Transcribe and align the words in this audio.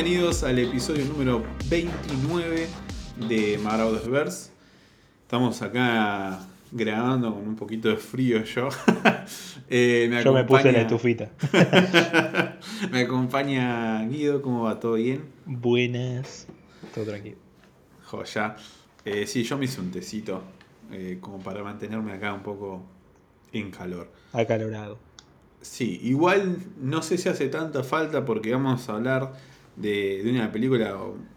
Bienvenidos 0.00 0.44
al 0.44 0.56
episodio 0.60 1.04
número 1.06 1.42
29 1.68 2.68
de 3.28 3.58
Marauder's 3.58 4.08
Verse. 4.08 4.52
Estamos 5.22 5.60
acá 5.60 6.38
grabando 6.70 7.34
con 7.34 7.48
un 7.48 7.56
poquito 7.56 7.88
de 7.88 7.96
frío 7.96 8.44
yo. 8.44 8.68
Eh, 9.68 10.06
me 10.08 10.22
Yo 10.22 10.32
me 10.32 10.44
puse 10.44 10.70
la 10.70 10.82
estufita. 10.82 11.30
me 12.92 13.00
acompaña 13.00 14.06
Guido, 14.06 14.40
¿cómo 14.40 14.62
va? 14.62 14.78
¿Todo 14.78 14.94
bien? 14.94 15.24
Buenas. 15.44 16.46
Todo 16.94 17.06
tranquilo. 17.06 17.36
Joya. 18.04 18.54
Eh, 19.04 19.26
sí, 19.26 19.42
yo 19.42 19.58
me 19.58 19.64
hice 19.64 19.80
un 19.80 19.90
tecito 19.90 20.44
eh, 20.92 21.18
como 21.20 21.40
para 21.40 21.64
mantenerme 21.64 22.12
acá 22.12 22.32
un 22.32 22.44
poco 22.44 22.84
en 23.52 23.72
calor. 23.72 24.12
Acalorado. 24.32 24.96
Sí, 25.60 25.98
igual 26.04 26.58
no 26.80 27.02
sé 27.02 27.18
si 27.18 27.28
hace 27.28 27.48
tanta 27.48 27.82
falta 27.82 28.24
porque 28.24 28.52
vamos 28.52 28.88
a 28.88 28.92
hablar 28.92 29.32
de, 29.80 30.22
una 30.24 30.50
película 30.50 30.96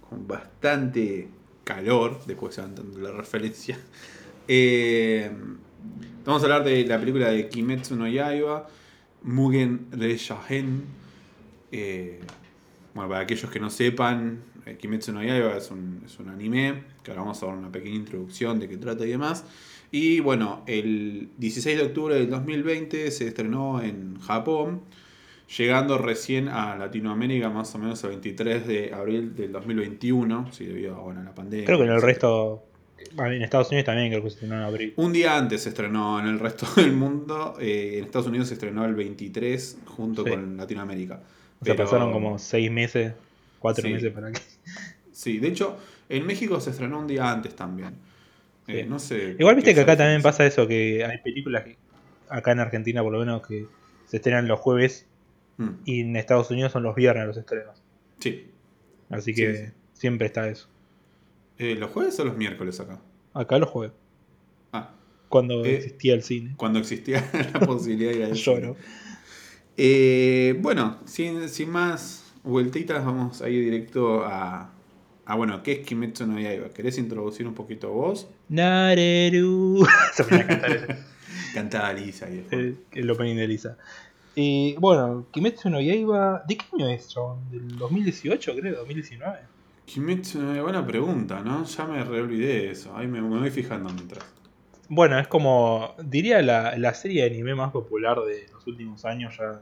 con 0.09 0.27
bastante 0.27 1.27
calor, 1.63 2.19
después 2.25 2.55
se 2.55 2.63
la 2.99 3.11
referencia. 3.11 3.77
Eh, 4.53 5.31
vamos 6.25 6.41
a 6.41 6.45
hablar 6.45 6.65
de 6.65 6.83
la 6.85 6.99
película 6.99 7.29
de 7.29 7.47
Kimetsu 7.47 7.95
no 7.95 8.05
Yaiba, 8.07 8.67
Mugen 9.21 9.87
Reshahen. 9.91 10.83
Eh, 11.71 12.19
bueno, 12.93 13.07
para 13.07 13.21
aquellos 13.21 13.49
que 13.49 13.59
no 13.61 13.69
sepan, 13.69 14.43
eh, 14.65 14.75
Kimetsu 14.77 15.13
no 15.13 15.23
Yaiba 15.23 15.55
es 15.55 15.71
un, 15.71 16.01
es 16.05 16.19
un 16.19 16.27
anime, 16.27 16.83
que 17.03 17.11
ahora 17.11 17.21
vamos 17.21 17.41
a 17.41 17.45
dar 17.45 17.55
una 17.55 17.71
pequeña 17.71 17.95
introducción 17.95 18.59
de 18.59 18.67
qué 18.67 18.75
trata 18.77 19.05
y 19.05 19.11
demás. 19.11 19.45
Y 19.91 20.19
bueno, 20.19 20.63
el 20.65 21.29
16 21.37 21.77
de 21.77 21.83
octubre 21.85 22.15
del 22.15 22.29
2020 22.29 23.11
se 23.11 23.27
estrenó 23.27 23.81
en 23.81 24.19
Japón 24.19 24.81
llegando 25.57 25.97
recién 25.97 26.47
a 26.47 26.75
Latinoamérica 26.77 27.49
más 27.49 27.73
o 27.75 27.77
menos 27.77 28.03
el 28.03 28.11
23 28.11 28.67
de 28.67 28.93
abril 28.93 29.35
del 29.35 29.51
2021, 29.51 30.51
sí, 30.51 30.65
debido 30.65 31.09
a 31.09 31.13
la 31.13 31.33
pandemia. 31.33 31.65
Creo 31.65 31.77
que 31.77 31.85
en 31.85 31.91
el 31.91 32.01
resto, 32.01 32.63
en 33.17 33.41
Estados 33.41 33.69
Unidos 33.69 33.85
también 33.85 34.09
creo 34.09 34.23
que 34.23 34.29
se 34.29 34.35
estrenó 34.35 34.55
en 34.55 34.61
abril. 34.61 34.93
Un 34.95 35.13
día 35.13 35.37
antes 35.37 35.63
se 35.63 35.69
estrenó 35.69 36.19
en 36.19 36.27
el 36.27 36.39
resto 36.39 36.67
del 36.75 36.93
mundo, 36.93 37.57
eh, 37.59 37.97
en 37.97 38.05
Estados 38.05 38.27
Unidos 38.27 38.47
se 38.47 38.53
estrenó 38.53 38.85
el 38.85 38.95
23 38.95 39.79
junto 39.85 40.23
con 40.23 40.57
Latinoamérica. 40.57 41.21
O 41.59 41.65
sea, 41.65 41.75
pasaron 41.75 42.11
como 42.11 42.39
6 42.39 42.71
meses, 42.71 43.13
4 43.59 43.89
meses 43.89 44.11
para 44.11 44.31
que... 44.31 44.39
Sí, 45.11 45.37
de 45.37 45.49
hecho, 45.49 45.77
en 46.09 46.25
México 46.25 46.59
se 46.59 46.71
estrenó 46.71 46.99
un 46.99 47.07
día 47.07 47.29
antes 47.29 47.55
también. 47.55 47.93
Eh, 48.67 48.85
no 48.87 48.97
sé. 48.97 49.35
Igual 49.37 49.55
viste 49.55 49.75
que 49.75 49.81
acá 49.81 49.97
también 49.97 50.21
pasa 50.21 50.45
eso, 50.45 50.67
que 50.67 51.03
hay 51.03 51.17
películas 51.19 51.63
que, 51.63 51.77
acá 52.29 52.53
en 52.53 52.59
Argentina 52.59 53.03
por 53.03 53.11
lo 53.11 53.19
menos 53.19 53.45
que 53.45 53.67
se 54.05 54.17
estrenan 54.17 54.47
los 54.47 54.59
jueves 54.59 55.07
Mm. 55.61 55.79
Y 55.85 56.01
en 56.01 56.15
Estados 56.15 56.49
Unidos 56.51 56.71
son 56.71 56.83
los 56.83 56.95
viernes 56.95 57.27
los 57.27 57.37
estrenos. 57.37 57.81
Sí. 58.19 58.47
Así 59.09 59.33
que 59.33 59.71
siempre 59.93 60.27
está 60.27 60.47
eso. 60.47 60.67
Eh, 61.57 61.75
¿Los 61.75 61.91
jueves 61.91 62.19
o 62.19 62.25
los 62.25 62.37
miércoles 62.37 62.79
acá? 62.79 62.99
Acá 63.33 63.59
los 63.59 63.69
jueves. 63.69 63.93
Ah. 64.71 64.95
Cuando 65.29 65.63
eh, 65.63 65.75
existía 65.75 66.13
el 66.13 66.23
cine. 66.23 66.53
Cuando 66.57 66.79
existía 66.79 67.29
la 67.53 67.59
posibilidad 67.65 68.11
de 68.11 68.17
ir 68.17 68.25
al 68.25 68.35
cine. 68.35 68.73
Eh, 69.77 70.57
bueno, 70.59 70.99
sin, 71.05 71.47
sin 71.49 71.69
más 71.69 72.33
vueltitas, 72.43 73.05
vamos 73.05 73.41
a 73.41 73.49
ir 73.49 73.63
directo 73.63 74.23
a, 74.25 74.71
a 75.25 75.35
bueno, 75.35 75.61
¿qué 75.63 75.73
es 75.73 75.79
Kimetsu 75.79 76.25
no 76.25 76.39
Yaiba? 76.39 76.69
¿Querés 76.69 76.97
introducir 76.97 77.47
un 77.47 77.53
poquito 77.53 77.91
vos? 77.91 78.27
Nareru. 78.49 79.85
Se 80.13 80.23
a 80.23 80.47
cantar. 80.47 80.99
Cantaba 81.53 81.93
Lisa. 81.93 82.27
El, 82.27 82.77
el 82.91 83.09
opening 83.09 83.35
de 83.35 83.47
Lisa. 83.47 83.77
Y 84.35 84.75
bueno, 84.77 85.25
Kimetsu 85.31 85.69
no 85.69 85.81
Yaiba, 85.81 86.43
¿de 86.47 86.57
qué 86.57 86.65
año 86.73 86.87
es, 86.89 87.09
John? 87.13 87.39
¿Del 87.51 87.77
2018, 87.77 88.55
creo? 88.55 88.85
¿2019? 88.85 89.39
Kimetsu 89.85 90.41
no 90.41 90.51
Yaiba, 90.51 90.63
buena 90.63 90.85
pregunta, 90.85 91.41
¿no? 91.41 91.65
Ya 91.65 91.85
me 91.85 92.03
reolvidé 92.03 92.47
de 92.47 92.71
eso, 92.71 92.95
ahí 92.95 93.07
me, 93.07 93.19
voy 93.21 93.49
fijando 93.51 93.89
mientras. 93.91 94.25
Bueno, 94.87 95.19
es 95.19 95.27
como, 95.27 95.95
diría 96.03 96.41
la, 96.41 96.77
la, 96.77 96.93
serie 96.93 97.23
de 97.23 97.29
anime 97.29 97.55
más 97.55 97.71
popular 97.71 98.19
de 98.21 98.47
los 98.53 98.65
últimos 98.67 99.05
años 99.05 99.37
ya. 99.37 99.61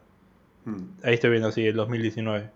Hmm. 0.66 0.90
Ahí 1.04 1.16
estoy 1.16 1.32
viendo, 1.32 1.52
sí, 1.52 1.66
el 1.66 1.76
2019. 1.76 2.50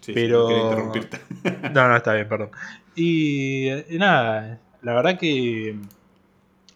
sí, 0.00 0.12
Pero... 0.12 0.48
Sí, 0.48 0.54
no 0.54 0.64
interrumpirte. 0.64 1.18
no, 1.74 1.88
no, 1.88 1.96
está 1.96 2.14
bien, 2.14 2.28
perdón. 2.28 2.50
Y, 2.94 3.70
y 3.70 3.98
nada, 3.98 4.58
la 4.82 4.94
verdad 4.94 5.18
que 5.18 5.76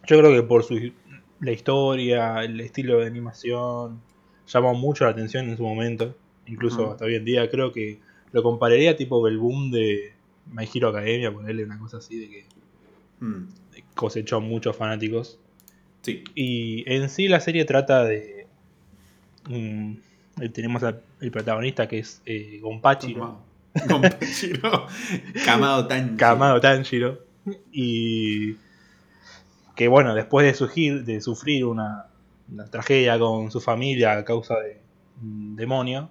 yo 0.07 0.19
creo 0.19 0.33
que 0.33 0.43
por 0.43 0.63
su, 0.63 0.91
la 1.39 1.51
historia, 1.51 2.43
el 2.43 2.59
estilo 2.59 2.99
de 2.99 3.07
animación, 3.07 4.01
llamó 4.47 4.73
mucho 4.73 5.05
la 5.05 5.11
atención 5.11 5.49
en 5.49 5.57
su 5.57 5.63
momento, 5.63 6.15
incluso 6.45 6.91
hasta 6.91 7.05
hoy 7.05 7.15
en 7.15 7.25
día. 7.25 7.49
Creo 7.49 7.71
que 7.71 7.99
lo 8.31 8.43
compararía 8.43 8.95
tipo 8.95 9.27
el 9.27 9.37
boom 9.37 9.71
de 9.71 10.13
My 10.51 10.67
Hero 10.71 10.89
Academia, 10.89 11.31
ponerle 11.31 11.63
una 11.63 11.79
cosa 11.79 11.97
así 11.97 12.19
de 12.19 12.29
que 12.29 12.45
mm. 13.19 13.43
cosechó 13.95 14.41
muchos 14.41 14.75
fanáticos. 14.75 15.39
Sí. 16.01 16.23
Y 16.35 16.83
en 16.91 17.09
sí 17.09 17.27
la 17.27 17.39
serie 17.39 17.65
trata 17.65 18.03
de. 18.03 18.47
tenemos 20.53 20.83
al 20.83 21.01
el 21.21 21.31
protagonista 21.31 21.87
que 21.87 21.99
es 21.99 22.21
eh, 22.25 22.59
Gonpachiro. 22.61 23.39
Gonpachiro. 23.89 24.87
Kamado 25.45 25.87
Tanjiro. 25.87 26.17
Kamado 26.17 26.61
Tanjiro. 26.61 27.19
Y. 27.71 28.55
Que 29.75 29.87
bueno, 29.89 30.15
después 30.15 30.45
de, 30.45 30.53
surgir, 30.53 31.03
de 31.03 31.19
sufrir 31.19 31.65
una, 31.65 32.05
una 32.51 32.65
tragedia 32.65 33.17
con 33.19 33.51
su 33.51 33.59
familia 33.59 34.17
a 34.17 34.25
causa 34.25 34.55
de 34.59 34.81
un 35.21 35.55
demonio. 35.55 36.09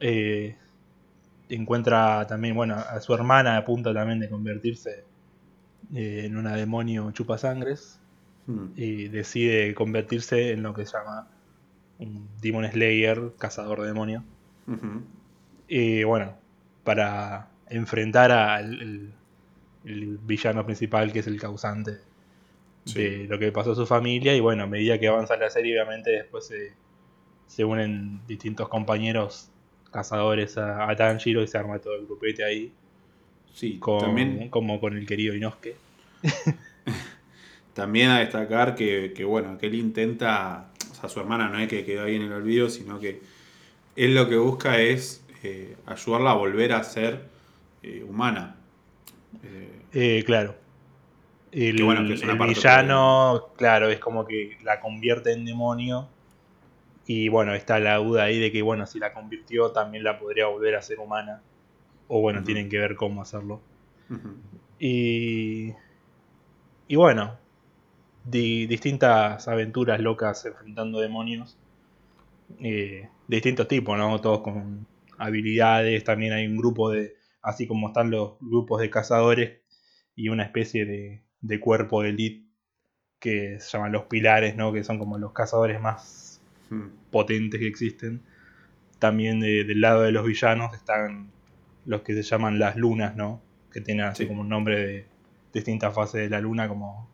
Eh, 0.00 0.56
encuentra 1.48 2.26
también, 2.26 2.54
bueno, 2.54 2.74
a 2.74 3.00
su 3.00 3.14
hermana 3.14 3.56
a 3.56 3.64
punto 3.64 3.94
también 3.94 4.20
de 4.20 4.28
convertirse 4.28 5.04
eh, 5.94 6.22
en 6.24 6.36
una 6.36 6.54
demonio 6.56 7.10
chupasangres. 7.12 8.00
Hmm. 8.46 8.68
Y 8.76 9.08
decide 9.08 9.74
convertirse 9.74 10.52
en 10.52 10.62
lo 10.62 10.74
que 10.74 10.86
se 10.86 10.96
llama 10.96 11.28
un 11.98 12.28
Demon 12.40 12.70
Slayer, 12.70 13.32
cazador 13.38 13.80
de 13.80 13.88
demonios. 13.88 14.22
Y 15.68 16.04
bueno, 16.04 16.34
para 16.84 17.48
enfrentar 17.68 18.30
al 18.32 19.14
el 19.86 20.18
villano 20.18 20.64
principal 20.64 21.12
que 21.12 21.20
es 21.20 21.26
el 21.26 21.40
causante 21.40 21.98
de 22.94 23.26
lo 23.28 23.38
que 23.38 23.52
pasó 23.52 23.72
a 23.72 23.74
su 23.74 23.86
familia 23.86 24.34
y 24.34 24.40
bueno, 24.40 24.64
a 24.64 24.66
medida 24.66 24.98
que 24.98 25.08
avanza 25.08 25.36
la 25.36 25.50
serie 25.50 25.74
obviamente 25.74 26.10
después 26.10 26.52
se, 27.48 27.64
unen 27.64 28.20
distintos 28.26 28.68
compañeros 28.68 29.50
cazadores 29.90 30.56
a, 30.58 30.94
Tanjiro 30.96 31.42
y 31.42 31.48
se 31.48 31.58
arma 31.58 31.78
todo 31.78 31.94
el 31.94 32.06
grupete 32.06 32.44
ahí. 32.44 32.72
Sí, 33.52 33.80
también, 34.00 34.50
como 34.50 34.78
con 34.80 34.96
el 34.96 35.06
querido 35.06 35.34
Inosuke. 35.34 35.76
también 37.74 38.10
a 38.10 38.18
destacar 38.18 38.74
que, 38.74 39.24
bueno, 39.26 39.56
que 39.56 39.66
él 39.66 39.74
intenta, 39.74 40.70
o 40.90 40.94
sea, 40.94 41.08
su 41.08 41.20
hermana 41.20 41.48
no 41.48 41.58
es 41.58 41.68
que 41.68 41.84
quedó 41.84 42.04
ahí 42.04 42.16
en 42.16 42.22
el 42.22 42.32
olvido, 42.32 42.68
sino 42.68 43.00
que 43.00 43.20
él 43.96 44.14
lo 44.14 44.28
que 44.28 44.36
busca 44.36 44.80
es 44.80 45.24
eh, 45.42 45.76
ayudarla 45.86 46.32
a 46.32 46.34
volver 46.34 46.72
a 46.72 46.84
ser 46.84 47.22
eh, 47.82 48.04
humana. 48.06 48.56
Eh, 49.94 50.22
claro 50.26 50.65
el, 51.64 52.38
villano, 52.38 53.48
claro, 53.56 53.88
es 53.88 53.98
como 53.98 54.26
que 54.26 54.58
la 54.62 54.78
convierte 54.80 55.32
en 55.32 55.46
demonio. 55.46 56.08
Y 57.06 57.28
bueno, 57.28 57.54
está 57.54 57.78
la 57.78 57.96
duda 57.96 58.24
ahí 58.24 58.38
de 58.38 58.52
que, 58.52 58.60
bueno, 58.60 58.84
si 58.86 58.98
la 58.98 59.14
convirtió, 59.14 59.72
también 59.72 60.04
la 60.04 60.18
podría 60.18 60.48
volver 60.48 60.74
a 60.74 60.82
ser 60.82 60.98
humana. 60.98 61.40
O 62.08 62.20
bueno, 62.20 62.44
tienen 62.44 62.68
que 62.68 62.78
ver 62.78 62.94
cómo 62.94 63.22
hacerlo. 63.22 63.62
Y. 64.78 65.72
Y 66.88 66.96
bueno, 66.96 67.38
distintas 68.24 69.48
aventuras 69.48 69.98
locas 70.00 70.44
enfrentando 70.44 71.00
demonios. 71.00 71.56
Eh, 72.60 73.08
de 73.28 73.36
distintos 73.36 73.66
tipos, 73.66 73.96
¿no? 73.96 74.20
Todos 74.20 74.42
con 74.42 74.86
habilidades. 75.16 76.04
También 76.04 76.34
hay 76.34 76.46
un 76.46 76.58
grupo 76.58 76.90
de. 76.90 77.14
Así 77.40 77.66
como 77.66 77.88
están 77.88 78.10
los 78.10 78.34
grupos 78.40 78.80
de 78.80 78.90
cazadores 78.90 79.60
y 80.16 80.28
una 80.28 80.42
especie 80.42 80.84
de, 80.84 81.22
de 81.46 81.60
cuerpo 81.60 82.02
de 82.02 82.10
elite 82.10 82.46
que 83.18 83.58
se 83.60 83.70
llaman 83.70 83.92
los 83.92 84.04
pilares, 84.04 84.56
¿no? 84.56 84.72
que 84.72 84.84
son 84.84 84.98
como 84.98 85.18
los 85.18 85.32
cazadores 85.32 85.80
más 85.80 86.40
hmm. 86.70 87.10
potentes 87.10 87.60
que 87.60 87.66
existen. 87.66 88.22
También 88.98 89.40
del 89.40 89.80
lado 89.80 90.02
de 90.02 90.12
los 90.12 90.26
villanos 90.26 90.74
están 90.74 91.30
los 91.84 92.02
que 92.02 92.14
se 92.14 92.22
llaman 92.22 92.58
las 92.58 92.76
lunas, 92.76 93.16
¿no? 93.16 93.40
que 93.72 93.80
tienen 93.80 94.06
así 94.06 94.26
como 94.26 94.40
un 94.40 94.48
nombre 94.48 94.86
de 94.86 95.06
distintas 95.52 95.94
fases 95.94 96.22
de 96.22 96.30
la 96.30 96.40
luna, 96.40 96.68
como 96.68 97.08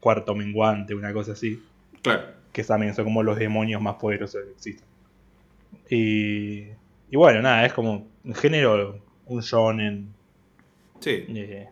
cuarto 0.00 0.34
menguante, 0.34 0.94
una 0.94 1.12
cosa 1.12 1.32
así. 1.32 1.62
Claro. 2.02 2.22
Que 2.52 2.64
también 2.64 2.94
son 2.94 3.04
como 3.04 3.22
los 3.22 3.38
demonios 3.38 3.82
más 3.82 3.96
poderosos 3.96 4.42
que 4.44 4.50
existen. 4.52 4.86
Y, 5.90 6.68
y 7.10 7.16
bueno, 7.16 7.42
nada, 7.42 7.66
es 7.66 7.72
como 7.72 8.06
en 8.24 8.34
género 8.34 9.00
un 9.26 9.40
shonen. 9.40 10.14
Sí. 11.00 11.24
Eh, 11.28 11.68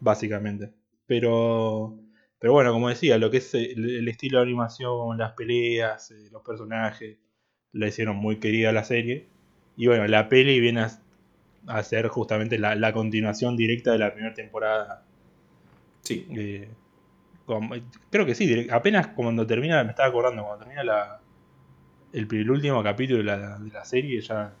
básicamente. 0.00 0.70
Pero, 1.06 1.94
pero 2.38 2.52
bueno, 2.52 2.72
como 2.72 2.88
decía, 2.88 3.18
lo 3.18 3.30
que 3.30 3.38
es 3.38 3.54
el, 3.54 4.08
estilo 4.08 4.38
de 4.38 4.44
animación, 4.44 5.16
las 5.18 5.32
peleas, 5.32 6.10
eh, 6.10 6.28
los 6.32 6.42
personajes, 6.42 7.18
la 7.72 7.86
hicieron 7.88 8.16
muy 8.16 8.36
querida 8.36 8.72
la 8.72 8.84
serie. 8.84 9.28
Y 9.76 9.86
bueno, 9.86 10.06
la 10.06 10.28
peli 10.28 10.60
viene 10.60 10.86
a 11.66 11.82
ser 11.82 12.08
justamente 12.08 12.58
la, 12.58 12.74
la 12.74 12.92
continuación 12.92 13.56
directa 13.56 13.92
de 13.92 13.98
la 13.98 14.12
primera 14.12 14.34
temporada. 14.34 15.04
Sí. 16.02 16.26
Eh, 16.30 16.68
como- 17.44 17.74
creo 18.10 18.26
que 18.26 18.34
sí, 18.34 18.46
direct- 18.46 18.72
apenas 18.72 19.08
cuando 19.08 19.46
termina, 19.46 19.82
me 19.84 19.90
estaba 19.90 20.08
acordando, 20.08 20.44
cuando 20.44 20.64
termina 20.64 20.84
la, 20.84 21.20
el, 22.12 22.50
último 22.50 22.82
capítulo 22.82 23.18
de 23.18 23.24
la, 23.24 23.58
de 23.58 23.70
la 23.70 23.84
serie 23.84 24.20
ya 24.20 24.54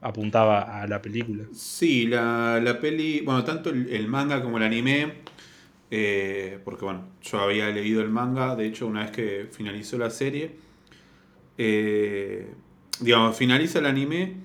apuntaba 0.00 0.82
a 0.82 0.86
la 0.86 1.00
película. 1.00 1.44
Sí, 1.52 2.06
la, 2.06 2.60
la 2.60 2.80
peli, 2.80 3.20
bueno, 3.20 3.44
tanto 3.44 3.70
el, 3.70 3.88
el 3.88 4.08
manga 4.08 4.42
como 4.42 4.58
el 4.58 4.64
anime, 4.64 5.22
eh, 5.94 6.58
porque 6.64 6.86
bueno, 6.86 7.04
yo 7.20 7.38
había 7.40 7.68
leído 7.68 8.00
el 8.00 8.08
manga, 8.08 8.56
de 8.56 8.64
hecho 8.64 8.86
una 8.86 9.02
vez 9.02 9.10
que 9.10 9.46
finalizó 9.52 9.98
la 9.98 10.08
serie, 10.08 10.52
eh, 11.58 12.50
digamos, 13.00 13.36
finaliza 13.36 13.78
el 13.80 13.84
anime, 13.84 14.36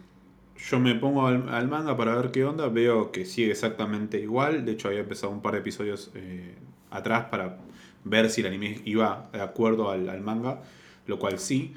yo 0.58 0.78
me 0.82 0.94
pongo 0.96 1.26
al, 1.26 1.48
al 1.48 1.70
manga 1.70 1.96
para 1.96 2.18
ver 2.18 2.32
qué 2.32 2.44
onda, 2.44 2.68
veo 2.68 3.14
que 3.14 3.24
sigue 3.24 3.52
exactamente 3.52 4.20
igual, 4.20 4.66
de 4.66 4.74
hecho 4.74 4.90
había 4.90 5.00
empezado 5.00 5.32
un 5.32 5.42
par 5.42 5.54
de 5.54 5.60
episodios 5.60 6.12
eh, 6.16 6.54
atrás 6.92 7.28
para 7.32 7.60
ver 8.04 8.30
si 8.30 8.42
el 8.42 8.48
anime 8.48 8.82
iba 8.84 9.30
de 9.32 9.40
acuerdo 9.40 9.90
al, 9.90 10.10
al 10.10 10.20
manga, 10.20 10.64
lo 11.06 11.18
cual 11.18 11.40
sí. 11.40 11.74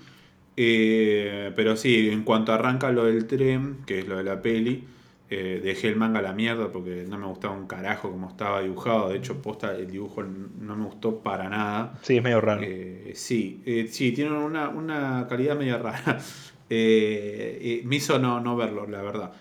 Pero 0.56 1.76
sí, 1.76 2.11
en 2.11 2.25
cuanto 2.25 2.52
arranca 2.52 2.90
lo 2.90 3.05
del 3.05 3.26
tren, 3.28 3.78
que 3.87 4.00
es 4.00 4.08
lo 4.08 4.17
de 4.17 4.25
la 4.25 4.43
peli, 4.43 4.84
eh, 5.31 5.61
dejé 5.62 5.88
el 5.88 5.97
manga 5.97 6.19
a 6.19 6.23
la 6.23 6.32
mierda 6.32 6.73
porque 6.73 7.05
no 7.09 7.17
me 7.17 7.27
gustaba 7.27 7.55
un 7.55 7.67
carajo 7.69 8.11
como 8.11 8.29
estaba 8.29 8.61
dibujado. 8.62 9.09
De 9.11 9.17
hecho, 9.19 9.41
posta, 9.41 9.77
el 9.77 9.91
dibujo 9.91 10.23
no 10.25 10.75
me 10.77 10.85
gustó 10.85 11.21
para 11.21 11.49
nada. 11.49 11.99
Sí, 12.03 12.17
es 12.17 12.23
medio 12.23 12.41
raro. 12.41 12.62
Eh, 12.65 13.12
sí, 13.15 13.62
eh, 13.65 13.87
sí, 13.88 14.11
tienen 14.12 14.35
una, 14.35 14.69
una 14.69 15.27
calidad 15.29 15.56
media 15.56 15.79
rara. 15.79 16.19
Me 16.71 17.97
hizo 17.97 18.19
no, 18.19 18.41
no 18.41 18.56
verlo, 18.56 18.87
la 18.87 19.03
verdad. 19.03 19.32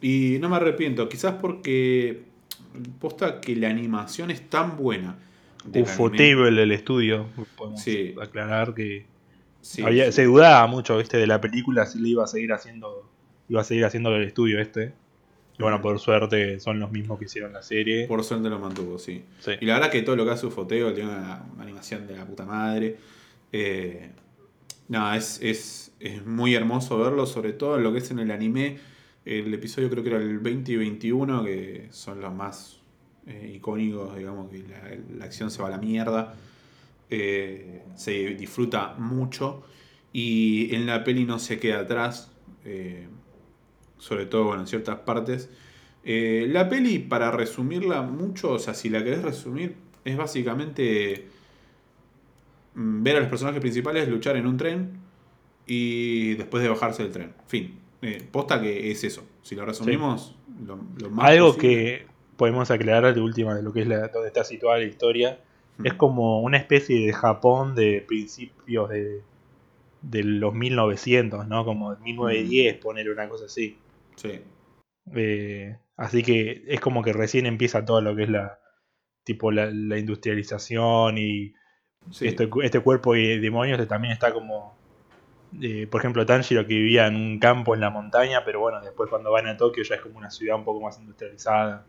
Y 0.00 0.38
no 0.40 0.48
me 0.48 0.56
arrepiento, 0.56 1.08
quizás 1.08 1.34
porque 1.40 2.22
posta 3.00 3.40
que 3.40 3.54
la 3.54 3.68
animación 3.68 4.30
es 4.32 4.48
tan 4.48 4.76
buena. 4.76 5.16
Ufotable 5.74 6.62
el 6.62 6.72
estudio, 6.72 7.26
podemos 7.56 7.80
Sí. 7.80 8.14
aclarar 8.20 8.74
que 8.74 9.06
Sí, 9.60 9.82
había- 9.82 10.06
sí. 10.06 10.12
se 10.12 10.24
dudaba 10.24 10.66
mucho, 10.66 10.98
viste, 10.98 11.18
de 11.18 11.26
la 11.28 11.40
película 11.40 11.86
si 11.86 12.00
le 12.00 12.08
iba 12.08 12.24
a 12.24 12.26
seguir 12.26 12.52
haciendo, 12.52 13.08
iba 13.48 13.60
a 13.60 13.64
seguir 13.64 13.84
haciendo 13.84 14.14
el 14.16 14.24
estudio 14.24 14.60
este. 14.60 14.92
Y 15.58 15.62
bueno, 15.62 15.80
por 15.80 15.98
suerte 15.98 16.58
son 16.60 16.80
los 16.80 16.90
mismos 16.90 17.18
que 17.18 17.26
hicieron 17.26 17.52
la 17.52 17.62
serie. 17.62 18.06
Por 18.06 18.24
suerte 18.24 18.48
lo 18.48 18.58
mantuvo, 18.58 18.98
sí. 18.98 19.22
Sí. 19.40 19.52
Y 19.60 19.66
la 19.66 19.74
verdad 19.74 19.90
que 19.90 20.02
todo 20.02 20.16
lo 20.16 20.24
que 20.24 20.30
hace 20.30 20.46
Ufoteo 20.46 20.92
tiene 20.94 21.10
una, 21.10 21.44
una 21.52 21.62
animación 21.62 22.06
de 22.06 22.16
la 22.16 22.26
puta 22.26 22.44
madre. 22.44 22.96
Eh, 23.52 24.10
nada, 24.88 25.16
es, 25.16 25.40
es, 25.42 25.92
es 26.00 26.24
muy 26.24 26.54
hermoso 26.54 26.98
verlo, 26.98 27.26
sobre 27.26 27.52
todo 27.52 27.76
en 27.76 27.82
lo 27.82 27.92
que 27.92 27.98
es 27.98 28.10
en 28.10 28.18
el 28.18 28.30
anime. 28.30 28.78
El 29.24 29.52
episodio 29.52 29.88
creo 29.90 30.02
que 30.02 30.08
era 30.08 30.18
el 30.18 30.38
20 30.38 30.72
y 30.72 30.76
21, 30.76 31.44
que 31.44 31.88
son 31.90 32.20
los 32.20 32.34
más 32.34 32.80
eh, 33.26 33.52
icónicos, 33.54 34.16
digamos, 34.16 34.50
que 34.50 34.58
la, 34.58 34.82
la 35.18 35.24
acción 35.26 35.50
se 35.50 35.62
va 35.62 35.68
a 35.68 35.70
la 35.70 35.78
mierda. 35.78 36.34
Eh, 37.14 37.82
se 37.94 38.34
disfruta 38.34 38.94
mucho. 38.96 39.62
Y 40.14 40.74
en 40.74 40.86
la 40.86 41.04
peli 41.04 41.24
no 41.24 41.38
se 41.38 41.58
queda 41.60 41.80
atrás. 41.80 42.30
Sobre 44.02 44.26
todo 44.26 44.46
bueno, 44.46 44.62
en 44.62 44.66
ciertas 44.66 44.98
partes. 44.98 45.48
Eh, 46.02 46.48
la 46.50 46.68
peli, 46.68 46.98
para 46.98 47.30
resumirla 47.30 48.02
mucho, 48.02 48.50
o 48.50 48.58
sea, 48.58 48.74
si 48.74 48.88
la 48.88 49.04
querés 49.04 49.22
resumir, 49.22 49.76
es 50.04 50.16
básicamente 50.16 51.28
mm, 52.74 53.02
ver 53.04 53.16
a 53.16 53.20
los 53.20 53.28
personajes 53.28 53.60
principales 53.60 54.08
luchar 54.08 54.36
en 54.36 54.48
un 54.48 54.56
tren 54.56 54.98
y 55.64 56.34
después 56.34 56.64
de 56.64 56.68
bajarse 56.68 57.04
del 57.04 57.12
tren. 57.12 57.32
Fin. 57.46 57.78
Eh, 58.02 58.26
posta 58.28 58.60
que 58.60 58.90
es 58.90 59.04
eso. 59.04 59.22
Si 59.42 59.54
lo 59.54 59.64
resumimos, 59.64 60.34
lo, 60.66 60.80
lo 60.98 61.08
más 61.10 61.30
Algo 61.30 61.54
posible. 61.54 61.68
que 61.68 62.06
podemos 62.36 62.72
aclarar 62.72 63.14
de 63.14 63.20
última 63.20 63.54
de 63.54 63.62
lo 63.62 63.72
que 63.72 63.82
es 63.82 63.86
la, 63.86 64.08
donde 64.08 64.26
está 64.26 64.42
situada 64.42 64.78
la 64.78 64.84
historia. 64.84 65.38
Mm. 65.78 65.86
Es 65.86 65.94
como 65.94 66.40
una 66.40 66.56
especie 66.56 67.06
de 67.06 67.12
Japón 67.12 67.76
de 67.76 68.04
principios 68.04 68.90
de, 68.90 69.20
de 70.02 70.24
los 70.24 70.52
1900, 70.52 71.46
¿no? 71.46 71.64
Como 71.64 71.94
1910, 71.94 72.78
poner 72.78 73.08
una 73.08 73.28
cosa 73.28 73.44
así. 73.44 73.78
Sí. 74.22 74.40
Eh, 75.14 75.76
así 75.96 76.22
que 76.22 76.62
es 76.68 76.80
como 76.80 77.02
que 77.02 77.12
recién 77.12 77.46
empieza 77.46 77.84
todo 77.84 78.00
lo 78.00 78.14
que 78.14 78.22
es 78.24 78.28
la 78.30 78.60
tipo 79.24 79.50
la, 79.50 79.66
la 79.66 79.98
industrialización 79.98 81.18
y 81.18 81.54
sí. 82.10 82.28
este, 82.28 82.48
este 82.62 82.80
cuerpo 82.80 83.14
de 83.14 83.40
demonios 83.40 83.86
también 83.88 84.12
está 84.12 84.32
como 84.32 84.76
eh, 85.60 85.86
por 85.88 86.00
ejemplo 86.00 86.24
Tanjiro 86.24 86.66
que 86.66 86.74
vivía 86.74 87.06
en 87.08 87.16
un 87.16 87.38
campo 87.38 87.74
en 87.74 87.80
la 87.80 87.90
montaña 87.90 88.44
pero 88.44 88.60
bueno 88.60 88.80
después 88.80 89.10
cuando 89.10 89.30
van 89.32 89.46
a 89.48 89.56
Tokio 89.56 89.82
ya 89.84 89.96
es 89.96 90.00
como 90.00 90.18
una 90.18 90.30
ciudad 90.30 90.56
un 90.56 90.64
poco 90.64 90.80
más 90.80 90.98
industrializada 90.98 91.84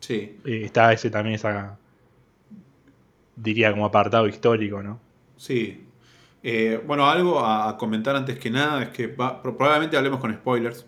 Sí. 0.00 0.38
Eh, 0.44 0.62
está 0.64 0.92
ese 0.92 1.10
también 1.10 1.34
esa 1.36 1.78
diría 3.36 3.70
como 3.72 3.86
apartado 3.86 4.26
histórico 4.26 4.82
no 4.82 5.00
Sí. 5.36 5.86
Bueno, 6.86 7.06
algo 7.08 7.40
a, 7.40 7.76
comentar 7.78 8.14
antes 8.14 8.38
que 8.38 8.50
nada 8.50 8.82
es 8.82 8.88
que 8.90 9.06
va- 9.06 9.40
pro- 9.40 9.56
probablemente 9.56 9.96
hablemos 9.96 10.20
con 10.20 10.32
spoilers, 10.34 10.86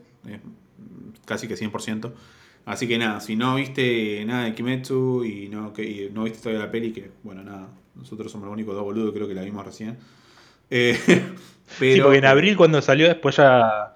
casi 1.27 1.47
que 1.47 1.55
100%. 1.57 2.13
Así 2.65 2.89
que 2.89 2.97
nada, 2.99 3.21
si 3.21 3.37
no 3.37 3.55
viste 3.57 4.25
nada 4.25 4.45
de 4.45 4.55
Kimetsu 4.55 5.25
y 5.25 5.49
no, 5.49 5.73
que, 5.75 5.85
y 5.85 6.11
no 6.13 6.25
viste 6.25 6.39
todavía 6.41 6.65
la 6.65 6.71
peli, 6.73 6.93
que 6.93 7.11
bueno, 7.23 7.43
nada, 7.45 7.69
nosotros 7.95 8.33
somos 8.33 8.47
los 8.47 8.55
únicos 8.55 8.75
dos 8.75 8.83
boludos, 8.83 9.13
creo 9.13 9.29
que 9.29 9.35
la 9.35 9.43
vimos 9.43 9.65
recién. 9.65 9.99
Eh, 10.69 10.99
pero, 11.79 11.95
sí 11.95 12.01
porque 12.01 12.19
en 12.19 12.25
abril 12.25 12.57
cuando 12.57 12.83
salió 12.83 13.07
después 13.07 13.37
ya 13.37 13.95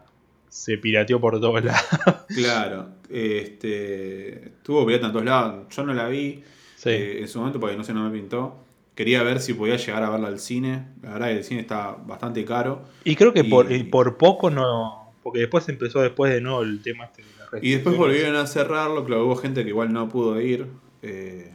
se 0.49 0.79
pirateó 0.79 1.21
por 1.21 1.41
todos 1.41 1.65
lados 1.65 1.82
Claro, 2.29 2.91
este, 3.09 4.53
tuvo 4.62 4.87
pirata 4.87 5.06
en 5.06 5.12
todos 5.12 5.25
lados. 5.25 5.67
Yo 5.75 5.85
no 5.85 5.94
la 5.94 6.09
vi 6.09 6.43
Sí. 6.77 6.91
eh, 6.91 7.21
en 7.23 7.29
su 7.29 7.38
momento 7.41 7.59
porque 7.61 7.77
no 7.77 7.82
sé, 7.85 7.93
no 7.93 8.09
me 8.09 8.17
pintó. 8.17 8.56
Quería 8.94 9.23
ver 9.23 9.41
si 9.41 9.55
podía 9.55 9.77
llegar 9.77 10.03
a 10.03 10.11
verla 10.11 10.29
al 10.29 10.38
cine. 10.38 10.87
La 11.03 11.12
verdad 11.15 11.27
que 11.29 11.37
el 11.38 11.44
cine 11.44 11.61
está 11.61 11.91
bastante 12.06 12.44
caro. 12.44 12.82
Y 13.05 13.17
creo 13.17 13.32
que 13.32 13.41
Y- 13.41 13.50
por, 13.50 13.71
y 13.73 13.82
por 13.85 14.17
poco 14.17 14.49
no. 14.50 15.00
Porque 15.22 15.40
después 15.40 15.69
empezó 15.69 16.00
después 16.00 16.32
de 16.32 16.40
nuevo 16.40 16.62
el 16.62 16.82
tema 16.82 17.05
este 17.05 17.22
de 17.22 17.28
las 17.38 17.64
Y 17.64 17.72
después 17.72 17.96
volvieron 17.96 18.36
a 18.36 18.46
cerrarlo, 18.46 19.05
claro, 19.05 19.27
hubo 19.27 19.36
gente 19.36 19.62
que 19.62 19.69
igual 19.69 19.93
no 19.93 20.08
pudo 20.08 20.41
ir. 20.41 20.67
eh, 21.03 21.50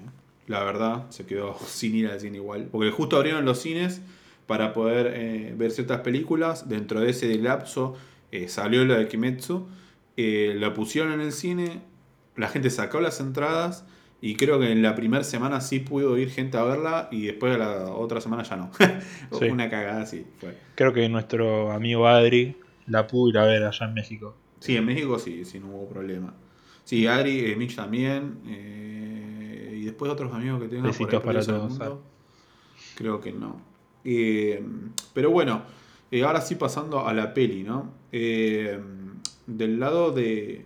la 0.48 0.64
verdad, 0.64 1.10
se 1.10 1.26
quedó 1.26 1.58
sin 1.66 1.96
ir 1.96 2.08
al 2.08 2.20
cine 2.20 2.38
igual. 2.38 2.68
Porque 2.72 2.92
justo 2.92 3.18
abrieron 3.18 3.46
los 3.46 3.60
cines 3.60 4.02
para 4.46 4.74
poder 4.74 5.12
eh, 5.16 5.54
ver 5.58 5.72
ciertas 5.72 6.02
películas. 6.02 6.70
Dentro 6.70 7.00
de 7.00 7.10
ese 7.10 7.34
lapso 7.40 7.96
eh, 8.32 8.48
salió 8.48 8.86
lo 8.86 8.94
de 8.96 9.08
Kimetsu. 9.08 9.68
lo 10.18 10.74
pusieron 10.74 11.14
en 11.14 11.22
el 11.22 11.32
cine. 11.32 11.82
La 12.36 12.48
gente 12.50 12.70
sacó 12.70 13.02
las 13.02 13.20
entradas. 13.20 13.86
Y 14.22 14.36
creo 14.36 14.60
que 14.60 14.72
en 14.72 14.82
la 14.82 14.96
primera 14.96 15.24
semana 15.24 15.62
sí 15.62 15.80
pudo 15.80 16.18
ir 16.18 16.30
gente 16.30 16.58
a 16.58 16.64
verla. 16.64 17.10
Y 17.12 17.26
después 17.26 17.54
de 17.54 17.58
la 17.58 17.86
otra 17.92 18.22
semana 18.22 18.44
ya 18.44 18.56
no. 18.56 18.70
Sí. 19.40 19.46
Una 19.46 19.70
cagada 19.70 20.04
así 20.04 20.26
fue. 20.40 20.56
Creo 20.76 20.94
que 20.94 21.10
nuestro 21.10 21.72
amigo 21.72 22.08
Adri 22.08 22.56
la 22.88 23.08
pudo 23.08 23.30
ir 23.30 23.38
a 23.38 23.46
ver 23.46 23.64
allá 23.64 23.86
en 23.86 23.94
México. 23.94 24.36
Sí, 24.60 24.76
en 24.78 24.86
México 24.86 25.20
sí, 25.20 25.46
sí, 25.46 25.60
no 25.60 25.68
hubo 25.68 25.90
problema. 25.90 26.34
Sí, 26.84 27.08
Adri, 27.08 27.52
eh, 27.52 27.56
Mitch 27.56 27.76
también. 27.76 28.40
eh, 28.48 29.78
y 29.82 29.86
después 29.86 30.12
otros 30.12 30.34
amigos 30.34 30.62
que 30.62 30.68
tengo 30.68 30.84
por 30.84 30.92
ahí 30.92 30.98
Besitos 30.98 31.24
para 31.24 31.42
todos, 31.42 31.70
mundo. 31.70 32.04
Creo 32.96 33.20
que 33.20 33.32
no. 33.32 33.62
Eh, 34.04 34.64
pero 35.14 35.32
bueno, 35.32 35.64
ahora 36.24 36.42
sí 36.42 36.56
pasando 36.56 37.06
a 37.06 37.14
la 37.14 37.34
peli, 37.34 37.64
¿no? 37.64 37.92
Del 38.12 39.80
lado 39.80 40.12
de, 40.12 40.66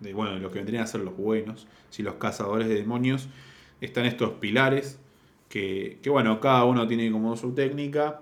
de, 0.00 0.14
bueno, 0.14 0.34
de 0.34 0.40
lo 0.40 0.50
que 0.50 0.58
vendrían 0.58 0.84
a 0.84 0.86
ser 0.86 1.00
los 1.00 1.16
buenos, 1.16 1.66
si 1.90 2.02
los 2.02 2.14
cazadores 2.14 2.68
de 2.68 2.74
demonios, 2.74 3.28
están 3.80 4.04
estos 4.04 4.32
pilares 4.34 5.00
que, 5.48 5.98
que, 6.02 6.10
bueno, 6.10 6.40
cada 6.40 6.64
uno 6.64 6.86
tiene 6.86 7.10
como 7.10 7.36
su 7.36 7.52
técnica 7.52 8.20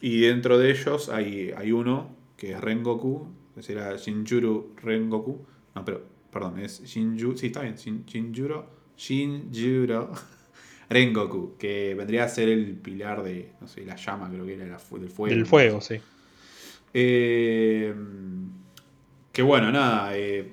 y 0.00 0.20
dentro 0.20 0.58
de 0.58 0.70
ellos 0.70 1.08
hay, 1.08 1.52
hay 1.56 1.72
uno 1.72 2.21
que 2.42 2.50
es 2.54 2.60
Rengoku, 2.60 3.28
que 3.54 3.62
será 3.62 3.94
Shinjuro 3.94 4.72
Rengoku. 4.82 5.46
No, 5.76 5.84
pero, 5.84 6.02
perdón, 6.28 6.58
es 6.58 6.82
Shinju, 6.82 7.36
sí, 7.36 7.46
está 7.46 7.60
bien, 7.62 7.76
Shin- 7.76 8.04
Shinjuro, 8.04 8.66
Shinjuro 8.96 10.10
Rengoku, 10.90 11.56
que 11.56 11.94
vendría 11.94 12.24
a 12.24 12.28
ser 12.28 12.48
el 12.48 12.74
pilar 12.78 13.22
de, 13.22 13.52
no 13.60 13.68
sé, 13.68 13.84
la 13.86 13.94
llama, 13.94 14.28
creo 14.28 14.44
que 14.44 14.54
era 14.54 14.66
la 14.66 14.80
del 14.98 15.08
fuego. 15.08 15.26
Del 15.36 15.46
fuego, 15.46 15.80
sí. 15.80 16.00
Eh, 16.92 17.94
que 19.30 19.42
bueno, 19.42 19.70
nada. 19.70 20.16
eh, 20.16 20.52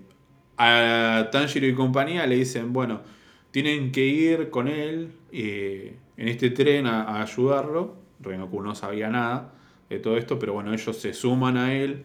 a 0.57 1.29
Tanjiro 1.31 1.65
y 1.65 1.73
compañía 1.73 2.27
le 2.27 2.35
dicen, 2.35 2.71
bueno, 2.71 3.01
tienen 3.49 3.91
que 3.91 4.05
ir 4.05 4.51
con 4.51 4.67
él 4.67 5.13
eh, 5.31 5.97
en 6.17 6.27
este 6.27 6.51
tren 6.51 6.85
a, 6.85 7.01
a 7.01 7.23
ayudarlo. 7.23 7.95
Rengoku 8.19 8.61
no 8.61 8.75
sabía 8.75 9.09
nada 9.09 9.55
de 9.89 9.99
todo 9.99 10.17
esto, 10.17 10.39
pero 10.39 10.53
bueno, 10.53 10.73
ellos 10.73 10.97
se 10.97 11.13
suman 11.13 11.57
a 11.57 11.73
él 11.73 12.03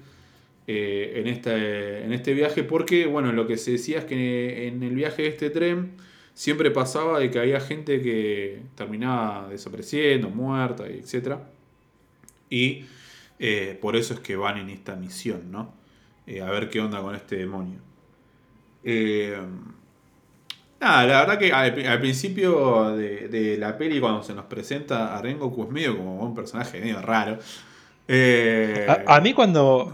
eh, 0.66 1.12
en, 1.16 1.26
este, 1.26 2.04
en 2.04 2.12
este 2.12 2.34
viaje 2.34 2.64
porque, 2.64 3.06
bueno, 3.06 3.32
lo 3.32 3.46
que 3.46 3.56
se 3.56 3.72
decía 3.72 3.98
es 3.98 4.04
que 4.06 4.66
en 4.68 4.82
el 4.82 4.94
viaje 4.94 5.22
de 5.22 5.28
este 5.28 5.50
tren 5.50 5.92
siempre 6.34 6.70
pasaba 6.70 7.20
de 7.20 7.30
que 7.30 7.38
había 7.38 7.60
gente 7.60 8.02
que 8.02 8.62
terminaba 8.74 9.48
desapareciendo, 9.48 10.28
muerta, 10.28 10.86
etc. 10.86 11.36
Y 12.50 12.84
eh, 13.38 13.78
por 13.80 13.96
eso 13.96 14.14
es 14.14 14.20
que 14.20 14.36
van 14.36 14.58
en 14.58 14.70
esta 14.70 14.96
misión, 14.96 15.50
¿no? 15.50 15.72
Eh, 16.26 16.40
a 16.40 16.50
ver 16.50 16.70
qué 16.70 16.80
onda 16.80 17.00
con 17.00 17.14
este 17.14 17.36
demonio. 17.36 17.78
Eh, 18.82 19.38
nada, 20.80 21.06
la 21.06 21.20
verdad 21.20 21.38
que 21.38 21.52
al, 21.52 21.86
al 21.86 22.00
principio 22.00 22.90
de, 22.96 23.28
de 23.28 23.56
la 23.56 23.78
peli, 23.78 24.00
cuando 24.00 24.22
se 24.22 24.34
nos 24.34 24.46
presenta 24.46 25.16
a 25.16 25.22
Rengoku, 25.22 25.64
es 25.64 25.70
medio 25.70 25.96
como 25.96 26.20
un 26.20 26.34
personaje 26.34 26.80
medio 26.80 27.00
raro. 27.00 27.38
Eh, 28.08 28.86
A, 29.06 29.16
a 29.16 29.20
mí 29.20 29.32
cuando 29.32 29.92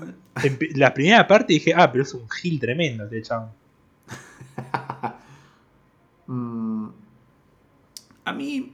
la 0.74 0.94
primera 0.94 1.26
parte 1.26 1.52
dije, 1.52 1.72
ah, 1.76 1.90
pero 1.90 2.04
es 2.04 2.14
un 2.14 2.28
gil 2.30 2.58
tremendo 2.58 3.04
este 3.04 3.22
chabón. 3.22 3.50
mm, 6.26 6.86
a 8.24 8.32
mí 8.32 8.72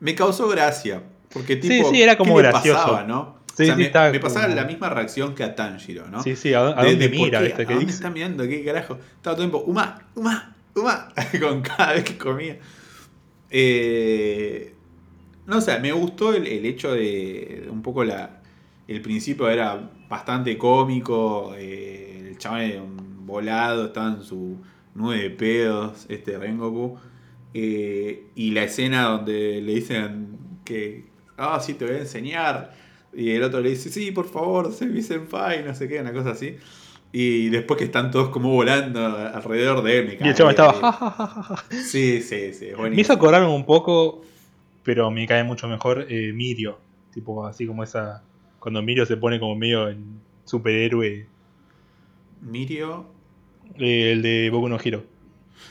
me 0.00 0.14
causó 0.14 0.48
gracia. 0.48 1.02
Porque 1.32 1.56
tipo, 1.56 1.90
sí, 1.90 2.02
era 2.02 2.16
como 2.16 2.36
¿qué 2.36 2.42
gracioso. 2.42 2.80
pasaba, 2.80 3.04
no? 3.04 3.38
Sí, 3.54 3.64
O 3.64 3.66
sea, 3.66 3.74
sí, 3.76 3.82
me, 4.12 4.20
pasaba 4.20 4.44
como- 4.46 4.54
la 4.56 4.64
misma 4.64 4.88
reacción 4.88 5.34
que 5.34 5.42
a 5.44 5.54
Tanjiro, 5.56 6.08
¿no? 6.08 6.22
Sí, 6.22 6.36
sí, 6.36 6.54
¿a, 6.54 6.60
a 6.60 6.82
De- 6.84 6.90
dónde 6.90 7.08
de 7.08 7.10
mira? 7.10 7.40
qué, 7.40 7.44
¿viste? 7.46 7.62
¿A 7.62 7.66
¿Qué 7.66 7.74
dónde 7.74 7.86
dice? 7.86 7.96
está 7.96 8.10
mirando? 8.10 8.46
¿Qué 8.46 8.64
carajo? 8.64 8.94
Estaba 9.16 9.34
todo 9.36 9.44
el 9.44 9.50
tiempo, 9.50 9.58
Uma, 9.70 10.06
Uma, 10.14 10.54
Uma, 10.76 11.12
con 11.40 11.60
cada 11.60 11.94
vez 11.94 12.04
que 12.04 12.16
comía. 12.16 12.58
Eh, 13.50 14.74
no 15.46 15.60
sé, 15.60 15.78
me 15.80 15.90
gustó 15.92 16.32
el, 16.34 16.46
el 16.46 16.64
hecho 16.66 16.92
de, 16.92 17.62
de 17.64 17.70
un 17.70 17.82
poco 17.82 18.04
la. 18.04 18.37
El 18.88 19.02
principio 19.02 19.48
era 19.48 19.90
bastante 20.08 20.58
cómico. 20.58 21.54
eh, 21.56 22.26
el 22.30 22.38
chaval 22.38 22.62
era 22.62 22.82
volado, 23.24 23.86
estaba 23.86 24.08
en 24.14 24.22
su 24.22 24.56
nube 24.94 25.18
de 25.18 25.30
pedos, 25.30 26.06
este 26.08 26.38
Rengoku. 26.38 26.98
eh, 27.54 28.24
y 28.34 28.50
la 28.52 28.64
escena 28.64 29.04
donde 29.04 29.60
le 29.62 29.74
dicen 29.74 30.38
que. 30.64 31.04
Ah, 31.36 31.60
sí, 31.60 31.74
te 31.74 31.84
voy 31.86 31.94
a 31.94 31.98
enseñar. 32.00 32.72
Y 33.14 33.30
el 33.30 33.42
otro 33.42 33.60
le 33.60 33.70
dice, 33.70 33.90
sí, 33.90 34.10
por 34.10 34.28
favor, 34.28 34.70
mi 34.86 35.02
senpai, 35.02 35.64
no 35.64 35.74
sé 35.74 35.88
qué, 35.88 36.00
una 36.00 36.12
cosa 36.12 36.30
así. 36.30 36.56
Y 37.12 37.48
después 37.48 37.78
que 37.78 37.84
están 37.84 38.10
todos 38.10 38.28
como 38.28 38.50
volando 38.50 39.04
alrededor 39.04 39.82
de 39.82 39.98
él, 39.98 40.06
me 40.06 40.12
Y 40.12 40.28
el 40.28 40.34
de 40.34 40.50
estaba, 40.50 40.74
ja, 40.74 40.92
ja, 40.92 41.26
ja. 41.42 41.64
Sí, 41.70 42.20
sí, 42.20 42.52
sí, 42.52 42.68
Me 42.76 43.00
hizo 43.00 43.14
acordarme 43.14 43.48
un 43.48 43.64
poco, 43.64 44.22
pero 44.82 45.10
me 45.10 45.26
cae 45.26 45.42
mucho 45.42 45.68
mejor 45.68 46.06
eh, 46.10 46.32
Mirio. 46.34 46.78
Tipo, 47.12 47.46
así 47.46 47.66
como 47.66 47.82
esa. 47.82 48.22
Cuando 48.68 48.82
Mirio 48.82 49.06
se 49.06 49.16
pone 49.16 49.40
como 49.40 49.56
medio 49.56 49.88
en 49.88 50.20
superhéroe. 50.44 51.26
Mirio. 52.40 53.14
eh, 53.78 54.12
el 54.12 54.22
de 54.22 54.50
Boku 54.50 54.68
no 54.68 54.78
Hero. 54.82 55.04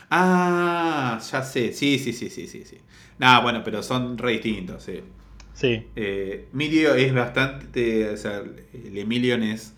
Ah, 0.09 1.19
ya 1.31 1.41
sé, 1.43 1.73
sí, 1.73 1.99
sí, 1.99 2.13
sí, 2.13 2.29
sí, 2.29 2.47
sí. 2.47 2.63
sí. 2.65 2.77
Nah, 3.19 3.41
bueno, 3.41 3.63
pero 3.63 3.83
son 3.83 4.17
re 4.17 4.33
distintos, 4.33 4.83
sí. 4.83 5.01
Sí. 5.53 5.87
Eh, 5.95 6.49
Mirio 6.53 6.95
es 6.95 7.13
bastante, 7.13 8.09
o 8.11 8.17
sea, 8.17 8.39
el 8.73 8.97
Emilion 8.97 9.43
es 9.43 9.75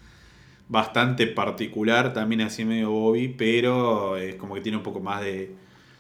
bastante 0.68 1.28
particular, 1.28 2.14
también 2.14 2.42
así 2.42 2.66
medio 2.66 2.92
Bobby, 2.92 3.30
pero 3.30 4.18
es 4.18 4.36
como 4.36 4.56
que 4.56 4.62
tiene 4.62 4.78
un 4.78 4.84
poco 4.84 5.02
más 5.02 5.22
de, 5.22 5.58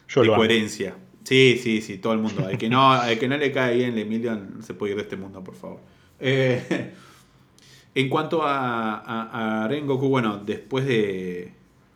Yo 0.07 0.23
de 0.23 0.25
lo 0.25 0.35
amo. 0.35 0.35
coherencia. 0.35 0.97
Sí, 1.23 1.59
sí, 1.61 1.81
sí, 1.81 1.97
todo 1.99 2.13
el 2.13 2.19
mundo. 2.19 2.45
Al 2.47 2.57
que 2.57 2.69
no, 2.69 2.91
al 2.93 3.19
que 3.19 3.27
no 3.27 3.37
le 3.37 3.51
cae 3.51 3.77
bien 3.77 3.91
el 3.93 3.99
Emilion 3.99 4.63
se 4.63 4.73
puede 4.75 4.91
ir 4.93 4.97
de 4.97 5.03
este 5.03 5.17
mundo, 5.17 5.43
por 5.43 5.55
favor. 5.55 5.81
Eh, 6.19 6.93
en 7.95 8.09
cuanto 8.09 8.43
a, 8.43 8.95
a, 8.95 9.63
a 9.63 9.67
Rengoku, 9.67 10.07
bueno, 10.09 10.37
después 10.45 10.85
de, 10.85 11.53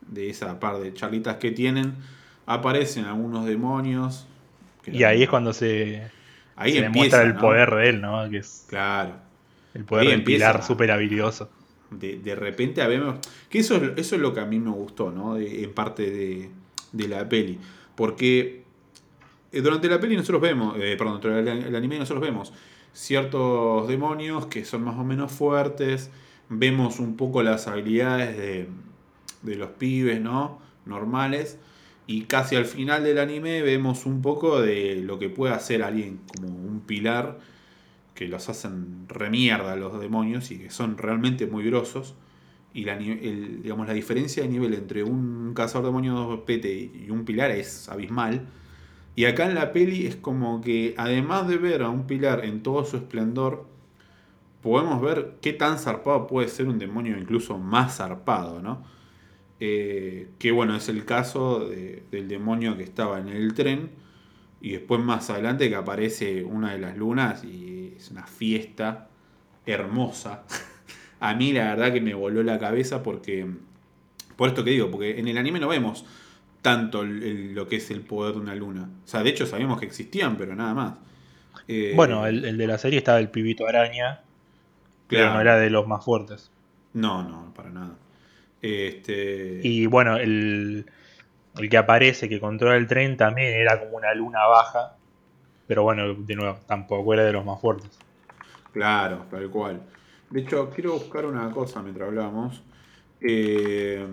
de 0.07 0.29
esa 0.29 0.59
par 0.59 0.79
de 0.79 0.93
charlitas 0.93 1.37
que 1.37 1.51
tienen, 1.51 1.93
aparecen 2.45 3.05
algunos 3.05 3.45
demonios. 3.45 4.25
que 4.83 4.91
Y 4.91 5.03
ahí 5.03 5.23
es 5.23 5.29
cuando 5.29 5.53
se, 5.53 6.09
ahí 6.55 6.73
se 6.73 6.85
empieza, 6.85 7.17
demuestra 7.17 7.23
el 7.23 7.33
¿no? 7.35 7.39
poder 7.41 7.75
de 7.75 7.89
él, 7.89 8.01
¿no? 8.01 8.29
Que 8.29 8.37
es 8.37 8.65
Claro. 8.67 9.13
el 9.73 9.85
poder 9.85 10.03
Ahí 10.03 10.11
del 10.11 10.19
empieza. 10.19 10.51
pilar 10.51 10.63
súper 10.63 10.91
habilidoso. 10.91 11.49
De, 11.91 12.17
de 12.17 12.35
repente 12.35 12.81
habemos. 12.81 13.19
Que 13.49 13.59
eso, 13.59 13.75
es- 13.75 13.91
eso 13.97 14.15
es 14.15 14.21
lo 14.21 14.33
que 14.33 14.39
a 14.39 14.45
mí 14.45 14.59
me 14.59 14.71
gustó, 14.71 15.11
¿no? 15.11 15.35
De- 15.35 15.63
en 15.63 15.73
parte 15.73 16.09
de, 16.09 16.49
de 16.91 17.07
la 17.07 17.29
peli. 17.29 17.59
Porque 17.95 18.63
eh, 19.51 19.61
durante 19.61 19.87
la 19.87 19.99
peli 19.99 20.15
nosotros 20.17 20.41
vemos, 20.41 20.75
eh, 20.79 20.95
perdón, 20.97 21.21
durante 21.21 21.51
el, 21.51 21.63
el 21.65 21.75
anime 21.75 21.99
nosotros 21.99 22.21
vemos 22.25 22.51
ciertos 22.93 23.87
demonios 23.87 24.47
que 24.47 24.65
son 24.65 24.83
más 24.83 24.97
o 24.97 25.03
menos 25.03 25.31
fuertes. 25.31 26.11
Vemos 26.49 26.99
un 26.99 27.15
poco 27.17 27.43
las 27.43 27.67
habilidades 27.67 28.37
de, 28.37 28.67
de 29.41 29.55
los 29.55 29.69
pibes, 29.71 30.21
¿no? 30.21 30.59
Normales. 30.85 31.57
Y 32.05 32.23
casi 32.23 32.55
al 32.55 32.65
final 32.65 33.03
del 33.03 33.17
anime 33.19 33.61
vemos 33.61 34.05
un 34.05 34.21
poco 34.21 34.61
de 34.61 34.95
lo 34.97 35.19
que 35.19 35.29
puede 35.29 35.53
hacer 35.53 35.83
alguien 35.83 36.19
como 36.27 36.49
un 36.49 36.81
pilar 36.81 37.39
que 38.15 38.27
los 38.27 38.49
hacen 38.49 39.05
remierda 39.07 39.75
los 39.75 39.99
demonios 39.99 40.51
y 40.51 40.59
que 40.59 40.69
son 40.69 40.97
realmente 40.97 41.47
muy 41.47 41.63
grosos. 41.65 42.15
Y 42.73 42.85
la, 42.85 42.95
el- 42.97 43.61
digamos, 43.63 43.87
la 43.87 43.93
diferencia 43.93 44.43
de 44.43 44.49
nivel 44.49 44.73
entre 44.73 45.03
un 45.03 45.53
cazador 45.55 45.83
de 45.83 45.87
demonios 45.89 46.39
pete 46.45 46.73
y 46.73 47.09
un 47.09 47.25
pilar 47.25 47.51
es 47.51 47.89
abismal. 47.89 48.47
Y 49.15 49.25
acá 49.25 49.45
en 49.45 49.55
la 49.55 49.71
peli 49.73 50.07
es 50.07 50.15
como 50.15 50.61
que 50.61 50.95
además 50.97 51.47
de 51.47 51.57
ver 51.57 51.83
a 51.83 51.89
un 51.89 52.07
pilar 52.07 52.45
en 52.45 52.63
todo 52.63 52.83
su 52.85 52.97
esplendor, 52.97 53.65
podemos 54.61 55.01
ver 55.01 55.35
qué 55.41 55.53
tan 55.53 55.77
zarpado 55.77 56.27
puede 56.27 56.47
ser 56.47 56.67
un 56.67 56.79
demonio 56.79 57.17
incluso 57.17 57.57
más 57.57 57.97
zarpado, 57.97 58.61
¿no? 58.61 58.83
Eh, 59.59 60.29
que 60.39 60.51
bueno, 60.51 60.75
es 60.75 60.89
el 60.89 61.05
caso 61.05 61.67
de- 61.69 62.03
del 62.11 62.27
demonio 62.27 62.75
que 62.77 62.83
estaba 62.83 63.19
en 63.19 63.29
el 63.29 63.53
tren. 63.53 63.91
Y 64.61 64.71
después 64.71 65.01
más 65.01 65.29
adelante 65.29 65.69
que 65.69 65.75
aparece 65.75 66.43
una 66.43 66.71
de 66.73 66.79
las 66.79 66.97
lunas 66.97 67.43
y 67.43 67.93
es 67.97 68.11
una 68.11 68.25
fiesta 68.25 69.09
hermosa. 69.65 70.43
A 71.19 71.35
mí 71.35 71.53
la 71.53 71.75
verdad 71.75 71.93
que 71.93 72.01
me 72.01 72.13
voló 72.13 72.43
la 72.43 72.59
cabeza 72.59 73.03
porque... 73.03 73.47
Por 74.37 74.49
esto 74.49 74.63
que 74.63 74.71
digo, 74.71 74.89
porque 74.89 75.19
en 75.19 75.27
el 75.27 75.37
anime 75.37 75.59
no 75.59 75.67
vemos 75.67 76.05
tanto 76.63 77.03
el- 77.03 77.23
el- 77.23 77.55
lo 77.55 77.67
que 77.69 77.77
es 77.77 77.91
el 77.91 78.01
poder 78.01 78.35
de 78.35 78.41
una 78.41 78.55
luna. 78.55 78.89
O 79.05 79.07
sea, 79.07 79.23
de 79.23 79.29
hecho 79.31 79.45
sabíamos 79.47 79.79
que 79.79 79.85
existían, 79.87 80.37
pero 80.37 80.55
nada 80.55 80.73
más. 80.73 80.95
Eh, 81.67 81.93
Bueno, 81.95 82.25
el, 82.27 82.45
el 82.45 82.57
de 82.57 82.67
la 82.67 82.79
serie 82.79 82.99
estaba 82.99 83.19
el 83.19 83.29
pibito 83.29 83.67
araña, 83.67 84.21
pero 85.09 85.23
claro. 85.23 85.35
no 85.35 85.41
era 85.41 85.57
de 85.57 85.69
los 85.71 85.87
más 85.87 86.05
fuertes. 86.05 86.51
No, 86.93 87.23
no, 87.23 87.53
para 87.55 87.69
nada. 87.69 87.95
Este... 88.61 89.59
Y 89.63 89.87
bueno, 89.87 90.17
el, 90.17 90.85
el 91.57 91.69
que 91.69 91.77
aparece, 91.77 92.29
que 92.29 92.39
controla 92.39 92.77
el 92.77 92.87
tren, 92.87 93.17
también 93.17 93.53
era 93.53 93.79
como 93.79 93.97
una 93.97 94.13
luna 94.15 94.45
baja. 94.47 94.97
Pero 95.67 95.83
bueno, 95.83 96.13
de 96.15 96.35
nuevo, 96.35 96.59
tampoco 96.67 97.13
era 97.13 97.23
de 97.25 97.33
los 97.33 97.45
más 97.45 97.59
fuertes. 97.61 97.99
Claro, 98.71 99.25
tal 99.29 99.49
cual. 99.49 99.81
De 100.29 100.41
hecho, 100.41 100.69
quiero 100.69 100.93
buscar 100.93 101.25
una 101.25 101.49
cosa 101.51 101.81
mientras 101.81 102.07
hablamos. 102.09 102.61
Eh, 103.21 104.05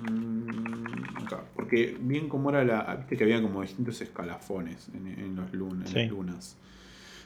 mm, 0.00 1.24
acá, 1.24 1.40
porque 1.54 1.96
bien 2.00 2.28
como 2.28 2.50
era 2.50 2.64
la. 2.64 2.96
Viste 2.96 3.16
que 3.16 3.24
había 3.24 3.40
como 3.42 3.62
distintos 3.62 4.00
escalafones 4.00 4.88
en, 4.94 5.06
en 5.06 5.36
los 5.36 5.52
lun- 5.52 5.82
en 5.82 5.86
Sí. 5.88 5.94
las 6.00 6.08
lunas. 6.10 6.56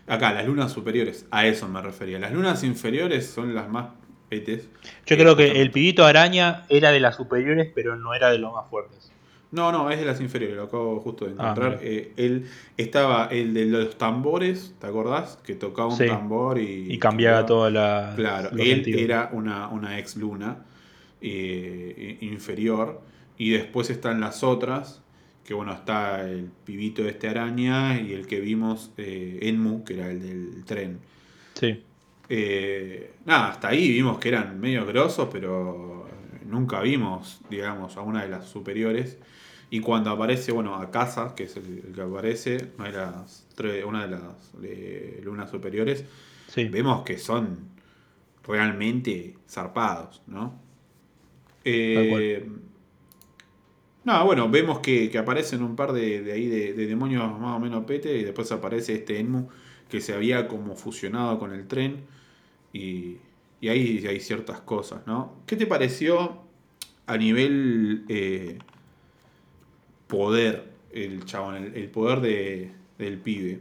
Acá, 0.07 0.33
las 0.35 0.47
lunas 0.47 0.71
superiores, 0.73 1.27
a 1.31 1.47
eso 1.47 1.67
me 1.69 1.81
refería. 1.81 2.19
Las 2.19 2.33
lunas 2.33 2.63
inferiores 2.63 3.27
son 3.27 3.55
las 3.55 3.69
más 3.71 3.87
petes. 4.29 4.69
Yo 5.07 5.17
creo 5.17 5.35
que 5.37 5.63
el 5.63 5.71
pibito 5.71 6.05
araña 6.05 6.65
era 6.69 6.91
de 6.91 7.01
las 7.01 7.17
superiores, 7.17 7.71
pero 7.75 7.97
no 7.97 8.13
era 8.15 8.31
de 8.31 8.39
los 8.39 8.53
más 8.53 8.69
fuertes. 8.69 9.11
No, 9.51 9.71
no, 9.71 9.89
es 9.89 10.01
de 10.01 10.05
las 10.05 10.21
inferiores, 10.21 10.57
lo 10.57 10.65
acabo 10.65 10.99
justo 11.01 11.25
de 11.27 11.31
Ah, 11.31 11.35
encontrar. 11.53 11.79
Eh, 11.81 12.13
él 12.17 12.47
estaba 12.77 13.27
el 13.31 13.55
de 13.55 13.67
los 13.67 13.97
tambores, 13.97 14.75
¿te 14.81 14.87
acordás? 14.89 15.39
Que 15.45 15.55
tocaba 15.55 15.89
un 15.91 15.97
Sí. 15.97 16.07
tambor 16.09 16.59
y. 16.59 16.93
Y 16.93 16.99
cambiaba 16.99 17.47
toda 17.47 17.71
la. 17.71 18.13
Claro, 18.17 18.51
él 18.59 18.83
era 18.99 19.31
una, 19.33 19.69
una 19.69 19.99
ex 19.99 20.17
luna 20.17 20.65
eh, 21.27 22.19
inferior. 22.21 23.01
Y 23.39 23.51
después 23.51 23.91
están 23.91 24.21
las 24.21 24.43
otras. 24.45 25.01
Que 25.45 25.53
bueno, 25.55 25.73
está 25.75 26.23
el 26.29 26.51
pibito 26.65 27.03
de 27.03 27.11
este 27.11 27.29
araña 27.29 28.01
y 28.01 28.13
el 28.13 28.27
que 28.27 28.41
vimos, 28.41 28.93
eh, 28.97 29.41
Enmu, 29.43 29.85
que 29.85 29.95
era 29.95 30.11
el 30.11 30.21
del 30.21 30.65
tren. 30.65 30.99
Sí. 31.55 31.83
Eh, 32.31 33.13
nada, 33.27 33.51
hasta 33.51 33.69
ahí 33.69 33.93
vimos 33.93 34.19
que 34.19 34.29
eran 34.31 34.59
medio 34.59 34.87
grosos, 34.87 35.29
pero 35.31 36.09
nunca 36.47 36.81
vimos, 36.81 37.41
digamos, 37.51 37.97
a 37.99 38.01
una 38.01 38.23
de 38.23 38.31
las 38.31 38.47
superiores. 38.49 39.19
Y 39.69 39.81
cuando 39.81 40.11
aparece, 40.11 40.51
bueno, 40.53 40.77
a 40.77 40.91
Casa, 40.91 41.35
que 41.35 41.43
es 41.45 41.57
el, 41.59 41.83
el 41.89 41.93
que 41.95 42.01
aparece, 42.01 42.71
una 42.79 42.87
de 42.87 42.93
las, 42.97 43.47
tres- 43.55 43.85
una 43.85 44.07
de 44.07 44.11
las 44.13 44.53
eh, 44.63 45.21
lunas 45.25 45.51
superiores, 45.51 46.05
Sí. 46.49 46.65
vemos 46.67 47.03
que 47.03 47.19
son 47.19 47.69
realmente 48.47 49.35
zarpados, 49.49 50.23
¿no? 50.27 50.63
Eh, 51.65 52.47
no, 54.05 54.25
bueno, 54.27 54.49
vemos 54.51 54.81
que, 54.81 55.11
que 55.11 55.19
aparecen 55.19 55.63
un 55.63 55.77
par 55.77 55.93
de, 55.93 56.21
de 56.23 56.33
ahí 56.33 56.47
de, 56.47 56.75
de 56.75 56.87
demonios 56.87 57.23
más 57.41 57.57
o 57.57 57.61
menos 57.61 57.85
pete 57.85 58.17
y 58.19 58.25
después 58.25 58.53
aparece 58.53 58.95
este 58.95 59.19
Enmu 59.19 59.49
que 59.89 60.01
se 60.01 60.13
había 60.15 60.47
como 60.49 60.77
fusionado 60.77 61.39
con 61.39 61.53
el 61.53 61.67
tren 61.67 62.05
y, 62.73 63.19
y 63.61 63.69
ahí 63.69 64.05
hay 64.07 64.21
ciertas 64.21 64.61
cosas, 64.63 65.07
¿no? 65.07 65.35
¿Qué 65.47 65.57
te 65.57 65.67
pareció 65.67 66.43
a 67.07 67.17
nivel 67.19 68.05
eh, 68.09 68.59
poder 70.07 70.65
el 70.93 71.25
chabón, 71.25 71.57
el, 71.57 71.75
el 71.77 71.91
poder 71.91 72.21
de, 72.21 72.73
del 72.99 73.19
pibe, 73.19 73.61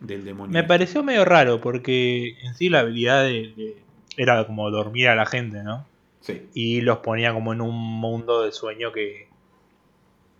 del 0.00 0.24
demonio? 0.24 0.52
Me 0.52 0.64
pareció 0.64 1.02
medio 1.02 1.24
raro 1.24 1.60
porque 1.60 2.38
en 2.42 2.54
sí 2.54 2.68
la 2.68 2.80
habilidad 2.80 3.24
de, 3.24 3.52
de- 3.56 3.76
era 4.16 4.46
como 4.46 4.70
dormir 4.70 5.08
a 5.08 5.14
la 5.14 5.26
gente, 5.26 5.62
¿no? 5.62 5.86
Sí. 6.26 6.48
y 6.54 6.80
los 6.80 6.98
ponía 6.98 7.32
como 7.32 7.52
en 7.52 7.60
un 7.60 7.74
mundo 7.76 8.42
de 8.42 8.50
sueño 8.50 8.90
que, 8.92 9.28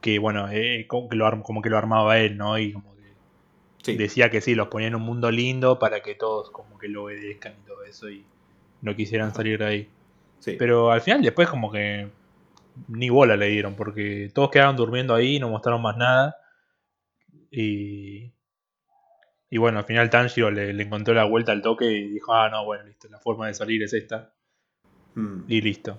que 0.00 0.18
bueno, 0.18 0.48
eh, 0.50 0.84
como, 0.88 1.08
que 1.08 1.14
lo, 1.16 1.42
como 1.42 1.62
que 1.62 1.70
lo 1.70 1.78
armaba 1.78 2.18
él, 2.18 2.36
¿no? 2.36 2.58
Y 2.58 2.72
como 2.72 2.92
que 2.96 3.02
Sí. 3.82 3.96
decía 3.96 4.30
que 4.30 4.40
sí, 4.40 4.56
los 4.56 4.66
ponía 4.68 4.88
en 4.88 4.96
un 4.96 5.02
mundo 5.02 5.30
lindo 5.30 5.78
para 5.78 6.00
que 6.00 6.16
todos 6.16 6.50
como 6.50 6.76
que 6.76 6.88
lo 6.88 7.04
obedezcan 7.04 7.54
y 7.62 7.66
todo 7.68 7.84
eso 7.84 8.10
y 8.10 8.24
no 8.82 8.96
quisieran 8.96 9.32
salir 9.32 9.58
de 9.60 9.64
ahí. 9.64 9.88
sí. 10.40 10.56
Pero 10.58 10.90
al 10.90 11.00
final 11.02 11.22
después 11.22 11.48
como 11.48 11.70
que 11.70 12.08
ni 12.88 13.08
bola 13.10 13.36
le 13.36 13.46
dieron, 13.48 13.74
porque 13.76 14.30
todos 14.34 14.50
quedaron 14.50 14.76
durmiendo 14.76 15.14
ahí, 15.14 15.38
no 15.38 15.48
mostraron 15.48 15.82
más 15.82 15.96
nada. 15.96 16.36
Y, 17.50 18.32
y 19.50 19.58
bueno, 19.58 19.78
al 19.78 19.84
final 19.84 20.10
Tanjiro 20.10 20.50
le, 20.50 20.72
le 20.72 20.82
encontró 20.82 21.14
la 21.14 21.24
vuelta 21.24 21.52
al 21.52 21.62
toque 21.62 21.86
y 21.90 22.08
dijo, 22.08 22.34
ah, 22.34 22.48
no, 22.50 22.64
bueno, 22.64 22.84
listo, 22.84 23.08
la 23.08 23.18
forma 23.20 23.46
de 23.46 23.54
salir 23.54 23.82
es 23.82 23.92
esta. 23.92 24.32
Mm. 25.16 25.40
Y 25.48 25.60
listo. 25.60 25.98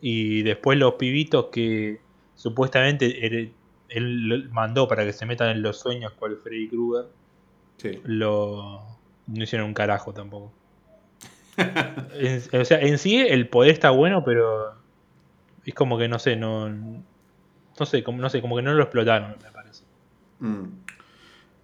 Y 0.00 0.42
después 0.42 0.78
los 0.78 0.94
pibitos 0.94 1.46
que 1.52 2.00
supuestamente 2.36 3.26
él, 3.26 3.52
él 3.88 4.48
mandó 4.52 4.86
para 4.86 5.04
que 5.04 5.12
se 5.12 5.26
metan 5.26 5.48
en 5.50 5.62
los 5.62 5.80
sueños 5.80 6.12
cual 6.12 6.38
Freddy 6.42 6.68
Krueger, 6.68 7.06
Sí. 7.78 8.00
lo 8.04 8.82
no 9.26 9.42
hicieron 9.42 9.66
un 9.68 9.74
carajo 9.74 10.12
tampoco. 10.14 10.52
En- 12.14 12.60
o 12.60 12.64
sea, 12.64 12.80
en 12.80 12.98
sí 12.98 13.16
el 13.18 13.48
poder 13.48 13.72
está 13.72 13.90
bueno, 13.90 14.22
pero 14.24 14.74
es 15.64 15.74
como 15.74 15.98
que 15.98 16.08
no 16.08 16.18
sé, 16.20 16.36
no 16.36 16.68
no 16.68 17.86
sé, 17.86 18.02
como, 18.02 18.18
no 18.20 18.28
sé, 18.30 18.40
como 18.40 18.56
que 18.56 18.62
no 18.62 18.72
lo 18.74 18.82
explotaron, 18.82 19.36
me 19.42 19.50
parece. 19.50 19.84
Mm. 20.40 20.64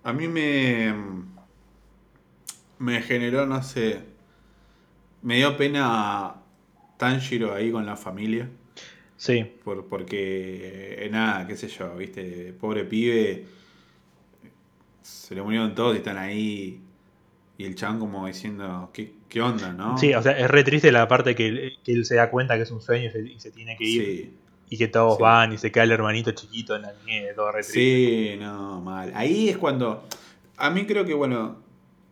A 0.05 0.13
mí 0.13 0.29
me. 0.29 0.95
Me 2.79 3.03
generó, 3.03 3.47
no 3.47 3.63
sé. 3.63 4.03
Me 5.23 5.37
dio 5.37 5.57
pena 5.57 6.35
Tanjiro 6.97 7.55
ahí 7.55 7.71
con 7.71 7.85
la 7.87 7.97
familia. 7.97 8.49
Sí, 9.17 9.45
Por, 9.65 9.87
porque, 9.87 10.97
eh, 10.99 11.09
nada, 11.11 11.47
qué 11.47 11.57
sé 11.57 11.69
yo, 11.69 11.97
viste, 11.97 12.53
pobre 12.59 12.85
pibe. 12.85 13.47
Se 15.03 15.35
le 15.35 15.43
murieron 15.43 15.75
todos 15.75 15.95
y 15.95 15.99
están 15.99 16.17
ahí. 16.19 16.81
Y 17.57 17.65
el 17.65 17.77
chan 17.77 18.01
como 18.01 18.27
diciendo, 18.27 18.91
¿qué, 18.93 19.15
qué 19.29 19.41
onda, 19.41 19.73
no? 19.73 19.97
sí, 19.97 20.13
o 20.13 20.21
sea, 20.23 20.33
es 20.33 20.51
re 20.51 20.65
triste 20.65 20.91
la 20.91 21.07
parte 21.07 21.37
que, 21.37 21.47
él- 21.49 21.79
que 21.85 21.93
él 21.93 22.05
se 22.05 22.17
da 22.17 22.29
cuenta 22.31 22.57
que 22.57 22.63
es 22.63 22.71
un 22.73 22.81
sueño 22.81 23.09
y 23.09 23.13
se, 23.13 23.21
y 23.21 23.39
se 23.41 23.51
tiene 23.53 23.77
que 23.77 23.85
ir. 23.85 24.03
Sí. 24.05 24.35
Y 24.71 24.79
que 24.79 24.89
todos 24.89 25.17
Sí. 25.19 25.23
van 25.23 25.53
y 25.53 25.59
se 25.59 25.71
queda 25.71 25.85
el 25.85 25.93
hermanito 25.93 26.33
chiquito 26.33 26.75
en 26.75 26.83
la 26.83 26.93
nieve, 27.05 27.33
todo 27.35 27.53
re 27.53 27.63
triste. 27.63 27.81
Sí, 27.81 28.37
no, 28.41 28.81
mal. 28.81 29.13
Ahí 29.15 29.49
es 29.51 29.57
cuando. 29.59 30.09
A 30.57 30.71
mí 30.71 30.85
creo 30.87 31.05
que, 31.05 31.15
bueno, 31.15 31.59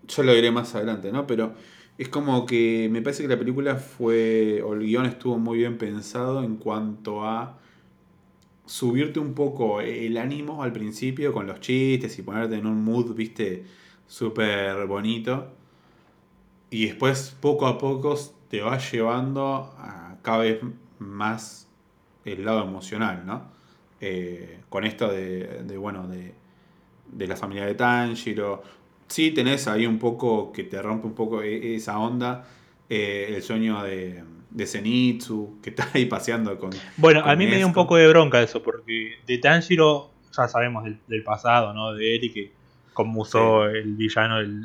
yo 0.06 0.22
lo 0.22 0.32
diré 0.34 0.50
más 0.52 0.74
adelante, 0.76 1.10
¿no? 1.10 1.26
Pero 1.26 1.54
es 1.98 2.08
como 2.08 2.46
que 2.46 2.88
me 2.90 3.02
parece 3.02 3.22
que 3.22 3.28
la 3.28 3.38
película 3.38 3.76
fue. 3.76 4.62
O 4.62 4.74
el 4.74 4.80
guion 4.80 5.06
estuvo 5.06 5.38
muy 5.38 5.58
bien 5.58 5.78
pensado 5.78 6.42
en 6.42 6.56
cuanto 6.56 7.24
a 7.24 7.58
subirte 8.66 9.20
un 9.20 9.34
poco 9.34 9.80
el 9.80 10.16
ánimo 10.16 10.62
al 10.62 10.72
principio 10.72 11.32
con 11.32 11.46
los 11.46 11.60
chistes 11.60 12.18
y 12.18 12.22
ponerte 12.22 12.56
en 12.56 12.66
un 12.66 12.82
mood, 12.84 13.14
viste, 13.14 13.64
súper 14.06 14.86
bonito. 14.86 15.48
Y 16.70 16.86
después, 16.86 17.36
poco 17.40 17.66
a 17.66 17.76
poco, 17.78 18.18
te 18.48 18.62
va 18.62 18.78
llevando 18.78 19.74
a 19.76 20.16
cada 20.22 20.38
vez 20.38 20.60
más 20.98 21.68
el 22.24 22.44
lado 22.44 22.64
emocional, 22.64 23.24
¿no? 23.26 23.42
Eh, 24.00 24.60
con 24.68 24.84
esto 24.84 25.12
de, 25.12 25.62
de, 25.64 25.76
bueno, 25.76 26.08
de, 26.08 26.34
de 27.12 27.26
la 27.26 27.36
familia 27.36 27.66
de 27.66 27.74
Tanjiro. 27.74 28.62
Sí 29.12 29.30
tenés 29.32 29.68
ahí 29.68 29.84
un 29.86 29.98
poco 29.98 30.52
que 30.52 30.64
te 30.64 30.80
rompe 30.80 31.06
un 31.06 31.14
poco 31.14 31.42
e- 31.42 31.74
esa 31.74 31.98
onda, 31.98 32.44
eh, 32.88 33.26
el 33.36 33.42
sueño 33.42 33.82
de, 33.82 34.24
de 34.50 34.66
Zenitsu, 34.66 35.58
que 35.62 35.70
está 35.70 35.86
ahí 35.92 36.06
paseando 36.06 36.58
con... 36.58 36.70
Bueno, 36.96 37.20
a 37.24 37.36
mí 37.36 37.46
me 37.46 37.56
dio 37.56 37.66
un 37.66 37.74
poco 37.74 37.96
de 37.96 38.08
bronca 38.08 38.40
eso, 38.42 38.62
porque 38.62 39.16
de 39.26 39.36
Tanjiro 39.38 40.10
ya 40.34 40.48
sabemos 40.48 40.84
del, 40.84 40.98
del 41.08 41.22
pasado, 41.22 41.74
¿no? 41.74 41.92
De 41.92 42.16
él 42.16 42.24
y 42.24 42.32
que 42.32 42.52
cómo 42.94 43.20
usó 43.20 43.66
el 43.66 43.94
villano 43.96 44.38
el, 44.38 44.62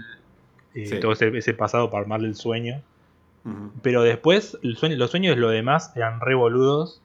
eh, 0.76 0.86
Sí. 0.86 1.00
todo 1.02 1.12
ese, 1.12 1.28
ese 1.38 1.54
pasado 1.54 1.90
para 1.90 2.04
armarle 2.04 2.28
el 2.30 2.36
sueño. 2.36 2.82
Pero 3.82 4.04
después, 4.04 4.58
el 4.62 4.76
sueño, 4.78 4.98
los 4.98 5.12
sueños 5.12 5.36
de 5.36 5.42
lo 5.42 5.50
demás 5.50 5.92
eran 5.96 6.20
re 6.22 6.36
boludos. 6.36 7.02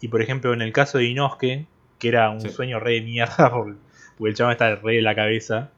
Y 0.00 0.08
por 0.08 0.20
ejemplo, 0.22 0.52
en 0.52 0.60
el 0.62 0.72
caso 0.72 0.98
de 0.98 1.04
Inosuke, 1.06 1.66
que 1.98 2.08
era 2.08 2.30
un 2.30 2.40
Sí. 2.42 2.50
sueño 2.50 2.78
re 2.78 2.92
de 2.94 3.00
mierda, 3.02 3.50
porque, 3.50 3.74
porque 4.18 4.30
el 4.30 4.36
chaval 4.36 4.52
está 4.52 4.74
re 4.76 4.96
de 4.96 5.02
la 5.02 5.14
cabeza, 5.14 5.70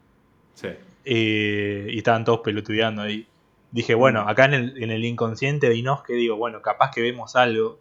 Sí. 0.54 0.68
eh, 1.04 1.86
y 1.90 1.98
estaban 1.98 2.24
todos 2.24 2.40
pelotudeando 2.40 3.02
ahí. 3.02 3.26
Dije, 3.72 3.94
bueno, 3.94 4.24
Mm. 4.24 4.28
acá 4.28 4.44
en 4.46 4.54
el, 4.54 4.82
en 4.82 4.90
el 4.90 5.04
inconsciente 5.04 5.68
de 5.68 5.76
Inosuke, 5.76 6.12
digo, 6.12 6.36
bueno, 6.36 6.60
capaz 6.60 6.90
que 6.90 7.00
vemos 7.00 7.36
algo, 7.36 7.78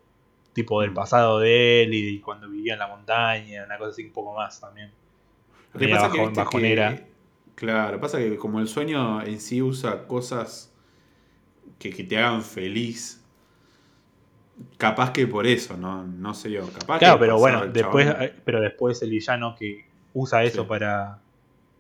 tipo 0.54 0.82
del 0.82 0.92
Mm. 0.92 0.96
pasado 0.96 1.40
de 1.40 1.84
él 1.84 1.94
y 1.94 2.20
cuando 2.22 2.50
vivía 2.50 2.74
en 2.74 2.80
la 2.80 2.88
montaña, 2.88 3.64
una 3.66 3.78
cosa 3.78 3.92
así 3.92 4.04
un 4.06 4.12
poco 4.14 4.34
más 4.36 4.60
también. 4.62 4.92
Que 5.74 5.80
Media 5.80 5.96
pasa 5.96 6.12
que, 6.12 6.20
viste 6.22 6.36
bajonera. 6.40 6.96
que- 6.96 7.06
claro, 7.56 8.00
pasa 8.00 8.18
que 8.20 8.36
como 8.38 8.60
el 8.60 8.68
sueño 8.68 9.22
en 9.22 9.40
sí 9.40 9.62
usa 9.62 10.08
cosas 10.08 10.74
que, 11.78 11.90
que 11.92 12.04
te 12.04 12.18
hagan 12.18 12.42
feliz, 12.44 13.24
capaz 14.78 15.12
que 15.12 15.28
por 15.28 15.46
eso, 15.48 15.78
no, 15.78 16.04
no 16.06 16.34
sé 16.34 16.52
yo, 16.52 16.68
capaz 16.72 17.00
Claro, 17.00 17.16
que 17.16 17.20
pero 17.22 17.38
bueno, 17.38 17.68
después, 17.68 18.08
eh, 18.20 18.34
pero 18.44 18.60
después 18.62 19.02
el 19.02 19.10
villano 19.12 19.56
que 19.58 19.86
usa 20.14 20.44
eso 20.44 20.64
Sí. 20.64 20.68
para 20.68 21.20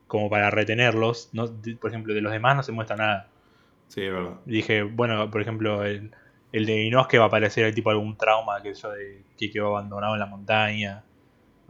como 0.09 0.29
para 0.29 0.51
retenerlos, 0.51 1.29
no, 1.31 1.47
por 1.79 1.91
ejemplo, 1.91 2.13
de 2.13 2.19
los 2.21 2.33
demás 2.33 2.57
no 2.57 2.63
se 2.63 2.73
muestra 2.73 2.97
nada. 2.97 3.27
Sí, 3.87 4.01
es 4.03 4.11
verdad. 4.11 4.35
Dije, 4.45 4.83
bueno, 4.83 5.31
por 5.31 5.41
ejemplo, 5.41 5.85
el, 5.85 6.11
el 6.51 6.65
de 6.65 6.83
Inosuke 6.83 7.17
va 7.19 7.25
a 7.25 7.29
parecer 7.29 7.65
el 7.65 7.73
tipo 7.73 7.89
algún 7.91 8.17
trauma 8.17 8.61
que 8.61 8.73
yo 8.73 8.91
de 8.91 9.23
que 9.37 9.49
quedó 9.49 9.67
abandonado 9.77 10.13
en 10.15 10.19
la 10.19 10.25
montaña. 10.25 11.03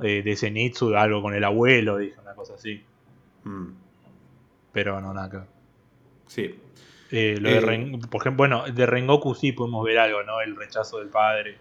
Eh, 0.01 0.23
de 0.23 0.35
Zenitsu, 0.35 0.95
algo 0.95 1.21
con 1.21 1.35
el 1.35 1.43
abuelo, 1.43 1.97
dije 1.97 2.19
una 2.21 2.33
cosa 2.33 2.55
así. 2.55 2.81
Mm, 3.43 3.67
Pero 4.71 5.01
no, 5.01 5.13
nada 5.13 5.29
que 5.29 5.37
sí. 6.27 6.55
Eh, 7.11 7.37
lo 7.39 7.49
Eh, 7.49 7.53
de 7.53 7.61
Ren- 7.61 7.99
por 8.09 8.21
ejemplo, 8.21 8.37
bueno, 8.37 8.65
de 8.65 8.85
Rengoku 8.85 9.35
sí 9.35 9.51
podemos 9.51 9.83
ver 9.83 9.97
algo, 9.99 10.23
¿no? 10.23 10.41
El 10.41 10.55
rechazo 10.55 10.99
del 10.99 11.09
padre. 11.09 11.57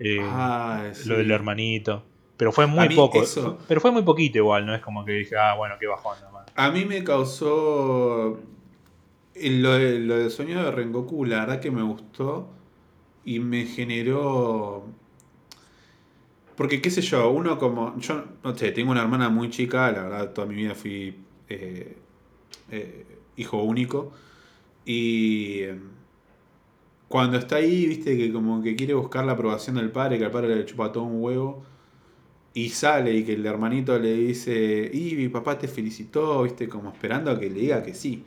eh, 0.00 0.18
Ah, 0.32 0.90
sí. 0.92 1.08
lo 1.08 1.18
del 1.18 1.30
hermanito. 1.30 2.04
Pero 2.38 2.52
fue 2.52 2.66
muy 2.66 2.84
poco. 2.96 3.18
eso- 3.22 3.58
Pero 3.68 3.80
fue 3.82 3.90
muy 3.90 4.02
poquito 4.02 4.38
igual, 4.38 4.64
no 4.64 4.74
es 4.74 4.80
como 4.80 5.04
que 5.04 5.12
dije, 5.12 5.36
ah, 5.36 5.54
bueno, 5.56 5.74
qué 5.78 5.86
bajón 5.86 6.16
nomás. 6.22 6.46
A 6.54 6.70
mí 6.70 6.84
me 6.86 7.04
causó. 7.04 8.38
Lo, 9.40 9.72
de- 9.74 9.98
lo 10.00 10.16
del 10.16 10.30
sueño 10.30 10.64
de 10.64 10.70
Rengoku, 10.70 11.24
la 11.26 11.40
verdad 11.40 11.60
que 11.60 11.70
me 11.70 11.82
gustó. 11.82 12.48
Y 13.24 13.40
me 13.40 13.66
generó. 13.66 14.84
Porque, 16.56 16.80
qué 16.80 16.90
sé 16.90 17.02
yo, 17.02 17.28
uno 17.30 17.58
como. 17.58 17.96
Yo, 17.98 18.24
no 18.42 18.56
sé, 18.56 18.72
tengo 18.72 18.90
una 18.90 19.02
hermana 19.02 19.28
muy 19.28 19.50
chica, 19.50 19.90
la 19.92 20.02
verdad, 20.04 20.32
toda 20.32 20.46
mi 20.46 20.54
vida 20.54 20.74
fui 20.74 21.16
eh, 21.48 21.96
eh, 22.70 23.06
hijo 23.36 23.62
único. 23.62 24.12
Y. 24.84 25.60
eh, 25.62 25.78
Cuando 27.08 27.38
está 27.38 27.56
ahí, 27.56 27.86
viste, 27.86 28.16
que 28.16 28.32
como 28.32 28.62
que 28.62 28.74
quiere 28.76 28.94
buscar 28.94 29.24
la 29.24 29.32
aprobación 29.32 29.76
del 29.76 29.90
padre, 29.90 30.18
que 30.18 30.24
al 30.24 30.30
padre 30.30 30.54
le 30.56 30.64
chupa 30.64 30.90
todo 30.92 31.04
un 31.04 31.22
huevo. 31.22 31.64
Y 32.54 32.70
sale 32.70 33.12
y 33.14 33.24
que 33.24 33.34
el 33.34 33.46
hermanito 33.46 33.98
le 33.98 34.12
dice, 34.14 34.90
y 34.92 35.14
mi 35.16 35.28
papá 35.28 35.58
te 35.58 35.68
felicitó, 35.68 36.42
viste, 36.42 36.68
como 36.68 36.90
esperando 36.90 37.30
a 37.30 37.38
que 37.38 37.48
le 37.50 37.60
diga 37.60 37.82
que 37.82 37.94
sí. 37.94 38.24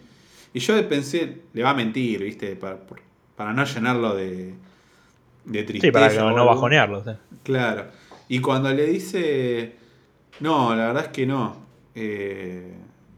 Y 0.54 0.60
yo 0.60 0.88
pensé, 0.90 1.44
le 1.54 1.64
va 1.64 1.72
a 1.72 1.74
mentir, 1.74 2.24
viste, 2.24 2.56
para, 2.56 2.80
para 3.36 3.54
no 3.54 3.64
llenarlo 3.66 4.16
de, 4.16 4.54
de 5.46 5.64
tristeza. 5.64 5.88
Sí, 5.88 5.92
para 5.92 6.10
que 6.10 6.18
no 6.20 6.28
algo. 6.28 6.46
bajonearlo. 6.46 7.04
sí. 7.04 7.12
Claro. 7.44 7.88
Y 8.28 8.40
cuando 8.42 8.72
le 8.74 8.86
dice, 8.88 9.76
no, 10.40 10.76
la 10.76 10.88
verdad 10.88 11.06
es 11.06 11.10
que 11.12 11.26
no. 11.26 11.58
eh, 11.96 12.74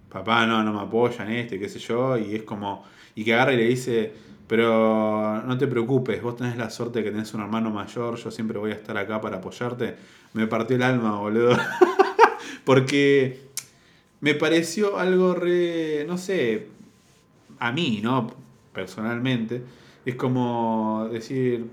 papá 0.09 0.45
no, 0.45 0.63
no 0.63 0.73
me 0.73 0.81
apoya 0.81 1.25
en 1.25 1.31
este, 1.33 1.59
qué 1.59 1.69
sé 1.69 1.79
yo. 1.79 2.17
Y 2.17 2.35
es 2.35 2.43
como, 2.43 2.85
y 3.15 3.23
que 3.23 3.33
agarra 3.33 3.53
y 3.53 3.57
le 3.57 3.63
dice, 3.65 4.13
pero 4.47 5.41
no 5.43 5.57
te 5.57 5.67
preocupes, 5.67 6.21
vos 6.21 6.35
tenés 6.35 6.57
la 6.57 6.69
suerte 6.69 6.99
de 6.99 7.05
que 7.05 7.11
tenés 7.11 7.33
un 7.33 7.41
hermano 7.41 7.69
mayor, 7.69 8.17
yo 8.17 8.29
siempre 8.29 8.59
voy 8.59 8.71
a 8.71 8.75
estar 8.75 8.97
acá 8.97 9.21
para 9.21 9.37
apoyarte. 9.37 9.95
Me 10.33 10.47
partió 10.47 10.75
el 10.75 10.83
alma, 10.83 11.19
boludo. 11.19 11.55
Porque 12.65 13.49
me 14.21 14.35
pareció 14.35 14.97
algo 14.97 15.33
re, 15.33 16.05
no 16.07 16.17
sé, 16.17 16.67
a 17.59 17.71
mí, 17.71 18.01
¿no? 18.03 18.33
Personalmente, 18.73 19.63
es 20.05 20.15
como 20.15 21.07
decir, 21.11 21.67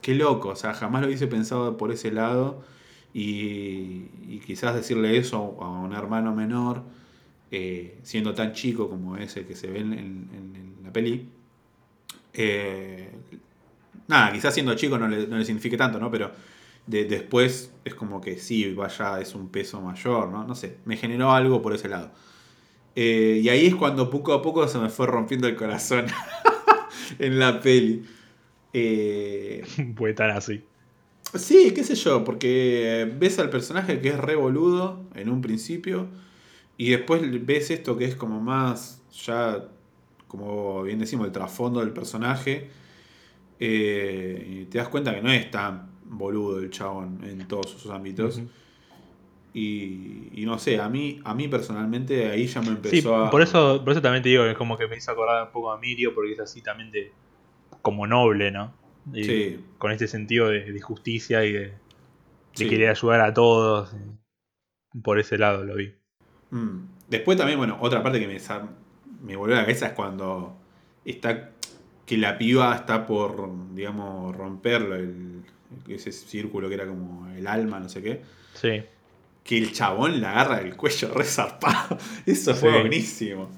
qué 0.00 0.14
loco, 0.14 0.50
o 0.50 0.56
sea, 0.56 0.74
jamás 0.74 1.02
lo 1.02 1.08
hubiese 1.08 1.26
pensado 1.26 1.76
por 1.76 1.92
ese 1.92 2.10
lado 2.12 2.62
y, 3.12 4.06
quizás 4.46 4.74
decirle 4.74 5.16
eso 5.16 5.56
a 5.60 5.68
un 5.68 5.94
hermano 5.94 6.34
menor, 6.34 6.82
eh, 7.50 7.98
siendo 8.02 8.34
tan 8.34 8.52
chico 8.52 8.88
como 8.90 9.16
ese 9.16 9.46
que 9.46 9.54
se 9.54 9.68
ve 9.68 9.80
en 9.80 10.76
la 10.82 10.92
peli. 10.92 11.28
Eh, 12.34 13.10
nada, 14.08 14.32
quizás 14.32 14.54
siendo 14.54 14.74
chico 14.74 14.98
no 14.98 15.08
le, 15.08 15.26
no 15.26 15.38
le 15.38 15.44
signifique 15.44 15.76
tanto, 15.76 15.98
¿no? 15.98 16.10
Pero 16.10 16.32
de- 16.86 17.04
después 17.06 17.72
es 17.84 17.94
como 17.94 18.20
que 18.20 18.38
sí, 18.38 18.72
vaya, 18.74 19.20
es 19.20 19.34
un 19.34 19.48
peso 19.50 19.80
mayor, 19.80 20.28
¿no? 20.30 20.44
No 20.46 20.54
sé, 20.54 20.78
me 20.84 20.96
generó 20.96 21.32
algo 21.32 21.62
por 21.62 21.74
ese 21.74 21.88
lado. 21.88 22.12
Eh, 22.96 23.40
y 23.42 23.48
ahí 23.48 23.66
es 23.66 23.74
cuando 23.76 24.10
poco 24.10 24.32
a 24.34 24.42
poco 24.42 24.68
se 24.68 24.78
me 24.78 24.88
fue 24.90 25.06
rompiendo 25.06 25.48
el 25.48 25.56
corazón 25.56 26.06
en 27.18 27.38
la 27.38 27.60
peli. 27.60 28.04
Eh, 28.72 29.64
Puede 29.96 30.12
estar 30.12 30.30
así. 30.30 30.64
sí, 31.34 31.72
qué 31.74 31.84
sé 31.84 31.94
yo, 31.94 32.24
porque 32.24 33.10
ves 33.18 33.38
al 33.38 33.50
personaje 33.50 34.00
que 34.00 34.08
es 34.10 34.18
re 34.18 34.36
boludo 34.36 35.02
en 35.14 35.28
un 35.30 35.40
principio 35.42 36.08
y 36.78 36.90
después 36.90 37.22
ves 37.46 37.70
esto 37.70 37.96
que 37.98 38.06
es 38.06 38.16
como 38.16 38.40
más 38.40 39.02
ya, 39.26 39.68
como 40.36 40.82
bien 40.82 40.98
decimos, 40.98 41.26
el 41.26 41.32
trasfondo 41.32 41.80
del 41.80 41.90
personaje 41.92 42.68
eh, 43.60 44.66
te 44.70 44.78
das 44.78 44.88
cuenta 44.88 45.14
que 45.14 45.22
no 45.22 45.30
es 45.30 45.50
tan 45.50 45.90
boludo 46.04 46.58
el 46.58 46.70
chabón 46.70 47.20
en 47.24 47.46
todos 47.48 47.70
sus 47.70 47.90
ámbitos. 47.90 48.40
Y, 49.52 50.30
y 50.32 50.44
no 50.46 50.58
sé, 50.58 50.80
a 50.80 50.88
mí, 50.88 51.20
a 51.24 51.32
mí 51.34 51.46
personalmente 51.46 52.28
ahí 52.28 52.46
ya 52.46 52.60
me 52.60 52.68
empezó 52.68 52.90
Sí, 52.96 53.26
a. 53.26 53.30
por 53.30 53.40
eso, 53.40 53.80
por 53.84 53.92
eso 53.92 54.02
también 54.02 54.22
te 54.22 54.28
digo 54.30 54.42
que 54.42 54.50
es 54.50 54.56
como 54.58 54.76
que 54.76 54.88
me 54.88 54.96
hizo 54.96 55.12
acordar 55.12 55.44
un 55.44 55.52
poco 55.52 55.70
a 55.70 55.78
Mirio, 55.78 56.12
porque 56.14 56.32
es 56.32 56.40
así 56.40 56.60
también 56.60 56.90
de 56.90 57.12
como 57.80 58.06
noble, 58.06 58.50
¿no? 58.50 58.72
Y 59.12 59.24
Sí. 59.24 59.64
Con 59.78 59.92
este 59.92 60.08
sentido 60.08 60.48
de, 60.48 60.72
de 60.72 60.80
justicia 60.80 61.44
y 61.44 61.52
de, 61.52 61.60
de 61.60 61.74
Sí. 62.54 62.68
querer 62.68 62.90
ayudar 62.90 63.20
a 63.20 63.32
todos. 63.32 63.94
Por 65.02 65.18
ese 65.20 65.38
lado 65.38 65.64
lo 65.64 65.76
vi. 65.76 65.94
Mm. 66.50 66.78
Después 67.08 67.36
también, 67.38 67.58
bueno, 67.58 67.76
otra 67.80 68.02
parte 68.02 68.18
que 68.18 68.26
me, 68.26 68.38
me 69.24 69.34
volvió 69.36 69.56
a 69.56 69.58
la 69.58 69.64
cabeza 69.64 69.86
es 69.88 69.92
cuando 69.94 70.56
está. 71.04 71.50
que 72.06 72.16
la 72.18 72.36
piba 72.38 72.74
está 72.76 73.06
por, 73.06 73.48
digamos, 73.74 74.36
romperlo, 74.36 74.94
el, 74.96 75.42
ese 75.88 76.12
círculo 76.12 76.68
que 76.68 76.74
era 76.74 76.86
como 76.86 77.26
el 77.34 77.46
alma, 77.46 77.80
no 77.80 77.88
sé 77.88 78.02
qué. 78.02 78.20
Sí. 78.54 78.82
Que 79.42 79.58
el 79.58 79.72
chabón 79.72 80.20
la 80.20 80.30
agarra 80.32 80.60
del 80.60 80.76
cuello 80.76 81.12
re 81.14 81.24
zarpado. 81.24 81.98
Eso 82.26 82.54
fue 82.54 82.70
Sí. 82.72 82.78
buenísimo. 82.78 83.48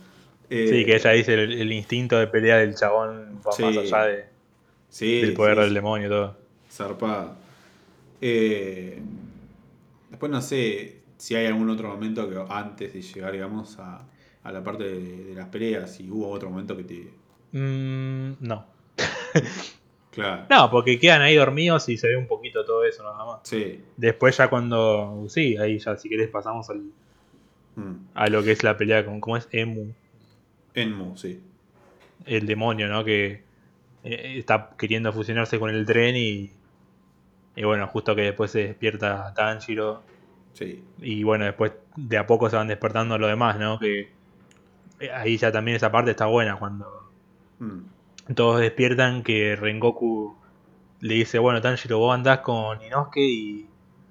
Eh, 0.48 0.68
Sí, 0.70 0.84
que 0.84 0.94
ella 0.96 1.10
dice 1.10 1.34
el, 1.34 1.52
el 1.52 1.72
instinto 1.72 2.16
de 2.18 2.28
pelea 2.28 2.56
del 2.58 2.74
chabón 2.76 3.40
va 3.46 3.52
Sí. 3.52 3.62
más 3.64 3.76
allá 3.76 4.02
de- 4.04 4.24
sí, 4.88 5.20
del 5.20 5.34
poder 5.34 5.58
del 5.58 5.74
demonio 5.74 6.06
y 6.06 6.10
todo. 6.10 6.36
Zarpado. 6.70 7.34
Eh, 8.20 9.00
después 10.10 10.30
no 10.32 10.40
sé 10.40 11.00
si 11.18 11.34
hay 11.34 11.46
algún 11.46 11.68
otro 11.70 11.88
momento 11.88 12.28
que 12.28 12.42
antes 12.48 12.92
de 12.92 13.02
llegar, 13.02 13.32
digamos, 13.32 13.76
a, 13.78 14.02
a 14.46 14.52
la 14.52 14.62
parte 14.62 14.84
de, 14.84 15.24
de 15.24 15.34
las 15.34 15.48
peleas, 15.48 15.94
si 15.94 16.08
hubo 16.10 16.28
otro 16.30 16.50
momento 16.50 16.76
que 16.76 16.84
te. 16.84 17.10
Mm, 17.52 18.36
no. 18.40 18.66
Claro. 20.10 20.46
No, 20.48 20.70
porque 20.70 20.98
quedan 20.98 21.20
ahí 21.20 21.34
dormidos 21.34 21.90
y 21.90 21.98
se 21.98 22.08
ve 22.08 22.16
un 22.16 22.26
poquito 22.26 22.64
todo 22.64 22.86
eso 22.86 23.02
nada 23.02 23.22
más. 23.22 23.40
Sí. 23.42 23.82
Después 23.98 24.34
ya 24.34 24.48
cuando... 24.48 25.26
Sí, 25.28 25.58
ahí 25.58 25.78
ya 25.78 25.94
si 25.98 26.08
querés 26.08 26.30
pasamos 26.30 26.70
al, 26.70 26.84
Mm. 27.74 28.06
a 28.14 28.26
lo 28.28 28.42
que 28.42 28.52
es 28.52 28.62
la 28.64 28.78
pelea 28.78 29.04
con... 29.04 29.20
¿Cómo 29.20 29.36
es? 29.36 29.46
Emu. 29.52 29.92
Enmu, 30.74 31.14
sí. 31.18 31.42
el 32.24 32.46
demonio, 32.46 32.88
¿no? 32.88 33.04
Que 33.04 33.42
eh, 34.04 34.34
está 34.38 34.70
queriendo 34.78 35.12
fusionarse 35.12 35.58
con 35.58 35.68
el 35.68 35.84
tren 35.84 36.16
y, 36.16 36.50
y 37.54 37.64
bueno, 37.64 37.86
justo 37.88 38.16
que 38.16 38.22
después 38.22 38.50
se 38.50 38.68
despierta 38.68 39.34
Tanjiro 39.34 40.02
Sí. 40.54 40.82
y 41.02 41.22
bueno, 41.24 41.44
después 41.44 41.72
de 41.96 42.16
a 42.16 42.26
poco 42.26 42.48
se 42.48 42.56
van 42.56 42.68
despertando 42.68 43.18
los 43.18 43.28
demás, 43.28 43.58
¿no? 43.58 43.78
Que 43.78 44.08
ahí 45.14 45.36
ya 45.36 45.52
también 45.52 45.76
esa 45.76 45.90
parte 45.92 46.10
está 46.12 46.26
buena 46.26 46.56
cuando 46.56 47.10
Mm. 47.58 48.34
todos 48.34 48.60
despiertan 48.60 49.22
que 49.22 49.56
Rengoku 49.56 50.36
le 51.00 51.14
dice, 51.14 51.38
bueno, 51.38 51.60
Tanjiro, 51.60 51.98
vos 51.98 52.14
andás 52.14 52.40
con 52.40 52.82
Inosuke 52.82 53.20
y 53.20 53.66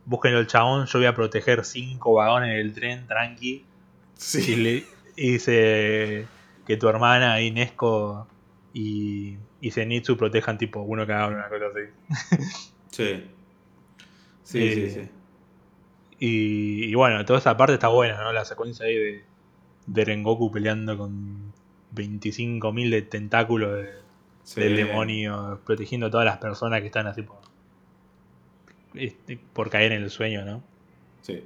búsquenlo 0.05 0.39
el 0.39 0.47
chabón, 0.47 0.85
yo 0.87 0.99
voy 0.99 1.05
a 1.07 1.13
proteger 1.15 1.63
cinco 1.65 2.13
vagones 2.13 2.55
del 2.55 2.73
tren, 2.73 3.05
tranqui. 3.07 3.53
Y, 3.55 3.65
Sí. 4.17 4.55
le, 4.55 4.83
y 5.15 5.31
dice 5.33 6.27
que 6.65 6.77
tu 6.77 6.87
hermana 6.87 7.39
y 7.41 7.51
Nesco 7.51 8.27
y, 8.73 9.37
y 9.61 9.71
Zenitsu 9.71 10.17
protejan 10.17 10.57
tipo 10.57 10.81
uno 10.81 11.05
cada 11.05 11.27
uno, 11.27 11.37
una 11.37 11.49
cosa 11.49 11.65
así. 11.67 12.61
Sí. 12.91 13.29
Sí, 14.43 14.59
Eh, 14.59 14.73
sí, 14.73 14.89
sí. 15.01 15.09
Y, 16.19 16.85
y 16.85 16.95
bueno, 16.95 17.23
toda 17.25 17.39
esa 17.39 17.57
parte 17.57 17.73
está 17.73 17.89
buena, 17.89 18.21
¿no? 18.23 18.31
La 18.31 18.45
secuencia 18.45 18.85
ahí 18.85 18.95
de, 18.95 19.25
de 19.87 20.05
Rengoku 20.05 20.51
peleando 20.51 20.97
con 20.97 21.53
25.000 21.95 22.89
de 22.89 23.01
tentáculos 23.03 23.75
de- 23.83 24.05
Sí. 24.43 24.61
del 24.61 24.75
demonio, 24.75 25.59
protegiendo 25.65 26.07
a 26.07 26.11
todas 26.11 26.25
las 26.25 26.37
personas 26.37 26.81
que 26.81 26.87
están 26.87 27.07
así 27.07 27.23
por, 27.23 27.37
este, 28.93 29.39
por 29.53 29.69
caer 29.69 29.91
en 29.91 30.03
el 30.03 30.09
sueño, 30.11 30.45
¿no? 30.45 30.63
Sí. 31.21 31.43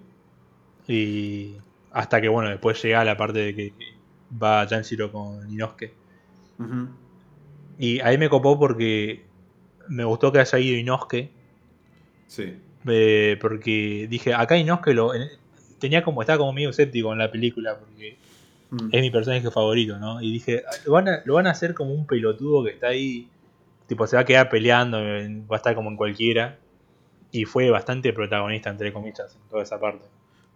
Y 0.88 1.56
hasta 1.92 2.20
que, 2.22 2.28
bueno, 2.28 2.50
después 2.50 2.82
llega 2.84 3.04
la 3.06 3.16
parte 3.18 3.40
de 3.40 3.56
que 3.56 3.74
va 4.42 4.68
Janshiro 4.68 5.12
con 5.12 5.50
Inosuke. 5.52 5.94
Ujú. 6.60 6.88
Y 7.78 8.00
ahí 8.02 8.18
me 8.18 8.30
copó 8.30 8.60
porque 8.60 9.24
me 9.88 10.04
gustó 10.04 10.32
que 10.32 10.40
haya 10.40 10.60
ido 10.60 10.78
Inosuke. 10.78 11.32
Sí. 12.28 12.58
eh, 12.86 13.38
porque 13.42 14.08
dije, 14.10 14.34
acá 14.34 14.58
Inosuke 14.58 14.94
lo, 14.94 15.14
en- 15.14 15.30
tenía 15.80 16.04
como, 16.04 16.22
estaba 16.22 16.38
como 16.40 16.54
medio 16.54 16.70
escéptico 16.70 17.12
en 17.14 17.20
la 17.20 17.32
película 17.32 17.78
porque 17.80 18.18
Mm. 18.72 18.90
es 18.92 19.02
mi 19.02 19.10
personaje 19.10 19.50
favorito, 19.52 19.98
¿no? 19.98 20.22
Y 20.22 20.32
dije, 20.32 20.64
"Ah, 20.68 20.76
lo 20.86 20.92
van, 20.94 21.08
a, 21.10 21.22
lo 21.26 21.34
van 21.36 21.48
a 21.48 21.52
hacer 21.52 21.74
como 21.74 21.94
un 21.94 22.06
pelotudo 22.06 22.64
que 22.64 22.72
está 22.72 22.88
ahí, 22.88 23.28
tipo, 23.88 24.06
se 24.06 24.16
va 24.16 24.22
a 24.22 24.26
quedar 24.26 24.50
peleando, 24.50 24.98
va 25.00 25.56
a 25.56 25.58
estar 25.58 25.74
como 25.76 25.90
en 25.90 25.98
cualquiera. 25.98 26.60
Y 27.32 27.46
fue 27.46 27.70
bastante 27.70 28.12
protagonista, 28.14 28.70
entre 28.72 28.92
comillas, 28.94 29.36
en 29.36 29.50
toda 29.50 29.64
esa 29.64 29.80
parte. 29.80 30.06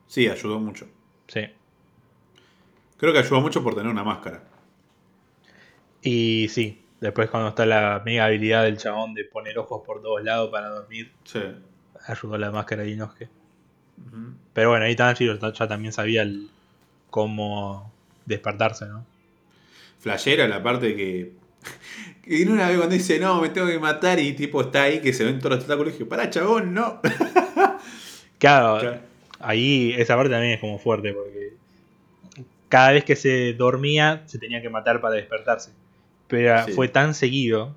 Sí, 0.08 0.28
ayudó 0.28 0.60
mucho. 0.60 0.88
Sí. 1.28 1.42
Creo 2.98 3.14
que 3.14 3.20
ayudó 3.20 3.42
mucho 3.42 3.64
por 3.64 3.76
tener 3.76 3.90
una 3.92 4.04
máscara. 4.04 4.44
Y 6.02 6.48
sí, 6.50 6.84
después 7.00 7.30
cuando 7.30 7.50
está 7.50 7.66
la 7.66 8.02
mega 8.06 8.26
habilidad 8.26 8.64
del 8.64 8.78
chabón 8.78 9.14
de 9.14 9.24
poner 9.26 9.58
ojos 9.58 9.82
por 9.86 10.02
todos 10.02 10.24
lados 10.24 10.50
para 10.52 10.70
dormir, 10.70 11.12
Sí. 11.24 11.40
ayudó 12.08 12.38
la 12.38 12.52
máscara 12.52 12.84
de 12.84 12.92
Inosuke. 12.92 13.30
Ujú. 14.08 14.34
Pero 14.54 14.70
bueno, 14.70 14.86
ahí 14.86 14.96
Tanjiro 14.96 15.38
ya 15.52 15.68
también 15.68 15.94
sabía 15.94 16.24
el- 16.24 16.50
cómo 17.10 17.93
despertarse, 18.26 18.86
¿no? 18.88 19.06
Flashera 20.00 20.48
la 20.48 20.62
parte 20.64 20.96
que. 20.96 21.32
Que 22.24 22.42
en 22.42 22.54
una 22.54 22.70
vez 22.70 22.78
cuando 22.78 22.96
dice, 22.96 23.20
no, 23.20 23.42
me 23.42 23.50
tengo 23.50 23.68
que 23.68 23.80
matar 23.80 24.18
y 24.18 24.32
tipo 24.32 24.62
está 24.62 24.84
ahí 24.84 25.02
que 25.02 25.12
se 25.12 25.26
ven 25.26 25.40
todos 25.40 25.52
los 25.58 25.60
tentáculos 25.60 25.90
y 25.90 25.98
dije, 25.98 26.06
pará, 26.06 26.30
chabón, 26.30 26.74
no. 26.74 27.02
Claro, 28.40 28.80
Claro. 28.80 29.00
ahí 29.40 29.94
esa 29.98 30.16
parte 30.16 30.32
también 30.32 30.54
es 30.54 30.62
como 30.62 30.80
fuerte 30.80 31.12
porque 31.14 31.54
cada 32.70 32.92
vez 32.94 33.04
que 33.04 33.16
se 33.18 33.54
dormía 33.54 34.24
se 34.26 34.40
tenía 34.40 34.62
que 34.62 34.70
matar 34.70 35.02
para 35.02 35.16
despertarse. 35.16 35.72
Pero 36.28 36.66
Sí. 36.66 36.72
fue 36.72 36.88
tan 36.88 37.14
seguido 37.14 37.76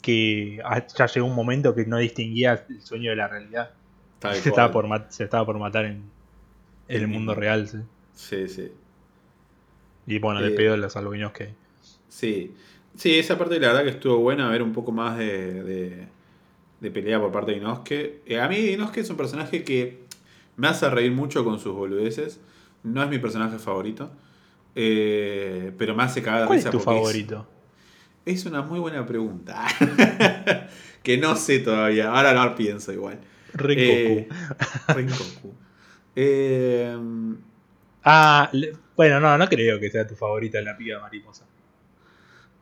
que 0.00 0.62
ya 0.96 1.06
llegó 1.06 1.26
un 1.26 1.34
momento 1.34 1.74
que 1.74 1.84
no 1.86 1.98
distinguía 1.98 2.64
el 2.68 2.80
sueño 2.82 3.10
de 3.10 3.16
la 3.16 3.28
realidad. 3.28 3.70
Se 4.32 4.48
estaba, 4.48 4.70
por 4.72 4.86
se 5.10 5.24
estaba 5.24 5.44
por 5.44 5.58
matar 5.58 5.84
en, 5.86 6.02
en 6.88 7.00
el 7.02 7.08
mundo 7.08 7.34
real. 7.34 7.68
sí. 7.68 7.78
Sí, 8.14 8.48
sí. 8.48 8.72
Y 10.08 10.18
bueno, 10.18 10.40
de 10.40 10.48
Eh, 10.48 10.56
pedo 10.56 10.76
los 10.76 10.96
albinos 10.96 11.32
que. 11.32 11.50
Sí. 12.08 12.54
Sí, 12.96 13.16
esa 13.18 13.38
parte 13.38 13.60
la 13.60 13.68
verdad 13.68 13.84
que 13.84 13.90
estuvo 13.90 14.16
buena, 14.18 14.48
ver 14.50 14.62
un 14.62 14.72
poco 14.72 14.90
más 14.90 15.16
de, 15.18 15.62
de, 15.62 16.06
de 16.80 16.90
pelea 16.90 17.20
por 17.20 17.30
parte 17.30 17.52
de 17.52 17.58
Inosuke. 17.58 18.22
Eh, 18.26 18.40
a 18.40 18.48
mí 18.48 18.56
Inosuke 18.56 18.98
es 19.02 19.10
un 19.10 19.16
personaje 19.16 19.62
que 19.62 20.00
me 20.56 20.66
hace 20.66 20.90
reír 20.90 21.12
mucho 21.12 21.44
con 21.44 21.60
sus 21.60 21.74
boludeces. 21.74 22.40
No 22.82 23.02
es 23.02 23.08
mi 23.08 23.18
personaje 23.18 23.58
favorito. 23.58 24.10
eh, 24.74 25.72
pero 25.78 25.94
me 25.94 26.02
hace 26.04 26.22
cagar 26.22 26.40
de 26.42 26.46
¿Cuál 26.46 26.58
es 26.58 26.64
risa 26.64 26.70
tu 26.70 26.78
porque 26.84 26.90
es- 26.98 27.02
favorito? 27.06 27.46
Es 28.24 28.44
una 28.46 28.62
muy 28.62 28.78
buena 28.80 29.06
pregunta. 29.06 29.64
que 31.02 31.18
no 31.18 31.34
sé 31.36 31.60
todavía. 31.60 32.10
Ahora 32.10 32.32
no 32.34 32.54
pienso 32.54 32.92
igual. 32.92 33.18
Rengoku. 33.54 33.82
Eh, 33.86 34.28
Rengoku. 34.88 35.54
Eh, 36.20 36.96
Ah, 38.04 38.48
le- 38.52 38.72
bueno, 38.98 39.18
no, 39.20 39.38
no 39.38 39.48
creo 39.48 39.80
que 39.80 39.88
sea 39.90 40.06
tu 40.06 40.14
favorita 40.14 40.60
la 40.60 40.76
piba 40.76 41.00
mariposa. 41.00 41.46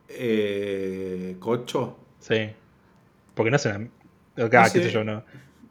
eh, 0.07 1.35
Cocho. 1.39 1.97
Sí. 2.19 2.49
Porque 3.33 3.49
no 3.51 3.55
hace 3.57 3.69
una. 3.69 3.89
Acá, 4.45 4.59
No 4.59 4.63
qué 4.65 4.69
sé. 4.69 4.83
sé 4.83 4.91
yo, 4.91 5.03
no. 5.03 5.23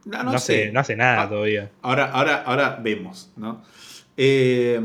No, 0.04 0.18
No, 0.18 0.24
no 0.24 0.30
hace, 0.32 0.64
sé. 0.66 0.72
no 0.72 0.80
hace 0.80 0.94
nada 0.96 1.22
Ah. 1.22 1.28
todavía. 1.28 1.70
Ahora, 1.82 2.10
ahora, 2.10 2.42
ahora 2.42 2.78
vemos, 2.82 3.32
¿no? 3.36 3.62
Eh, 4.16 4.80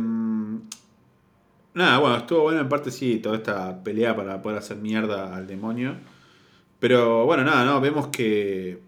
nada, 1.73 1.97
bueno, 1.99 2.17
estuvo 2.17 2.43
bueno 2.43 2.61
en 2.61 2.69
parte 2.69 2.91
sí, 2.91 3.17
toda 3.19 3.37
esta 3.37 3.83
pelea 3.83 4.15
para 4.15 4.41
poder 4.41 4.57
hacer 4.59 4.77
mierda 4.77 5.35
al 5.35 5.47
demonio. 5.47 5.95
Pero 6.79 7.25
bueno, 7.25 7.43
nada, 7.43 7.65
¿no? 7.65 7.79
Vemos 7.81 8.07
que 8.07 8.79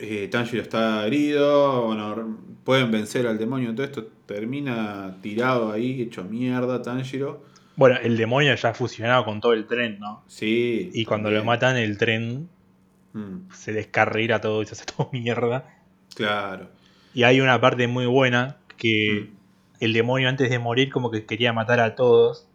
eh, 0.00 0.28
Tanjiro 0.28 0.62
está 0.62 1.06
herido, 1.06 1.86
bueno, 1.86 2.38
pueden 2.64 2.90
vencer 2.90 3.26
al 3.26 3.38
demonio, 3.38 3.74
todo 3.74 3.84
esto 3.86 4.06
termina 4.26 5.18
tirado 5.22 5.72
ahí, 5.72 6.02
hecho 6.02 6.24
mierda 6.24 6.82
Tanjiro. 6.82 7.44
Bueno, 7.76 7.96
el 8.02 8.16
demonio 8.16 8.54
ya 8.54 8.70
ha 8.70 8.74
fusionado 8.74 9.24
con 9.24 9.40
todo 9.40 9.52
el 9.54 9.66
tren, 9.66 9.98
¿no? 10.00 10.22
Sí. 10.26 10.90
Y 10.92 11.04
cuando 11.04 11.28
también. 11.28 11.44
lo 11.44 11.46
matan, 11.46 11.76
el 11.76 11.98
tren 11.98 12.48
Mm, 13.12 13.50
se 13.52 13.72
descarrila 13.72 14.40
todo 14.40 14.62
y 14.62 14.66
se 14.66 14.74
hace 14.74 14.84
todo 14.84 15.08
mierda. 15.12 15.64
claro. 16.14 16.68
Y 17.12 17.24
hay 17.24 17.40
una 17.40 17.60
parte 17.60 17.88
muy 17.88 18.06
buena 18.06 18.58
que 18.76 19.26
Mm. 19.32 19.36
el 19.84 19.92
demonio 19.94 20.28
antes 20.28 20.48
de 20.48 20.60
morir 20.60 20.90
como 20.92 21.10
que 21.10 21.26
quería 21.26 21.52
matar 21.52 21.80
a 21.80 21.96
todos. 21.96 22.46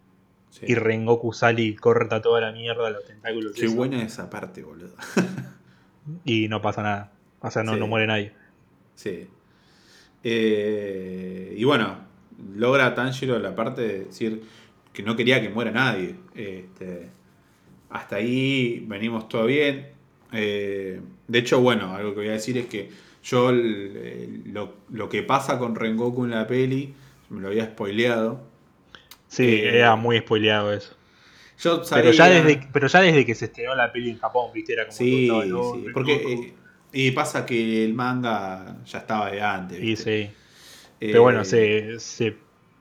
Sí. 0.52 0.66
Y 0.70 0.76
Rengoku 0.76 1.34
sale 1.34 1.62
y 1.64 1.76
corta 1.76 2.22
toda 2.22 2.40
la 2.40 2.54
mierda, 2.54 2.90
los 2.90 3.04
tentáculos. 3.04 3.52
Qué 3.54 3.68
buena 3.68 4.02
esa 4.02 4.30
parte, 4.30 4.64
boludo. 4.64 4.96
Y 6.24 6.48
no 6.48 6.62
pasa 6.62 6.84
nada. 6.84 7.12
O 7.48 7.52
sea, 7.52 7.64
no, 7.64 7.74
Sí. 7.74 7.80
no 7.80 7.88
muere 7.88 8.08
nadie. 8.08 8.32
Sí. 8.96 9.28
Eh, 10.24 11.54
y 11.58 11.64
bueno, 11.64 11.98
logra 12.56 12.94
Tanjiro 12.96 13.38
la 13.40 13.56
parte 13.56 13.82
de 13.82 14.00
decir 14.06 14.42
que 14.92 15.04
no 15.04 15.16
quería 15.16 15.42
que 15.42 15.50
muera 15.50 15.72
nadie. 15.72 16.16
Este, 16.34 17.10
hasta 17.90 18.16
ahí 18.18 18.84
venimos 18.88 19.30
todo 19.30 19.46
bien. 19.46 19.90
Eh, 20.32 21.00
de 21.28 21.40
hecho, 21.40 21.62
bueno, 21.62 21.94
algo 21.96 22.12
que 22.14 22.22
voy 22.22 22.30
a 22.30 22.34
decir 22.34 22.58
es 22.58 22.66
que 22.66 22.90
yo 23.24 23.50
el- 23.50 24.42
lo, 24.54 24.74
lo 24.92 25.10
que 25.10 25.24
pasa 25.24 25.58
con 25.60 25.76
Rengoku 25.76 26.26
en 26.26 26.32
la 26.32 26.48
peli, 26.48 26.94
me 27.30 27.42
lo 27.42 27.48
había 27.50 27.66
spoileado. 27.66 28.42
Sí, 29.28 29.44
Eh, 29.48 29.78
era 29.80 29.96
muy 29.96 30.18
spoileado 30.20 30.74
eso. 30.74 30.96
Yo 31.60 31.82
Pero 31.90 32.12
ya, 32.12 32.28
desde, 32.30 32.68
pero 32.74 32.88
ya 32.88 33.02
desde 33.02 33.26
que 33.26 33.34
se 33.34 33.46
estrenó 33.46 33.76
la 33.76 33.92
peli 33.92 34.10
en 34.10 34.18
Japón, 34.20 34.52
viste, 34.54 34.74
era 34.74 34.86
como 34.88 34.98
Sí, 34.98 35.28
todo 35.28 35.42
estaba, 35.44 35.60
"No, 35.62 35.64
sí, 35.74 35.78
Rengoku". 35.86 35.94
porque 35.94 36.54
y 36.96 37.12
pasa 37.12 37.46
que 37.46 37.84
el 37.84 37.94
manga 37.94 38.78
ya 38.86 39.00
estaba 39.00 39.30
de 39.30 39.42
antes. 39.42 39.84
Y 39.84 39.98
sí. 39.98 40.10
Eh, 40.12 40.32
Pero 41.00 41.24
bueno, 41.24 41.44
se, 41.44 42.00
se 42.00 42.38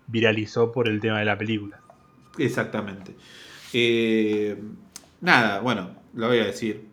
viralizó 0.07 0.71
por 0.71 0.87
el 0.87 1.01
tema 1.01 1.19
de 1.19 1.25
la 1.25 1.37
película. 1.37 1.81
Exactamente. 2.39 3.17
Eh, 3.73 4.57
nada, 5.21 5.59
bueno, 5.59 5.91
lo 6.15 6.29
voy 6.29 6.39
a 6.39 6.45
decir. 6.45 6.87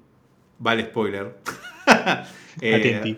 Vale 0.60 0.86
spoiler. 0.86 1.38
Eh, 2.60 3.17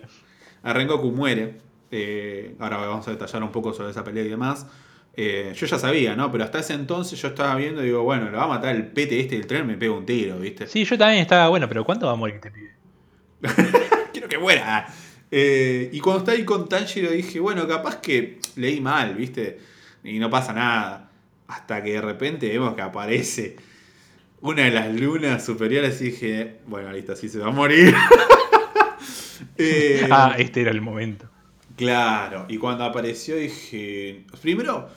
Rengoku 0.64 1.12
muere. 1.12 1.58
Eh, 1.90 2.56
ahora 2.60 2.78
vamos 2.78 3.08
a 3.08 3.12
detallar 3.12 3.42
un 3.42 3.52
poco 3.52 3.74
sobre 3.74 3.90
esa 3.90 4.04
pelea 4.04 4.24
y 4.24 4.30
demás. 4.30 4.68
Eh, 5.16 5.54
yo 5.56 5.66
ya 5.66 5.80
sabía, 5.80 6.16
¿no? 6.16 6.32
Pero 6.32 6.44
hasta 6.44 6.60
ese 6.60 6.74
entonces 6.74 7.20
yo 7.20 7.30
estaba 7.30 7.56
viendo 7.56 7.82
y 7.82 7.88
digo, 7.88 8.04
bueno, 8.04 8.30
lo 8.30 8.38
va 8.38 8.44
a 8.44 8.48
matar 8.48 8.76
el 8.76 8.86
pete 8.88 9.20
este 9.20 9.36
del 9.38 9.48
tren, 9.48 9.66
me 9.66 9.76
pega 9.76 9.94
un 9.94 10.06
tiro, 10.06 10.38
¿viste? 10.38 10.68
Sí, 10.68 10.86
yo 10.86 10.98
también 11.00 11.22
estaba, 11.22 11.50
bueno, 11.50 11.68
pero 11.68 11.84
¿cuánto 11.84 12.06
va 12.06 12.14
a 12.14 12.16
morir 12.16 12.36
este 12.36 12.52
pibe? 12.52 12.74
Que 14.34 14.40
muera. 14.40 14.88
Eh, 15.30 15.92
y 15.94 16.00
cuando 16.00 16.22
estaba 16.22 16.36
ahí 16.36 16.44
con 16.44 16.68
Tanjiro 16.68 17.12
dije, 17.12 17.40
bueno, 17.40 17.68
capaz 17.68 17.98
que 17.98 18.40
leí 18.56 18.82
mal, 18.82 19.14
¿viste? 19.14 19.60
Y 20.04 20.18
no 20.18 20.28
pasa 20.32 20.54
nada. 20.54 21.12
Hasta 21.48 21.84
que 21.84 21.92
de 21.94 22.02
repente 22.02 22.50
vemos 22.50 22.74
que 22.74 22.82
aparece 22.82 23.58
una 24.42 24.64
de 24.64 24.72
las 24.72 24.92
lunas 24.92 25.46
superiores 25.46 26.02
y 26.02 26.06
dije, 26.06 26.56
bueno, 26.66 26.92
listo, 26.92 27.14
así 27.14 27.30
se 27.30 27.38
va 27.38 27.50
a 27.50 27.52
morir. 27.52 27.94
Eh, 29.58 30.08
Ah, 30.10 30.36
este 30.38 30.62
era 30.62 30.72
el 30.72 30.82
momento. 30.82 31.30
Claro, 31.76 32.46
y 32.48 32.58
cuando 32.58 32.86
apareció 32.86 33.36
dije, 33.36 34.24
primero, 34.42 34.90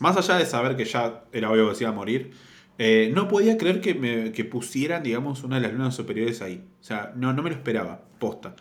más 0.00 0.16
allá 0.16 0.36
de 0.36 0.44
saber 0.44 0.76
que 0.76 0.84
ya 0.84 1.22
era 1.32 1.50
obvio 1.50 1.68
que 1.70 1.76
se 1.76 1.84
iba 1.84 1.92
a 1.92 1.94
morir, 1.94 2.32
eh, 2.78 3.10
no 3.14 3.28
podía 3.28 3.56
creer 3.56 3.80
que, 3.80 3.94
me, 3.94 4.32
que 4.32 4.44
pusieran, 4.44 5.02
digamos, 5.04 5.44
una 5.44 5.56
de 5.56 5.62
las 5.62 5.72
lunas 5.72 5.94
superiores 5.94 6.42
ahí. 6.42 6.64
O 6.80 6.84
sea, 6.84 7.12
no, 7.14 7.32
no 7.32 7.42
me 7.42 7.50
lo 7.50 7.56
esperaba, 7.56 8.02
posta. 8.18 8.56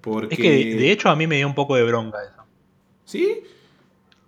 Porque... 0.00 0.34
Es 0.34 0.40
que 0.40 0.50
de 0.76 0.90
hecho 0.92 1.08
a 1.10 1.16
mí 1.16 1.26
me 1.26 1.36
dio 1.36 1.46
un 1.46 1.54
poco 1.54 1.76
de 1.76 1.82
bronca 1.84 2.18
eso. 2.22 2.42
¿Sí? 3.04 3.40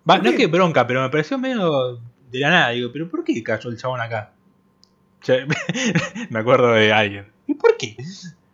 Va, 0.09 0.15
¿Por 0.15 0.23
no 0.23 0.29
es 0.31 0.35
que 0.35 0.47
bronca, 0.47 0.85
pero 0.87 1.01
me 1.01 1.09
pareció 1.09 1.37
medio 1.37 1.99
de 2.31 2.39
la 2.39 2.49
nada. 2.49 2.69
Digo, 2.71 2.91
¿pero 2.91 3.07
por 3.09 3.23
qué 3.23 3.41
cayó 3.43 3.69
el 3.69 3.77
chabón 3.77 4.01
acá? 4.01 4.33
Me 6.29 6.39
acuerdo 6.39 6.73
de 6.73 6.91
alguien. 6.91 7.27
¿Y 7.47 7.53
por 7.53 7.77
qué? 7.77 7.95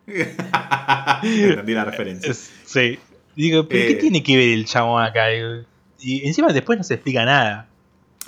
Entendí 1.22 1.72
la 1.74 1.84
referencia. 1.84 2.34
Sí. 2.34 2.98
Digo, 3.36 3.68
¿pero 3.68 3.86
qué 3.86 3.92
Eh. 3.92 3.96
tiene 3.96 4.22
que 4.22 4.36
ver 4.36 4.48
el 4.50 4.64
chabón 4.66 5.02
acá? 5.02 5.28
Digo, 5.28 5.64
Y 6.00 6.26
encima 6.26 6.52
después 6.52 6.76
no 6.78 6.84
se 6.84 6.94
explica 6.94 7.24
nada. 7.24 7.68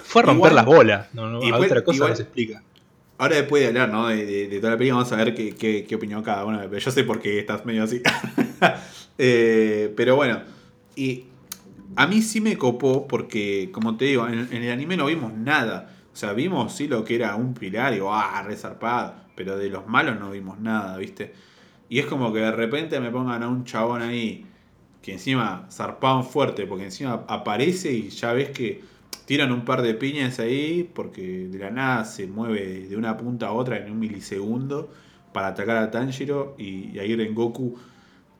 Fue 0.02 0.22
a 0.22 0.26
romper 0.26 0.52
Igual- 0.52 0.54
las 0.54 0.64
bolas. 0.64 1.06
No, 1.12 1.28
no, 1.28 1.42
igual- 1.42 1.64
otra 1.64 1.84
cosa 1.84 1.96
igual- 1.96 2.10
no 2.10 2.16
se 2.16 2.22
explica. 2.22 2.62
Ahora 3.20 3.36
después 3.36 3.62
de 3.62 3.68
hablar, 3.68 3.90
¿no? 3.90 4.08
De, 4.08 4.48
de- 4.48 4.60
toda 4.60 4.72
la 4.72 4.78
película, 4.78 5.02
vamos 5.02 5.12
a 5.12 5.16
ver 5.16 5.34
qué, 5.34 5.54
qué, 5.54 5.84
qué 5.86 5.94
opinó 5.94 6.22
cada 6.22 6.46
uno. 6.46 6.58
Pero 6.58 6.78
yo 6.78 6.90
sé 6.90 7.04
por 7.04 7.20
qué 7.20 7.38
estás 7.38 7.64
medio 7.66 7.84
así. 7.84 8.02
Eh, 9.22 9.92
pero 9.98 10.16
bueno, 10.16 10.40
y 10.96 11.24
a 11.94 12.06
mí 12.06 12.22
sí 12.22 12.40
me 12.40 12.56
copó 12.56 13.06
porque, 13.06 13.68
como 13.70 13.98
te 13.98 14.06
digo, 14.06 14.26
en, 14.26 14.48
el 14.50 14.70
anime 14.70 14.96
no 14.96 15.04
vimos 15.04 15.34
nada. 15.34 15.94
O 16.10 16.16
sea, 16.16 16.32
vimos 16.32 16.74
sí 16.74 16.88
lo 16.88 17.04
que 17.04 17.16
era 17.16 17.36
un 17.36 17.52
pilar 17.52 17.92
y 17.92 18.00
ah, 18.02 18.42
resarpado. 18.46 19.14
Pero 19.34 19.58
de 19.58 19.68
los 19.68 19.86
malos 19.86 20.18
no 20.18 20.30
vimos 20.30 20.58
nada, 20.58 20.96
¿viste? 20.96 21.34
Y 21.90 21.98
es 21.98 22.06
como 22.06 22.32
que 22.32 22.38
de 22.38 22.52
repente 22.52 22.98
me 22.98 23.10
pongan 23.10 23.42
a 23.42 23.48
un 23.48 23.64
chabón 23.64 24.00
ahí 24.00 24.46
que 25.02 25.12
encima 25.12 25.66
zarpaban 25.70 26.24
fuerte, 26.24 26.66
porque 26.66 26.84
encima 26.84 27.26
aparece 27.28 27.92
y 27.92 28.08
ya 28.08 28.32
ves 28.32 28.48
que 28.50 28.80
tiran 29.30 29.52
un 29.52 29.64
par 29.64 29.80
de 29.82 29.94
piñas 29.94 30.40
ahí, 30.40 30.90
porque 30.92 31.46
de 31.46 31.56
la 31.60 31.70
nada 31.70 32.04
se 32.04 32.26
mueve 32.26 32.88
de 32.88 32.96
una 32.96 33.16
punta 33.16 33.46
a 33.46 33.52
otra 33.52 33.76
en 33.76 33.92
un 33.92 34.00
milisegundo 34.00 34.92
para 35.32 35.46
atacar 35.46 35.76
a 35.76 35.88
Tanjiro 35.92 36.56
y, 36.58 36.90
y 36.92 36.98
ahí 36.98 37.14
Rengoku 37.14 37.78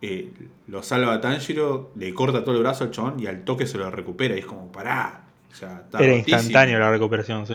eh, 0.03 0.33
lo 0.67 0.83
salva 0.83 1.15
a 1.15 1.21
Tanjiro, 1.21 1.93
le 1.95 2.13
corta 2.13 2.43
todo 2.43 2.57
el 2.57 2.63
brazo 2.63 2.83
al 2.83 2.91
chabón 2.91 3.21
y 3.21 3.27
al 3.29 3.45
toque 3.45 3.69
se 3.69 3.79
lo 3.79 3.89
recupera 3.89 4.35
y 4.35 4.41
es 4.41 4.47
como, 4.47 4.73
pará. 4.73 5.27
O 5.53 5.55
sea, 5.55 5.83
está 5.85 6.01
Era 6.01 6.13
rotísimo. 6.15 6.39
instantáneo 6.39 6.81
la 6.81 6.91
recuperación, 6.91 7.47
sí. 7.47 7.55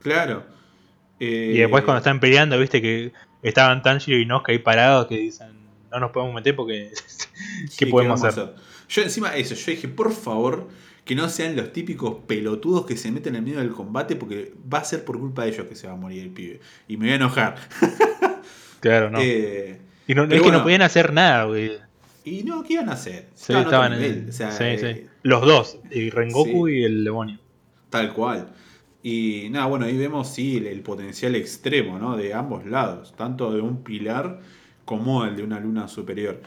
Claro. 0.00 0.42
Eh, 1.20 1.52
Y 1.54 1.58
después 1.58 1.84
cuando 1.84 1.98
están 1.98 2.18
peleando, 2.18 2.58
viste 2.58 2.82
que 2.82 3.12
estaban 3.40 3.82
Tanjiro 3.82 4.18
y 4.18 4.26
Noska 4.26 4.50
ahí 4.50 4.58
parados 4.58 5.06
que 5.06 5.16
dicen, 5.16 5.46
no 5.92 6.00
nos 6.00 6.10
podemos 6.10 6.34
meter 6.34 6.56
porque... 6.56 6.90
Sí, 7.70 7.76
¿Qué 7.78 7.86
podemos 7.86 8.24
a 8.24 8.28
hacer? 8.28 8.54
Yo 8.88 9.02
encima 9.02 9.36
eso, 9.36 9.54
yo 9.54 9.70
dije, 9.70 9.86
por 9.86 10.12
favor, 10.12 10.66
que 11.08 11.14
no 11.14 11.26
sean 11.30 11.56
los 11.56 11.72
típicos 11.72 12.18
pelotudos 12.26 12.84
que 12.84 12.94
se 12.94 13.10
meten 13.10 13.34
en 13.34 13.42
medio 13.42 13.60
del 13.60 13.70
combate 13.70 14.14
porque 14.14 14.52
va 14.70 14.80
a 14.80 14.84
ser 14.84 15.06
por 15.06 15.18
culpa 15.18 15.44
de 15.44 15.52
ellos 15.52 15.66
que 15.66 15.74
se 15.74 15.86
va 15.86 15.94
a 15.94 15.96
morir 15.96 16.22
el 16.22 16.28
pibe. 16.28 16.60
Y 16.86 16.98
me 16.98 17.06
voy 17.06 17.12
a 17.12 17.16
enojar. 17.16 17.56
Claro, 18.80 19.10
no. 19.10 19.18
Eh, 19.20 19.80
y 20.06 20.14
no, 20.14 20.22
es 20.22 20.40
que 20.40 20.52
no 20.52 20.62
podían 20.62 20.82
hacer 20.82 21.12
nada, 21.12 21.46
güey. 21.46 21.72
y 22.24 22.44
no, 22.44 22.62
¿qué 22.62 22.74
iban 22.74 22.88
a 22.90 22.92
hacer? 22.92 23.26
Sí, 23.34 23.52
Estaban 23.52 23.94
en... 23.94 24.00
nivel, 24.00 24.28
o 24.28 24.32
sea, 24.32 24.52
sí, 24.52 24.64
eh, 24.64 24.78
sí. 24.78 25.06
Los 25.24 25.44
dos, 25.44 25.80
el 25.90 26.12
Rengoku 26.12 26.68
y 26.68 26.84
el 26.84 27.02
demonio. 27.02 27.40
Tal 27.90 28.12
cual. 28.12 28.50
Y 29.02 29.48
nada, 29.50 29.66
bueno, 29.66 29.86
ahí 29.86 29.98
vemos 29.98 30.28
sí 30.28 30.58
el, 30.58 30.68
el 30.68 30.82
potencial 30.82 31.34
extremo, 31.34 31.98
¿no? 31.98 32.16
De 32.16 32.34
ambos 32.34 32.66
lados, 32.66 33.16
tanto 33.16 33.52
de 33.52 33.60
un 33.60 33.82
pilar 33.82 34.42
como 34.84 35.24
el 35.24 35.34
de 35.34 35.42
una 35.42 35.58
luna 35.58 35.88
superior. 35.88 36.40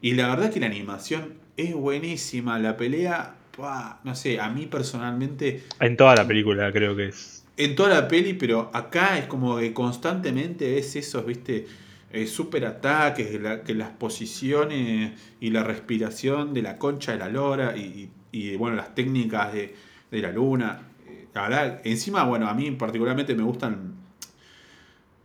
Y 0.00 0.12
la 0.12 0.28
verdad 0.28 0.52
que 0.52 0.60
la 0.60 0.66
animación 0.66 1.34
es 1.56 1.74
buenísima, 1.74 2.60
la 2.60 2.76
pelea, 2.76 3.38
no 4.04 4.14
sé, 4.14 4.40
a 4.40 4.48
mí 4.48 4.66
personalmente, 4.66 5.64
En 5.80 5.96
toda 5.96 6.14
la 6.16 6.26
película 6.26 6.72
creo 6.72 6.96
que 6.96 7.08
es. 7.08 7.44
en 7.56 7.74
toda 7.76 7.90
la 7.90 8.08
peli, 8.08 8.34
pero 8.34 8.70
acá 8.72 9.18
es 9.18 9.26
como 9.26 9.58
que 9.58 9.72
constantemente 9.74 10.70
ves 10.74 10.96
esos, 10.96 11.24
viste, 11.26 11.66
eh, 12.10 12.26
super 12.26 12.64
ataques, 12.66 13.40
la- 13.40 13.62
que 13.62 13.74
las 13.74 13.90
posiciones 13.90 15.12
y 15.40 15.50
la 15.50 15.62
respiración 15.64 16.52
de 16.54 16.62
la 16.62 16.78
concha 16.78 17.12
de 17.12 17.18
la 17.18 17.28
lora 17.28 17.76
y, 17.76 18.10
y- 18.32 18.52
y, 18.52 18.56
bueno, 18.56 18.76
las 18.76 18.94
técnicas 18.94 19.52
de, 19.52 19.74
de 20.10 20.18
la 20.22 20.32
luna. 20.32 20.82
Eh, 21.06 21.26
La 21.34 21.42
verdad, 21.42 21.80
encima, 21.84 22.24
bueno, 22.24 22.48
a 22.48 22.54
mí 22.54 22.70
particularmente 22.72 23.34
me 23.34 23.42
gustan. 23.42 23.94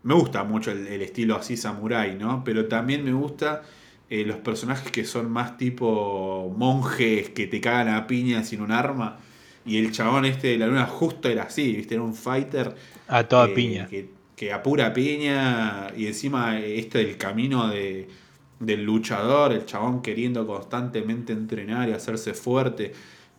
Me 0.04 0.14
gusta 0.14 0.44
mucho 0.44 0.72
el, 0.72 0.88
el 0.88 1.02
estilo 1.02 1.36
así 1.36 1.58
samurai, 1.58 2.16
¿no? 2.16 2.44
Pero 2.44 2.68
también 2.68 3.04
me 3.04 3.12
gusta 3.12 3.64
eh, 4.10 4.24
los 4.26 4.38
personajes 4.38 4.92
que 4.92 5.04
son 5.06 5.30
más 5.30 5.58
tipo 5.58 6.54
monjes 6.58 7.30
que 7.30 7.48
te 7.48 7.60
cagan 7.60 7.90
a 7.90 8.08
piña 8.08 8.44
sin 8.44 8.62
un 8.62 8.72
arma. 8.72 9.20
Y 9.66 9.78
el 9.78 9.92
chabón 9.92 10.24
este 10.26 10.48
de 10.48 10.58
la 10.58 10.68
luna 10.68 10.86
justo 10.86 11.28
era 11.28 11.44
así, 11.44 11.74
¿viste? 11.76 11.96
Era 11.96 12.04
un 12.04 12.16
fighter. 12.16 12.74
A 13.08 13.24
toda 13.26 13.48
eh, 13.50 13.54
piña. 13.54 13.88
Que, 13.88 14.10
que 14.36 14.54
a 14.54 14.64
pura 14.64 14.94
piña. 14.94 15.88
Y 15.98 16.08
encima 16.08 16.58
eh, 16.60 16.80
este 16.80 17.00
del 17.00 17.18
camino 17.18 17.68
de, 17.68 18.08
del 18.60 18.84
luchador, 18.84 19.52
el 19.52 19.66
chabón 19.66 20.02
queriendo 20.02 20.48
constantemente 20.48 21.34
entrenar 21.34 21.90
y 21.90 21.92
hacerse 21.92 22.34
fuerte. 22.34 22.94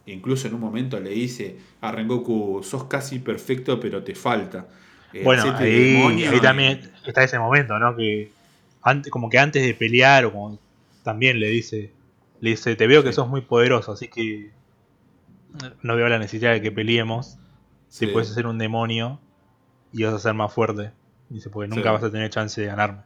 Incluso 0.07 0.49
en 0.49 0.55
un 0.55 0.61
momento 0.61 1.01
le 1.01 1.11
dice 1.11 1.57
a 1.81 1.93
Rengoku, 1.93 2.63
sos 2.63 2.85
casi 2.85 3.19
perfecto, 3.21 3.81
pero 3.81 4.03
te 4.03 4.15
falta. 4.15 4.67
Eh, 5.15 5.23
Bueno, 5.25 5.45
ahí, 5.57 6.25
ahí 6.25 6.41
también 6.41 6.91
está 7.07 7.25
ese 7.25 7.39
momento, 7.39 7.79
¿no? 7.79 7.97
Que 7.97 8.31
antes, 8.83 9.11
como 9.11 9.29
que 9.31 9.39
antes 9.39 9.63
de 9.65 9.75
pelear, 9.75 10.25
o 10.27 10.33
como 10.33 10.59
también 11.03 11.41
le 11.41 11.49
dice, 11.49 11.93
le 12.41 12.51
dice, 12.51 12.77
te 12.77 12.87
veo 12.87 13.03
que 13.03 13.09
Sí. 13.11 13.15
sos 13.17 13.29
muy 13.29 13.41
poderoso, 13.41 13.93
así 13.93 14.09
que 14.09 14.51
no 15.83 15.97
veo 15.97 16.09
la 16.09 16.19
necesidad 16.19 16.53
de 16.53 16.61
que 16.63 16.71
peleemos. 16.71 17.39
Si 17.89 18.07
Sí. 18.07 18.13
puedes 18.13 18.29
ser 18.29 18.47
un 18.47 18.59
demonio 18.59 19.19
y 19.93 20.05
vas 20.05 20.15
a 20.15 20.19
ser 20.19 20.35
más 20.35 20.53
fuerte. 20.53 20.93
Dice, 21.31 21.51
porque 21.51 21.69
nunca 21.69 21.89
Sí. 21.89 21.95
vas 21.95 22.03
a 22.05 22.11
tener 22.11 22.31
chance 22.31 22.61
de 22.61 22.67
ganarme. 22.67 23.03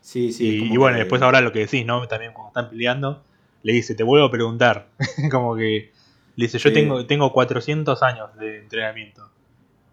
Sí, 0.00 0.32
sí, 0.32 0.62
y, 0.72 0.76
bueno, 0.76 0.96
que- 0.96 1.02
después 1.02 1.20
ahora 1.22 1.40
lo 1.40 1.52
que 1.52 1.60
decís, 1.60 1.84
¿no? 1.84 2.06
También 2.06 2.32
cuando 2.32 2.48
están 2.48 2.70
peleando, 2.70 3.24
le 3.62 3.72
dice, 3.72 3.94
te 3.94 4.02
vuelvo 4.04 4.26
a 4.26 4.30
preguntar. 4.30 4.88
como 5.32 5.56
que 5.56 5.92
le 6.36 6.44
dice, 6.44 6.58
yo 6.58 6.70
Sí. 6.70 6.74
tengo, 6.74 7.06
tengo 7.06 7.32
400 7.32 8.02
años 8.02 8.34
de 8.36 8.58
entrenamiento. 8.60 9.30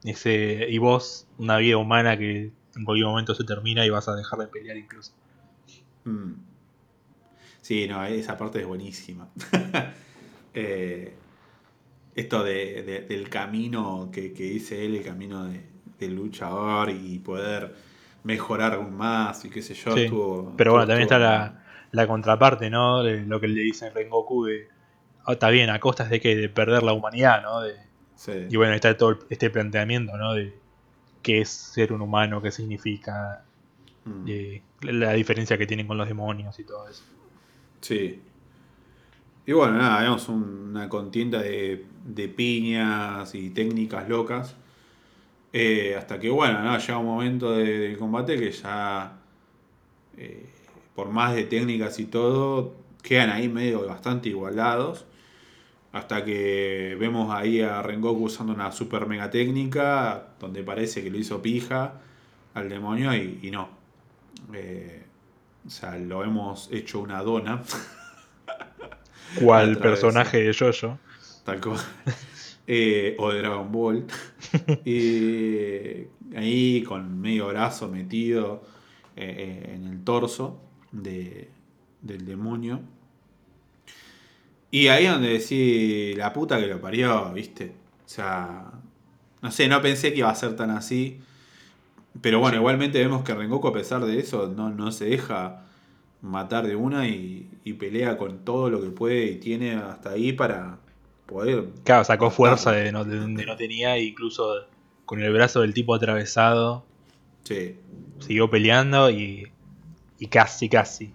Dice, 0.03 0.67
y 0.69 0.77
vos, 0.77 1.27
una 1.37 1.57
vida 1.57 1.77
humana 1.77 2.17
que 2.17 2.51
en 2.75 2.83
cualquier 2.85 3.07
momento 3.07 3.35
se 3.35 3.43
termina 3.43 3.85
y 3.85 3.89
vas 3.89 4.07
a 4.07 4.15
dejar 4.15 4.39
de 4.39 4.47
pelear 4.47 4.77
incluso. 4.77 5.11
Mm. 6.05 6.33
Sí, 7.61 7.87
no, 7.87 8.03
esa 8.05 8.37
parte 8.37 8.59
es 8.61 8.67
buenísima. 8.67 9.27
Eh, 10.55 11.11
esto 12.13 12.43
de, 12.43 12.83
de- 12.83 13.01
del 13.01 13.27
camino 13.27 14.09
que, 14.13 14.33
que 14.33 14.43
dice 14.43 14.85
él, 14.85 14.95
el 14.97 15.03
camino 15.03 15.45
de, 15.45 15.61
del 15.97 16.13
luchador 16.15 16.91
y 16.91 17.17
poder 17.17 17.73
mejorar 18.23 18.73
aún 18.73 18.93
más 18.95 19.43
y 19.45 19.49
qué 19.49 19.63
sé 19.63 19.73
yo. 19.73 19.95
Sí. 19.95 20.03
estuvo- 20.03 20.53
Pero 20.55 20.73
bueno, 20.73 20.83
estuvo- 20.83 20.87
también 20.87 21.01
está 21.01 21.17
la, 21.17 21.63
la 21.91 22.05
contraparte, 22.07 22.69
¿no? 22.69 23.01
De 23.01 23.21
lo 23.25 23.39
que 23.39 23.47
le 23.47 23.61
dicen 23.61 23.91
Rengoku 23.95 24.45
de. 24.45 24.67
"Ah, 25.25 25.31
está 25.33 25.49
bien, 25.49 25.71
a 25.71 25.79
costas 25.79 26.11
de 26.11 26.19
que 26.21 26.35
de 26.35 26.49
perder 26.49 26.83
la 26.83 26.93
humanidad, 26.93 27.41
¿no? 27.41 27.61
De, 27.61 27.73
Sí. 28.15 28.33
y 28.47 28.55
bueno, 28.57 28.73
está 28.75 28.95
todo 28.95 29.17
este 29.31 29.49
planteamiento, 29.49 30.15
¿no? 30.17 30.33
De 30.35 30.53
qué 31.23 31.41
es 31.41 31.49
ser 31.49 31.91
un 31.93 32.01
humano, 32.01 32.41
qué 32.41 32.51
significa, 32.51 33.43
Mm. 34.05 34.25
de 34.25 34.61
la 34.81 35.13
diferencia 35.13 35.57
que 35.57 35.65
tienen 35.65 35.87
con 35.87 35.97
los 35.97 36.07
demonios 36.07 36.59
y 36.59 36.65
todo 36.65 36.87
eso. 36.89 37.03
Sí. 37.81 38.21
Y 39.45 39.51
bueno, 39.53 39.77
nada, 39.77 40.01
vemos 40.01 40.27
un- 40.29 40.69
una 40.71 40.87
contienda 40.89 41.41
de, 41.41 41.85
de 42.05 42.27
piñas 42.29 43.33
y 43.35 43.49
técnicas 43.49 44.07
locas. 44.09 44.55
Eh, 45.53 45.95
hasta 45.97 46.19
que, 46.19 46.29
bueno, 46.29 46.61
nada, 46.63 46.77
llega 46.79 46.97
un 46.97 47.05
momento 47.05 47.51
de- 47.53 47.79
del 47.79 47.97
combate 47.97 48.37
que 48.37 48.51
ya, 48.51 49.19
eh, 50.17 50.49
por 50.95 51.09
más 51.09 51.33
de 51.35 51.43
técnicas 51.45 51.99
y 51.99 52.05
todo, 52.05 52.73
quedan 53.01 53.29
ahí 53.29 53.49
medio 53.49 53.85
bastante 53.87 54.29
igualados. 54.29 55.05
Hasta 55.93 56.25
que 56.25 56.97
vemos 56.99 57.33
ahí 57.33 57.61
a 57.61 57.81
Rengoku 57.81 58.25
usando 58.25 58.51
una 58.53 58.71
super 58.71 59.05
mega 59.05 59.29
técnica, 59.29 60.29
donde 60.39 60.63
parece 60.63 61.01
que 61.03 61.09
lo 61.09 61.17
hizo 61.17 61.41
pija 61.41 62.01
al 62.55 62.67
demonio 62.67 63.13
y, 63.15 63.39
y 63.43 63.51
no. 63.51 63.69
Eh, 64.53 65.03
o 65.65 65.69
sea, 65.69 65.97
lo 65.97 66.23
hemos 66.23 66.69
hecho 66.71 66.99
una 66.99 67.21
dona. 67.21 67.63
¿Cuál 69.39 69.77
personaje 69.77 70.43
de 70.43 70.53
Jojo? 70.53 70.99
Tal 71.45 71.59
cual. 71.61 71.79
Eh, 72.65 73.17
o 73.19 73.29
de 73.29 73.39
Dragon 73.39 73.69
Ball. 73.69 74.05
y 74.85 76.07
ahí 76.33 76.81
con 76.87 77.19
medio 77.19 77.49
brazo 77.49 77.89
metido 77.89 78.63
eh, 79.17 79.35
eh, 79.67 79.73
en 79.75 79.85
el 79.87 80.01
torso 80.05 80.61
de- 80.93 81.49
del 82.01 82.25
demonio. 82.25 82.79
Y 84.73 84.87
ahí 84.87 85.05
donde 85.05 85.29
decís 85.37 86.17
la 86.17 86.33
puta 86.33 86.59
que 86.59 86.65
lo 86.65 86.81
parió, 86.81 87.31
¿viste? 87.31 87.75
O 88.05 88.09
sea, 88.09 88.71
no 89.43 89.51
sé, 89.51 89.67
no 89.67 89.79
pensé 89.83 90.11
que 90.11 90.19
iba 90.19 90.29
a 90.31 90.35
ser 90.35 90.55
tan 90.55 90.71
así. 90.71 91.19
Pero 92.21 92.39
bueno, 92.39 92.57
igualmente 92.57 92.97
vemos 92.97 93.23
que 93.23 93.35
Rengoku 93.35 93.67
a 93.67 93.73
pesar 93.73 94.03
de 94.03 94.17
eso 94.19 94.47
no, 94.47 94.71
no 94.71 94.91
se 94.91 95.05
deja 95.05 95.65
matar 96.21 96.65
de 96.65 96.75
una 96.75 97.07
y, 97.07 97.49
y 97.63 97.73
pelea 97.73 98.17
con 98.17 98.39
todo 98.45 98.71
lo 98.71 98.81
que 98.81 98.89
puede 98.89 99.25
y 99.25 99.35
tiene 99.35 99.75
hasta 99.75 100.11
ahí 100.11 100.33
para 100.33 100.79
poder... 101.27 101.65
Claro, 101.83 102.03
sacó 102.03 102.31
fuerza 102.31 102.71
de, 102.71 102.91
no- 102.91 103.05
de 103.05 103.17
donde 103.17 103.45
no 103.45 103.55
tenía, 103.55 103.99
incluso 103.99 104.55
con 105.05 105.21
el 105.21 105.31
brazo 105.33 105.61
del 105.61 105.75
tipo 105.75 105.93
atravesado, 105.93 106.83
Sí. 107.43 107.75
siguió 108.19 108.49
peleando 108.49 109.11
y, 109.11 109.51
y 110.17 110.27
casi, 110.27 110.67
casi. 110.69 111.11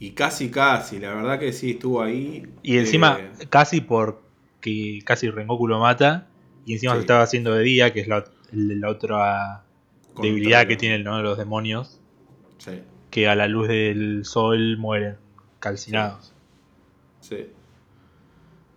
Y 0.00 0.12
casi, 0.12 0.50
casi, 0.50 0.98
la 1.00 1.14
verdad 1.14 1.38
que 1.38 1.52
sí, 1.52 1.72
estuvo 1.72 2.00
ahí. 2.02 2.46
Y 2.62 2.78
encima, 2.78 3.18
Eh, 3.20 3.46
casi 3.50 3.80
porque 3.80 5.00
casi 5.04 5.28
Rengoku 5.30 5.66
lo 5.66 5.80
mata, 5.80 6.28
y 6.64 6.74
encima 6.74 6.92
Sí. 6.92 6.98
se 6.98 7.00
estaba 7.00 7.22
haciendo 7.22 7.52
de 7.54 7.64
día, 7.64 7.92
que 7.92 8.00
es 8.00 8.08
la, 8.08 8.24
la 8.52 8.88
otra 8.90 9.64
debilidad 10.22 10.66
que 10.66 10.76
tienen 10.76 11.02
¿no? 11.04 11.20
los 11.22 11.36
demonios, 11.38 12.00
Sí, 12.58 12.82
que 13.10 13.28
a 13.28 13.34
la 13.34 13.48
luz 13.48 13.68
del 13.68 14.24
sol 14.24 14.76
mueren 14.78 15.16
calcinados. 15.60 16.32
sí. 17.20 17.46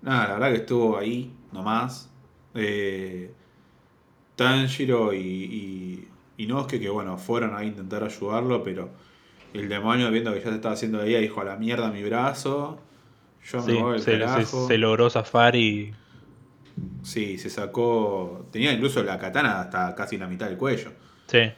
Nada, 0.02 0.28
la 0.30 0.34
verdad 0.34 0.50
que 0.50 0.58
estuvo 0.62 0.98
ahí, 0.98 1.32
nomás. 1.52 2.10
Eh, 2.56 3.32
Tanjiro 4.36 5.14
y, 5.14 5.18
y, 5.20 6.08
y 6.38 6.48
Nosuke, 6.48 6.80
que 6.80 6.90
bueno, 6.90 7.18
fueron 7.18 7.56
a 7.56 7.64
intentar 7.64 8.04
ayudarlo, 8.04 8.64
pero 8.64 8.90
el 9.54 9.70
demonio, 9.70 10.10
viendo 10.12 10.34
que 10.34 10.40
ya 10.40 10.50
se 10.50 10.56
estaba 10.56 10.74
haciendo 10.74 11.00
de 11.00 11.10
día, 11.10 11.20
dijo 11.20 11.42
a 11.42 11.44
la 11.46 11.56
mierda 11.58 11.92
mi 11.92 12.04
brazo. 12.04 12.80
Yo 13.44 13.62
Sí, 13.62 13.72
me 13.74 13.82
voy 13.82 13.94
al 13.96 14.00
se, 14.02 14.12
se- 14.14 14.20
carajo. 14.20 14.68
se 14.68 14.78
logró 14.78 15.10
zafar 15.10 15.56
y 15.56 15.94
Sí, 17.04 17.38
se 17.38 17.50
sacó. 17.50 18.46
Tenía 18.52 18.72
incluso 18.72 19.04
la 19.04 19.18
katana 19.18 19.62
hasta 19.62 19.94
casi 19.96 20.18
la 20.18 20.28
mitad 20.28 20.48
del 20.48 20.58
cuello. 20.58 20.92
sí, 21.28 21.52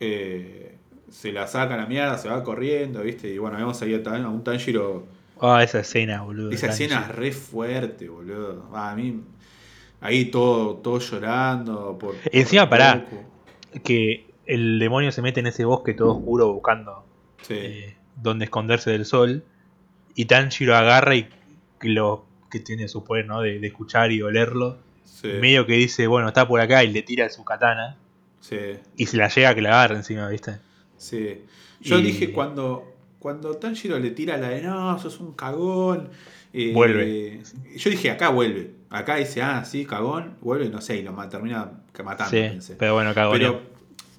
Eh, 0.00 0.76
se 1.10 1.30
la 1.32 1.46
saca 1.46 1.74
a 1.74 1.76
la 1.76 1.86
mierda, 1.86 2.16
se 2.18 2.28
va 2.28 2.42
corriendo, 2.42 3.02
¿viste? 3.02 3.28
Y 3.32 3.38
bueno, 3.38 3.56
vemos 3.58 3.80
ahí 3.82 3.94
a, 3.94 4.28
un 4.28 4.42
Tanjiro. 4.42 5.06
Ah, 5.40 5.62
esa 5.62 5.80
escena, 5.80 6.22
boludo. 6.22 6.50
Esa 6.50 6.68
escena 6.68 7.00
es 7.08 7.14
re 7.14 7.32
fuerte, 7.32 8.08
boludo. 8.08 8.68
Ah, 8.72 8.90
a 8.92 8.96
mí. 8.96 9.20
Ahí 10.00 10.26
todo, 10.26 10.76
todo 10.76 10.98
llorando. 10.98 11.96
Por, 11.98 12.14
por 12.16 12.34
Encima, 12.34 12.68
pará. 12.68 13.04
Goku. 13.10 13.80
Que 13.84 14.26
el 14.46 14.78
demonio 14.78 15.12
se 15.12 15.22
mete 15.22 15.40
en 15.40 15.46
ese 15.46 15.64
bosque 15.64 15.94
todo 15.94 16.16
oscuro 16.16 16.52
buscando 16.52 17.04
Sí, 17.42 17.54
eh, 17.54 17.96
donde 18.22 18.44
esconderse 18.46 18.90
del 18.90 19.04
sol. 19.04 19.44
Y 20.14 20.26
Tanjiro 20.26 20.76
agarra 20.76 21.14
y 21.16 21.28
lo 21.82 22.24
que 22.50 22.60
tiene 22.60 22.88
su 22.88 23.02
poder, 23.04 23.26
¿no? 23.26 23.40
De, 23.40 23.58
de 23.58 23.66
escuchar 23.66 24.12
y 24.12 24.22
olerlo. 24.22 24.78
sí, 25.04 25.28
Medio 25.40 25.66
que 25.66 25.74
dice, 25.74 26.06
bueno, 26.06 26.28
está 26.28 26.46
por 26.46 26.60
acá 26.60 26.84
y 26.84 26.88
le 26.92 27.02
tira 27.02 27.28
su 27.30 27.44
katana. 27.44 27.96
sí, 28.40 28.56
Y 28.96 29.06
se 29.06 29.16
la 29.16 29.28
llega 29.28 29.48
a 29.48 29.52
agarre 29.52 29.96
encima, 29.96 30.28
¿viste? 30.28 30.58
sí. 30.96 31.42
Yo 31.82 31.98
Y- 31.98 32.02
dije 32.02 32.32
cuando, 32.32 32.92
cuando 33.18 33.56
Tanjiro 33.56 33.98
le 33.98 34.10
tira 34.10 34.36
la 34.36 34.50
de 34.50 34.62
no, 34.62 34.98
sos 34.98 35.18
un 35.20 35.32
cagón. 35.32 36.10
eh, 36.52 36.72
Vuelve. 36.74 37.42
Yo 37.76 37.90
dije, 37.90 38.10
acá 38.10 38.28
vuelve. 38.28 38.70
Acá 38.90 39.16
dice, 39.16 39.40
ah, 39.42 39.64
sí, 39.64 39.86
cagón, 39.86 40.36
vuelve, 40.42 40.68
no 40.68 40.80
sé, 40.82 40.98
y 40.98 41.02
lo 41.02 41.14
termina 41.28 41.70
matando, 42.04 42.30
sí, 42.30 42.42
pensé. 42.42 42.74
pero 42.74 42.92
bueno, 42.94 43.14
cagón. 43.14 43.38
Pero, 43.38 43.62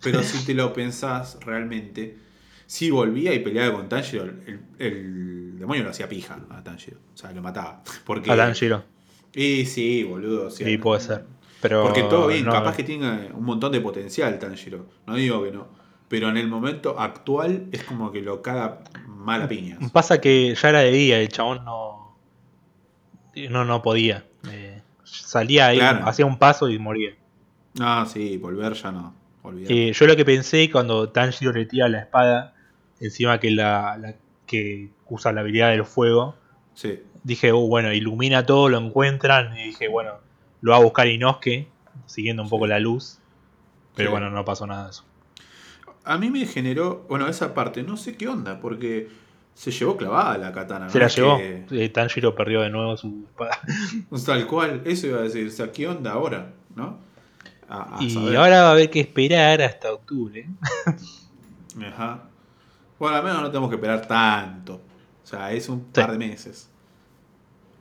pero 0.02 0.24
si 0.24 0.44
te 0.46 0.54
lo 0.56 0.74
pensás 0.74 1.38
realmente, 1.46 2.18
si 2.66 2.90
volvía 2.92 3.34
y 3.34 3.40
peleaba 3.40 3.76
con 3.76 3.90
Tanjiro, 3.90 4.24
el, 4.26 4.60
el 4.80 5.60
demonio 5.60 5.84
lo 5.84 5.90
hacía 5.92 6.08
pija 6.10 6.40
a 6.50 6.64
Tanjiro. 6.64 6.98
O 7.14 7.18
sea, 7.18 7.32
lo 7.32 7.42
mataba. 7.42 7.84
Porque, 8.06 8.32
A 8.32 8.36
Tanjiro. 8.38 8.84
Y 9.34 9.66
sí, 9.66 10.04
boludo. 10.04 10.48
o 10.48 10.50
sea, 10.50 10.68
Sí, 10.68 10.78
puede 10.78 11.02
ser. 11.02 11.26
Pero 11.62 11.84
Porque 11.84 12.04
todo 12.04 12.28
bien, 12.28 12.46
no- 12.46 12.52
capaz 12.52 12.76
que 12.76 12.84
tiene 12.84 13.30
un 13.34 13.46
montón 13.46 13.72
de 13.72 13.80
potencial 13.82 14.38
Tanjiro. 14.40 14.86
No 15.08 15.16
digo 15.16 15.44
que 15.44 15.52
no. 15.52 15.68
Pero 16.10 16.30
en 16.30 16.38
el 16.38 16.48
momento 16.48 17.00
actual 17.00 17.68
es 17.72 17.84
como 17.84 18.12
que 18.12 18.22
lo 18.22 18.42
caga 18.42 18.82
mala 19.08 19.48
piñas. 19.48 19.80
Pasa 19.92 20.20
que 20.22 20.54
ya 20.54 20.70
era 20.70 20.80
de 20.82 20.92
día, 20.92 21.20
el 21.20 21.30
chabón 21.30 21.64
no. 21.66 22.18
No, 23.50 23.66
no 23.66 23.82
podía. 23.82 24.26
Eh, 24.52 24.82
salía 25.04 25.68
ahí, 25.68 25.78
Claro. 25.80 26.06
hacía 26.08 26.26
un 26.26 26.38
paso 26.38 26.70
y 26.70 26.78
moría. 26.78 27.12
Ah, 27.80 28.06
sí, 28.08 28.38
volver 28.38 28.74
ya 28.74 28.92
no. 28.92 29.16
Eh, 29.68 29.92
yo 29.94 30.08
lo 30.08 30.16
que 30.16 30.24
pensé 30.26 30.70
cuando 30.72 31.10
Tanjiro 31.10 31.52
le 31.52 31.66
tira 31.66 31.90
la 31.90 32.00
espada, 32.00 32.56
encima 33.00 33.40
que 33.40 33.52
la, 33.52 33.98
la- 33.98 34.16
que 34.46 34.90
usa 35.10 35.32
la 35.34 35.42
habilidad 35.42 35.72
del 35.72 35.86
fuego, 35.86 36.36
Sí, 36.74 37.00
dije, 37.24 37.52
oh, 37.52 37.68
bueno, 37.68 37.92
ilumina 37.94 38.46
todo, 38.46 38.68
lo 38.70 38.78
encuentran, 38.78 39.56
y 39.58 39.66
dije, 39.66 39.88
bueno, 39.88 40.14
lo 40.62 40.72
va 40.72 40.78
a 40.78 40.82
buscar 40.82 41.08
Inosuke, 41.08 41.68
siguiendo 42.06 42.42
un 42.44 42.50
poco 42.50 42.66
la 42.68 42.80
luz. 42.80 43.20
Pero 43.96 44.10
Sí. 44.10 44.12
bueno, 44.12 44.30
no 44.32 44.44
pasó 44.44 44.66
nada 44.66 44.86
de 44.86 44.90
eso. 44.92 45.04
A 46.04 46.18
mí 46.18 46.30
me 46.30 46.46
generó, 46.46 47.06
bueno, 47.08 47.28
esa 47.28 47.54
parte, 47.54 47.84
no 47.84 47.96
sé 47.98 48.18
qué 48.18 48.28
onda, 48.28 48.60
porque 48.60 49.08
se 49.54 49.70
llevó 49.72 49.96
clavada 49.98 50.38
la 50.38 50.52
katana. 50.52 50.90
Se 50.90 50.98
¿no? 50.98 51.04
la 51.06 51.10
llevó. 51.10 51.38
que- 51.38 51.66
Eh, 51.86 51.90
Tanjiro 51.90 52.34
perdió 52.34 52.62
de 52.62 52.70
nuevo 52.72 52.98
su 52.98 53.26
espada. 53.30 53.60
tal 54.26 54.48
cual, 54.48 54.82
eso 54.86 55.08
iba 55.08 55.20
a 55.20 55.24
decir, 55.24 55.48
o 55.48 55.52
sea, 55.52 55.72
¿qué 55.72 55.88
onda 55.88 56.14
ahora? 56.14 56.54
¿No? 56.76 56.98
A- 57.70 57.98
a 58.00 58.04
y 58.04 58.10
saber. 58.10 58.36
ahora 58.38 58.62
va 58.64 58.70
a 58.70 58.72
haber 58.72 58.90
que 58.90 59.00
esperar 59.00 59.62
hasta 59.62 59.92
octubre. 59.94 60.48
Ajá. 61.88 62.24
Bueno, 63.00 63.18
al 63.18 63.24
menos 63.24 63.42
no 63.42 63.48
tenemos 63.50 63.70
que 63.70 63.76
esperar 63.76 64.06
tanto. 64.08 64.76
O 65.24 65.28
sea, 65.28 65.52
es 65.52 65.68
un 65.70 65.86
par 65.86 66.12
de 66.12 66.18
meses. 66.18 66.70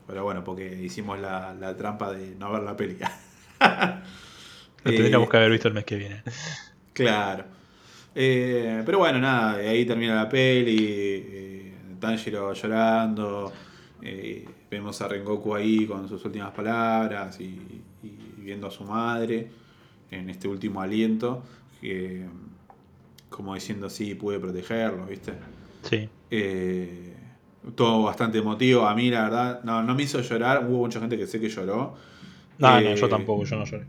Pero 0.06 0.24
bueno, 0.24 0.42
porque 0.44 0.82
hicimos 0.82 1.18
la, 1.20 1.54
la 1.54 1.76
trampa 1.76 2.12
de 2.12 2.34
no 2.36 2.50
ver 2.52 2.62
la 2.62 2.76
peli. 2.76 2.96
Lo 4.84 4.90
Eh, 4.90 4.96
tendríamos 4.96 5.28
que 5.28 5.36
haber 5.36 5.50
visto 5.52 5.68
el 5.68 5.74
mes 5.74 5.84
que 5.84 5.96
viene. 5.96 6.22
Claro. 6.92 7.44
Eh, 8.14 8.82
pero 8.84 8.98
bueno, 8.98 9.18
nada, 9.20 9.54
ahí 9.54 9.84
termina 9.86 10.14
la 10.16 10.28
peli. 10.28 10.76
eh, 10.88 11.74
Tanjiro 12.00 12.52
llorando. 12.52 13.52
eh, 14.02 14.44
vemos 14.70 15.00
a 15.02 15.06
Rengoku 15.08 15.54
ahí 15.54 15.86
con 15.86 16.08
sus 16.08 16.24
últimas 16.24 16.50
palabras 16.50 17.38
y, 17.40 17.44
y 18.02 18.18
viendo 18.38 18.66
a 18.66 18.70
su 18.70 18.82
madre 18.84 19.50
en 20.12 20.30
este 20.30 20.46
último 20.48 20.80
aliento. 20.80 21.42
Que, 21.80 22.26
como 23.28 23.54
diciendo, 23.54 23.90
sí, 23.90 24.14
pude 24.14 24.38
protegerlo, 24.38 25.06
¿viste? 25.06 25.32
Sí. 25.82 26.08
Eh, 26.30 27.14
todo 27.74 28.02
bastante 28.04 28.38
emotivo. 28.38 28.86
A 28.86 28.94
mí, 28.94 29.10
la 29.10 29.24
verdad, 29.24 29.64
no, 29.64 29.82
no 29.82 29.94
me 29.94 30.02
hizo 30.04 30.20
llorar. 30.20 30.66
Hubo 30.68 30.78
mucha 30.78 31.00
gente 31.00 31.16
que 31.18 31.26
sé 31.26 31.40
que 31.40 31.48
lloró. 31.48 31.94
No, 32.58 32.78
Eh, 32.78 32.84
no, 32.84 32.94
yo 32.94 33.08
tampoco, 33.08 33.44
yo 33.44 33.56
no 33.56 33.64
lloré. 33.64 33.86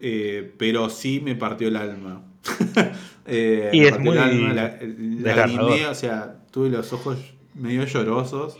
eh, 0.00 0.52
pero 0.58 0.88
sí 0.90 1.20
me 1.24 1.34
partió 1.34 1.68
el 1.68 1.76
alma. 1.76 2.22
Eh, 3.26 3.70
Y 3.72 3.80
es 3.86 3.94
el 3.94 4.00
muy 4.00 4.18
alma, 4.18 4.52
la- 4.52 4.78
lagrimé, 4.82 5.86
o 5.86 5.94
sea, 5.94 6.36
tuve 6.50 6.68
los 6.68 6.92
ojos 6.92 7.16
medio 7.54 7.82
llorosos. 7.86 8.58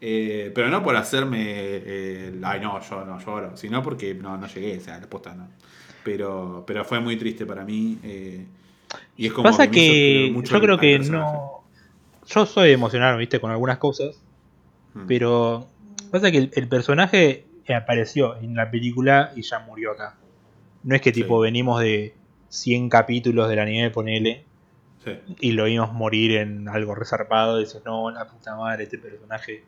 Eh, 0.00 0.50
pero 0.52 0.68
no 0.68 0.82
por 0.82 0.96
hacerme. 0.96 1.38
eh, 1.44 2.40
ay, 2.42 2.58
no, 2.60 2.80
yo 2.80 3.04
no 3.04 3.20
lloro. 3.24 3.56
Sino 3.56 3.80
porque 3.80 4.14
no, 4.14 4.36
no 4.36 4.48
llegué, 4.48 4.78
o 4.78 4.80
sea, 4.80 4.98
la 4.98 5.08
posta 5.08 5.32
no. 5.34 5.46
Pero, 6.04 6.64
pero 6.66 6.84
fue 6.84 7.00
muy 7.00 7.16
triste 7.16 7.44
para 7.46 7.64
mí. 7.64 7.98
eh, 8.02 8.46
y 9.16 9.26
es 9.26 9.32
como 9.32 9.44
Pasa 9.44 9.64
hizo 9.64 9.72
querer 9.72 10.26
que 10.28 10.30
mucho 10.32 10.52
yo 10.54 10.60
creo 10.60 10.78
que 10.78 10.96
personaje. 10.96 11.32
no. 11.32 11.64
Yo 12.26 12.46
soy 12.46 12.70
emocional, 12.72 13.16
viste, 13.18 13.40
con 13.40 13.50
algunas 13.50 13.78
cosas. 13.78 14.20
Mm. 14.94 15.06
Pero 15.06 15.66
pasa 16.10 16.30
que 16.30 16.38
el, 16.38 16.50
el 16.54 16.68
personaje 16.68 17.44
apareció 17.74 18.36
en 18.36 18.54
la 18.54 18.70
película 18.70 19.32
y 19.36 19.42
ya 19.42 19.58
murió 19.60 19.92
acá. 19.92 20.16
No 20.84 20.94
es 20.94 21.02
que 21.02 21.12
Sí. 21.12 21.22
tipo 21.22 21.38
venimos 21.40 21.80
de 21.80 22.14
100 22.48 22.88
capítulos 22.88 23.48
del 23.50 23.58
anime, 23.58 23.90
ponele, 23.90 24.44
Sí. 25.04 25.12
y 25.40 25.52
lo 25.52 25.64
vimos 25.64 25.92
morir 25.92 26.36
en 26.36 26.68
algo 26.68 26.94
resarpado. 26.94 27.58
Y 27.60 27.64
dices, 27.64 27.82
no, 27.84 28.10
la 28.10 28.26
puta 28.26 28.56
madre, 28.56 28.84
este 28.84 28.96
personaje. 28.98 29.64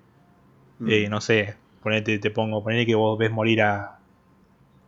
Mm. 0.79 0.89
Eh, 0.91 1.09
no 1.11 1.21
sé, 1.21 1.57
ponete, 1.83 2.19
te 2.19 2.31
pongo, 2.31 2.63
ponele 2.65 2.87
que 2.87 2.95
vos 2.95 3.19
ves 3.19 3.31
morir 3.31 3.61
a. 3.63 3.99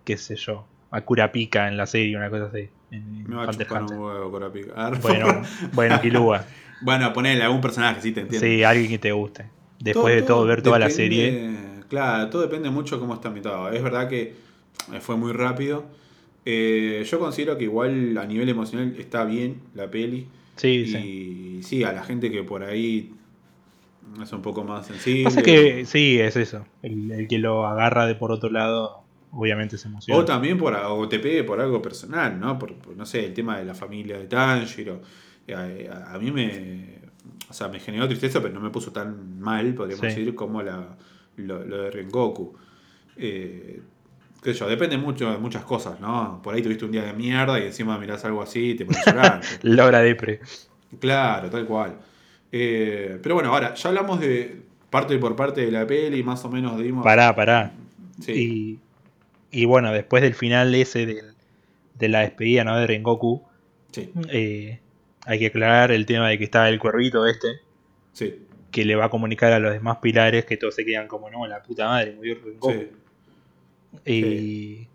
qué 0.04 0.16
sé 0.16 0.36
yo, 0.36 0.64
a 0.92 1.00
Kurapika 1.00 1.66
en 1.68 1.76
la 1.76 1.86
serie, 1.86 2.16
una 2.16 2.30
cosa 2.30 2.44
así. 2.44 2.68
En, 2.92 3.24
Me 3.28 3.34
va 3.34 3.44
a 3.44 3.46
Hunter 3.48 3.62
x 3.62 3.68
chupar 3.68 3.82
un 3.82 3.88
Hunter. 3.88 3.98
huevo 3.98 4.30
Kurapika. 4.30 4.72
Ah, 4.76 4.92
Bueno, 5.02 5.42
bueno, 5.72 6.00
Kilua. 6.00 6.44
bueno, 6.82 7.12
ponele 7.12 7.42
algún 7.42 7.60
personaje, 7.60 8.00
sí, 8.00 8.12
te 8.12 8.20
entiendo. 8.20 8.46
Sí, 8.46 8.62
alguien 8.62 8.88
que 8.88 8.98
te 8.98 9.10
guste. 9.12 9.46
Después 9.80 10.14
de 10.14 10.22
todo, 10.22 10.44
ver 10.46 10.62
toda 10.62 10.78
la 10.78 10.90
serie. 10.90 11.50
Claro, 11.88 12.30
todo 12.30 12.42
depende 12.42 12.70
mucho 12.70 12.94
de 12.96 13.00
cómo 13.00 13.14
está 13.14 13.28
ambientado. 13.28 13.70
Es 13.72 13.82
verdad 13.82 14.08
que 14.08 14.34
eh, 14.92 15.00
fue 15.00 15.16
muy 15.16 15.32
rápido. 15.32 15.84
Eh, 16.44 17.04
yo 17.08 17.18
considero 17.18 17.56
que 17.58 17.64
igual 17.64 18.16
a 18.18 18.24
nivel 18.24 18.48
emocional 18.48 18.94
está 18.98 19.24
bien 19.24 19.60
la 19.74 19.90
peli. 19.90 20.28
Sí, 20.56 20.86
sí. 20.86 21.58
y 21.58 21.62
sí. 21.62 21.82
a 21.84 21.92
la 21.92 22.02
gente 22.04 22.30
que 22.30 22.42
por 22.44 22.62
ahí 22.62 23.12
es 24.22 24.32
un 24.32 24.42
poco 24.42 24.62
más 24.64 24.86
sensible. 24.86 25.24
Pasa 25.24 25.42
que 25.42 25.84
sí, 25.86 26.20
es 26.20 26.36
eso. 26.36 26.64
El, 26.82 27.10
el 27.10 27.28
que 27.28 27.38
lo 27.38 27.66
agarra 27.66 28.06
de 28.06 28.14
por 28.14 28.30
otro 28.32 28.50
lado, 28.50 29.01
obviamente 29.32 29.76
se 29.78 29.88
emociona. 29.88 30.20
O 30.20 30.24
también 30.24 30.56
por, 30.58 30.74
o 30.74 31.08
te 31.08 31.18
pegue 31.18 31.42
por 31.44 31.60
algo 31.60 31.82
personal, 31.82 32.38
¿no? 32.38 32.58
Por, 32.58 32.74
por, 32.76 32.96
no 32.96 33.04
sé, 33.04 33.24
el 33.26 33.34
tema 33.34 33.58
de 33.58 33.64
la 33.64 33.74
familia 33.74 34.18
de 34.18 34.26
Tanjiro. 34.26 35.00
Eh, 35.46 35.90
A, 35.92 36.14
a 36.14 36.18
mí 36.18 36.30
me. 36.30 37.00
O 37.50 37.52
sea, 37.54 37.68
me 37.68 37.78
generó 37.80 38.06
tristeza, 38.08 38.40
pero 38.40 38.54
no 38.54 38.60
me 38.60 38.70
puso 38.70 38.92
tan 38.92 39.38
mal, 39.40 39.74
podríamos 39.74 40.00
Sí. 40.00 40.06
decir, 40.20 40.34
como 40.34 40.62
la, 40.62 40.96
lo, 41.36 41.64
lo 41.64 41.82
de 41.82 41.90
Rengoku. 41.90 42.54
Eh, 43.16 43.82
qué 44.42 44.52
sé 44.54 44.58
yo, 44.60 44.68
depende 44.68 44.96
mucho 44.96 45.30
de 45.30 45.38
muchas 45.38 45.64
cosas, 45.64 46.00
¿no? 46.00 46.40
Por 46.42 46.54
ahí 46.54 46.62
tuviste 46.62 46.84
un 46.84 46.92
día 46.92 47.02
de 47.04 47.12
mierda 47.12 47.60
y 47.60 47.64
encima 47.66 47.98
mirás 47.98 48.24
algo 48.24 48.42
así 48.42 48.70
y 48.70 48.74
te 48.74 48.84
pones 48.86 49.06
a 49.06 49.12
llorar. 49.12 49.40
Laura 49.62 50.00
Depre. 50.00 50.40
Claro, 50.98 51.50
tal 51.50 51.66
cual. 51.66 51.98
Eh, 52.50 53.18
pero 53.22 53.34
bueno, 53.34 53.52
ahora, 53.52 53.74
ya 53.74 53.88
hablamos 53.88 54.20
de 54.20 54.62
parte 54.90 55.16
por 55.18 55.36
parte 55.36 55.64
de 55.64 55.70
la 55.70 55.86
peli, 55.86 56.22
más 56.22 56.44
o 56.44 56.50
menos 56.50 56.78
dimos. 56.78 57.04
Pará, 57.04 57.34
pará. 57.34 57.72
Sí. 58.20 58.78
Y, 59.52 59.66
bueno, 59.66 59.92
después 59.92 60.22
del 60.22 60.34
final 60.34 60.74
ese 60.74 61.06
de 61.94 62.08
la 62.08 62.20
despedida 62.20 62.64
¿no? 62.64 62.76
de 62.78 62.86
Rengoku, 62.86 63.42
Sí, 63.92 64.10
eh, 64.30 64.80
hay 65.26 65.38
que 65.38 65.46
aclarar 65.48 65.92
el 65.92 66.06
tema 66.06 66.28
de 66.30 66.38
que 66.38 66.44
está 66.44 66.68
el 66.70 66.78
cuervito 66.78 67.26
este, 67.26 67.60
sí, 68.14 68.46
que 68.70 68.86
le 68.86 68.96
va 68.96 69.04
a 69.04 69.10
comunicar 69.10 69.52
a 69.52 69.58
los 69.58 69.70
demás 69.72 69.98
pilares 69.98 70.46
que 70.46 70.56
todos 70.56 70.74
se 70.74 70.84
quedan 70.86 71.06
como, 71.06 71.28
no, 71.30 71.46
la 71.46 71.62
puta 71.62 71.86
madre, 71.88 72.12
murió 72.14 72.36
Rengoku. 72.42 72.72
sí. 72.72 72.90
y 74.06 74.88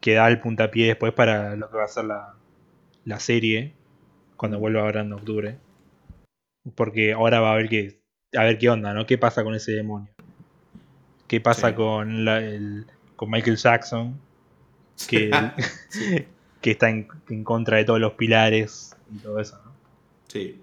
que 0.00 0.14
da 0.14 0.26
el 0.28 0.40
puntapié 0.40 0.88
después 0.88 1.12
para 1.12 1.54
lo 1.56 1.70
que 1.70 1.76
va 1.76 1.84
a 1.84 1.88
ser 1.88 2.06
la, 2.06 2.34
la 3.04 3.20
serie 3.20 3.74
cuando 4.36 4.58
vuelva 4.58 4.80
ahora 4.82 5.02
en 5.02 5.12
octubre. 5.12 5.58
Porque 6.74 7.12
ahora 7.12 7.40
va 7.40 7.52
a 7.52 7.56
ver 7.56 7.68
qué, 7.68 8.00
a 8.36 8.44
ver 8.44 8.58
qué 8.58 8.68
onda, 8.70 8.92
¿no? 8.94 9.06
¿Qué 9.06 9.18
pasa 9.18 9.44
con 9.44 9.54
ese 9.54 9.72
demonio? 9.72 10.10
¿Qué 11.28 11.40
pasa 11.40 11.68
Sí. 11.68 11.74
con, 11.74 12.24
la- 12.24 12.38
el, 12.42 12.86
con 13.20 13.28
Michael 13.30 13.58
Jackson? 13.58 14.18
Que, 15.06 15.30
Sí. 15.90 16.26
que 16.62 16.70
está 16.70 16.88
en, 16.88 17.06
en 17.28 17.44
contra 17.44 17.76
de 17.76 17.84
todos 17.84 18.00
los 18.00 18.14
pilares 18.14 18.96
y 19.14 19.18
todo 19.18 19.38
eso, 19.38 19.60
¿no? 19.62 19.72
Sí. 20.26 20.58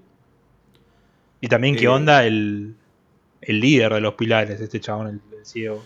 Y 1.39 1.47
también 1.49 1.76
qué 1.76 1.84
Eh. 1.86 1.88
onda 1.88 2.26
el, 2.26 2.74
el 3.41 3.60
líder 3.60 3.93
de 3.93 4.01
los 4.01 4.16
pilares, 4.16 4.60
este 4.60 4.80
chabón, 4.80 5.08
el, 5.08 5.22
el 5.38 5.45
ciego. 5.45 5.84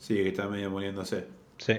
Sí, 0.00 0.14
que 0.14 0.28
está 0.30 0.48
medio 0.48 0.70
muriéndose. 0.70 1.28
Sí. 1.58 1.74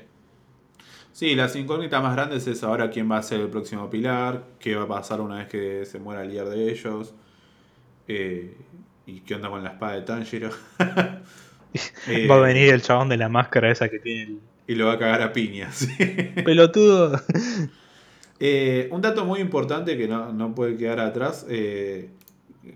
Sí, 1.11 1.35
las 1.35 1.53
incógnitas 1.57 2.01
más 2.01 2.15
grandes 2.15 2.47
es 2.47 2.63
ahora 2.63 2.89
quién 2.89 3.11
va 3.11 3.17
a 3.17 3.23
ser 3.23 3.41
el 3.41 3.49
próximo 3.49 3.89
pilar, 3.89 4.45
qué 4.57 4.77
va 4.77 4.83
a 4.83 4.87
pasar 4.87 5.19
una 5.19 5.39
vez 5.39 5.49
que 5.49 5.85
se 5.85 5.99
muera 5.99 6.21
el 6.23 6.29
líder 6.29 6.47
de 6.47 6.71
ellos, 6.71 7.13
eh, 8.07 8.55
y 9.05 9.19
qué 9.19 9.35
onda 9.35 9.49
con 9.49 9.61
la 9.65 9.71
espada 9.71 9.95
de 9.95 10.01
Tanjiro. 10.03 10.49
Eh, 12.07 12.27
Va 12.27 12.35
a 12.35 12.39
venir 12.39 12.69
el 12.73 12.81
chabón 12.81 13.09
de 13.09 13.17
la 13.17 13.29
máscara 13.29 13.71
esa 13.71 13.89
que 13.89 13.99
tiene 13.99 14.23
el 14.23 14.39
Y 14.67 14.75
lo 14.75 14.87
va 14.87 14.93
a 14.93 14.99
cagar 14.99 15.21
a 15.21 15.31
piñas. 15.33 15.87
pelotudo. 16.45 17.21
Eh, 18.39 18.87
un 18.91 19.01
dato 19.01 19.25
muy 19.25 19.39
importante 19.39 19.97
que 19.97 20.07
no, 20.07 20.31
no 20.31 20.55
puede 20.55 20.77
quedar 20.77 20.99
atrás, 20.99 21.45
eh, 21.49 22.09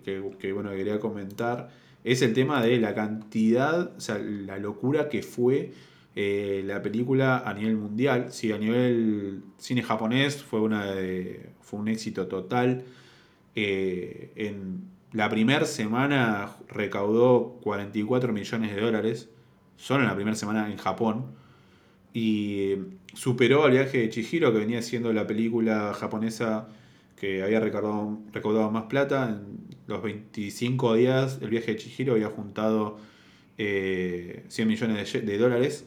que, 0.03 0.21
que, 0.39 0.51
bueno, 0.51 0.71
quería 0.71 0.99
comentar, 0.99 1.69
es 2.03 2.21
el 2.21 2.33
tema 2.33 2.61
de 2.61 2.77
la 2.79 2.93
cantidad, 2.93 3.91
o 3.95 3.99
sea, 4.01 4.17
la 4.19 4.57
locura 4.57 5.07
que 5.09 5.23
fue 5.23 5.71
la 6.15 6.81
película 6.83 7.39
a 7.39 7.53
nivel 7.53 7.77
mundial. 7.77 8.27
Sí, 8.29 8.51
a 8.51 8.57
nivel 8.57 9.41
cine 9.57 9.81
japonés 9.81 10.43
fue, 10.43 10.59
una 10.61 10.85
de- 10.91 11.49
fue 11.61 11.79
un 11.79 11.87
éxito 11.87 12.27
total. 12.27 12.83
En 13.55 14.81
la 15.13 15.29
primera 15.29 15.65
semana 15.65 16.57
recaudó 16.67 17.59
44 17.63 18.33
millones 18.33 18.75
de 18.75 18.81
dólares, 18.81 19.29
solo 19.77 20.01
en 20.01 20.09
la 20.09 20.15
primera 20.15 20.35
semana 20.35 20.71
en 20.71 20.77
Japón 20.77 21.27
y 22.13 22.75
superó 23.13 23.63
al 23.63 23.71
viaje 23.71 23.99
de 23.99 24.09
Chihiro, 24.09 24.51
que 24.51 24.59
venía 24.59 24.81
siendo 24.81 25.13
la 25.13 25.27
película 25.27 25.93
japonesa 25.93 26.67
que 27.19 27.43
había 27.43 27.59
recaudado, 27.59 28.71
más 28.71 28.83
plata. 28.83 29.29
En 29.29 29.75
los 29.87 30.01
25 30.01 30.95
días, 30.95 31.39
el 31.41 31.49
viaje 31.49 31.73
de 31.73 31.77
Chihiro 31.77 32.13
había 32.13 32.29
juntado 32.29 32.97
eh, 33.57 34.45
100 34.47 34.67
millones 34.67 35.13
de 35.13 35.37
dólares. 35.37 35.85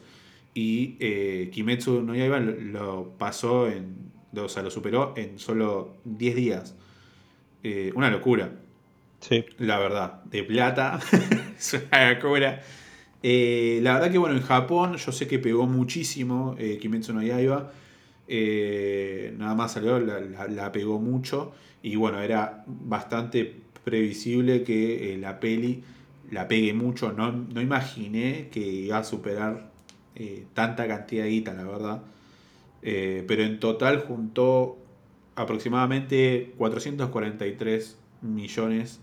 Y 0.53 0.95
eh, 0.99 1.49
Kimetsu 1.51 2.01
no 2.01 2.15
Yaiba 2.15 2.39
lo, 2.39 2.53
lo 2.53 3.17
pasó 3.17 3.69
en. 3.69 4.07
O 4.35 4.49
sea, 4.49 4.63
lo 4.63 4.69
superó 4.69 5.13
en 5.17 5.39
solo 5.39 5.97
10 6.05 6.35
días. 6.35 6.75
Eh, 7.63 7.91
una 7.95 8.09
locura 8.09 8.51
Sí. 9.19 9.43
la 9.57 9.79
verdad, 9.79 10.23
de 10.25 10.43
plata. 10.43 10.99
es 11.57 11.73
una 11.91 12.13
locura. 12.13 12.61
Eh, 13.23 13.79
la 13.81 13.93
verdad 13.95 14.11
que 14.11 14.17
bueno, 14.17 14.35
en 14.35 14.43
Japón 14.43 14.97
yo 14.97 15.11
sé 15.11 15.27
que 15.27 15.39
pegó 15.39 15.65
muchísimo 15.67 16.55
eh, 16.59 16.77
Kimetsu 16.79 17.13
no 17.13 17.23
Yaiba. 17.23 17.71
Eh, 18.27 19.33
nada 19.37 19.55
más 19.55 19.73
salió, 19.73 19.99
la, 19.99 20.19
la- 20.47 20.71
pegó 20.71 20.99
mucho. 20.99 21.53
Y 21.81 21.95
bueno, 21.95 22.21
era 22.21 22.63
bastante 22.67 23.61
previsible 23.83 24.63
que 24.63 25.13
eh, 25.13 25.17
la 25.17 25.39
peli 25.39 25.83
la 26.31 26.47
pegue 26.47 26.73
mucho. 26.73 27.11
No, 27.13 27.31
no 27.31 27.61
imaginé 27.61 28.49
que 28.51 28.59
iba 28.59 28.99
a 28.99 29.03
superar 29.03 29.71
tanta 30.53 30.87
cantidad 30.87 31.23
de 31.25 31.29
guita, 31.29 31.53
la 31.53 31.63
verdad. 31.63 32.01
Pero 32.81 33.43
en 33.43 33.59
total 33.59 33.99
juntó 34.01 34.77
aproximadamente 35.35 36.53
443 36.57 37.97
millones 38.21 38.99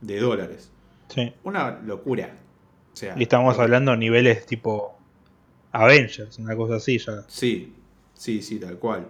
de 0.00 0.18
dólares. 0.20 0.70
Sí. 1.08 1.32
Una 1.44 1.80
locura. 1.80 2.34
O 2.92 2.96
sea, 2.96 3.14
Y 3.18 3.22
estamos 3.24 3.58
hablando 3.58 3.92
a 3.92 3.96
niveles 3.96 4.46
tipo 4.46 4.96
Avengers, 5.72 6.38
una 6.38 6.56
cosa 6.56 6.76
así 6.76 6.98
ya. 6.98 7.22
Sí, 7.28 7.74
sí, 8.14 8.42
sí, 8.42 8.58
tal 8.58 8.78
cual. 8.78 9.08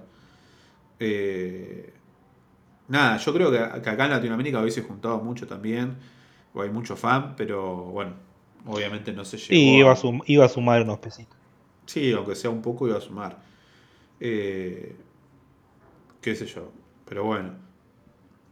Eh, 0.98 1.92
nada, 2.88 3.16
yo 3.16 3.32
creo 3.32 3.50
que, 3.50 3.58
que 3.82 3.90
acá 3.90 4.04
en 4.04 4.10
Latinoamérica 4.10 4.60
hubiese 4.60 4.82
juntado 4.82 5.18
mucho 5.18 5.46
también. 5.46 5.96
O 6.52 6.62
hay 6.62 6.70
mucho 6.70 6.96
fan, 6.96 7.34
pero 7.36 7.76
bueno, 7.84 8.12
obviamente 8.66 9.12
no 9.12 9.24
se 9.24 9.36
llegó. 9.38 9.54
Y 9.54 9.78
iba 9.78 9.90
a- 9.90 9.92
a, 9.94 9.96
sum- 9.96 10.22
iba 10.26 10.44
a 10.44 10.48
sumar 10.48 10.82
unos 10.82 10.98
pesitos. 10.98 11.36
Sí, 11.86 12.12
aunque 12.12 12.34
sea 12.34 12.50
un 12.50 12.60
poco 12.62 12.86
iba 12.88 12.98
a 12.98 13.00
sumar. 13.00 13.38
Eh, 14.18 14.96
qué 16.20 16.34
sé 16.36 16.46
yo. 16.46 16.70
Pero 17.08 17.24
bueno. 17.24 17.54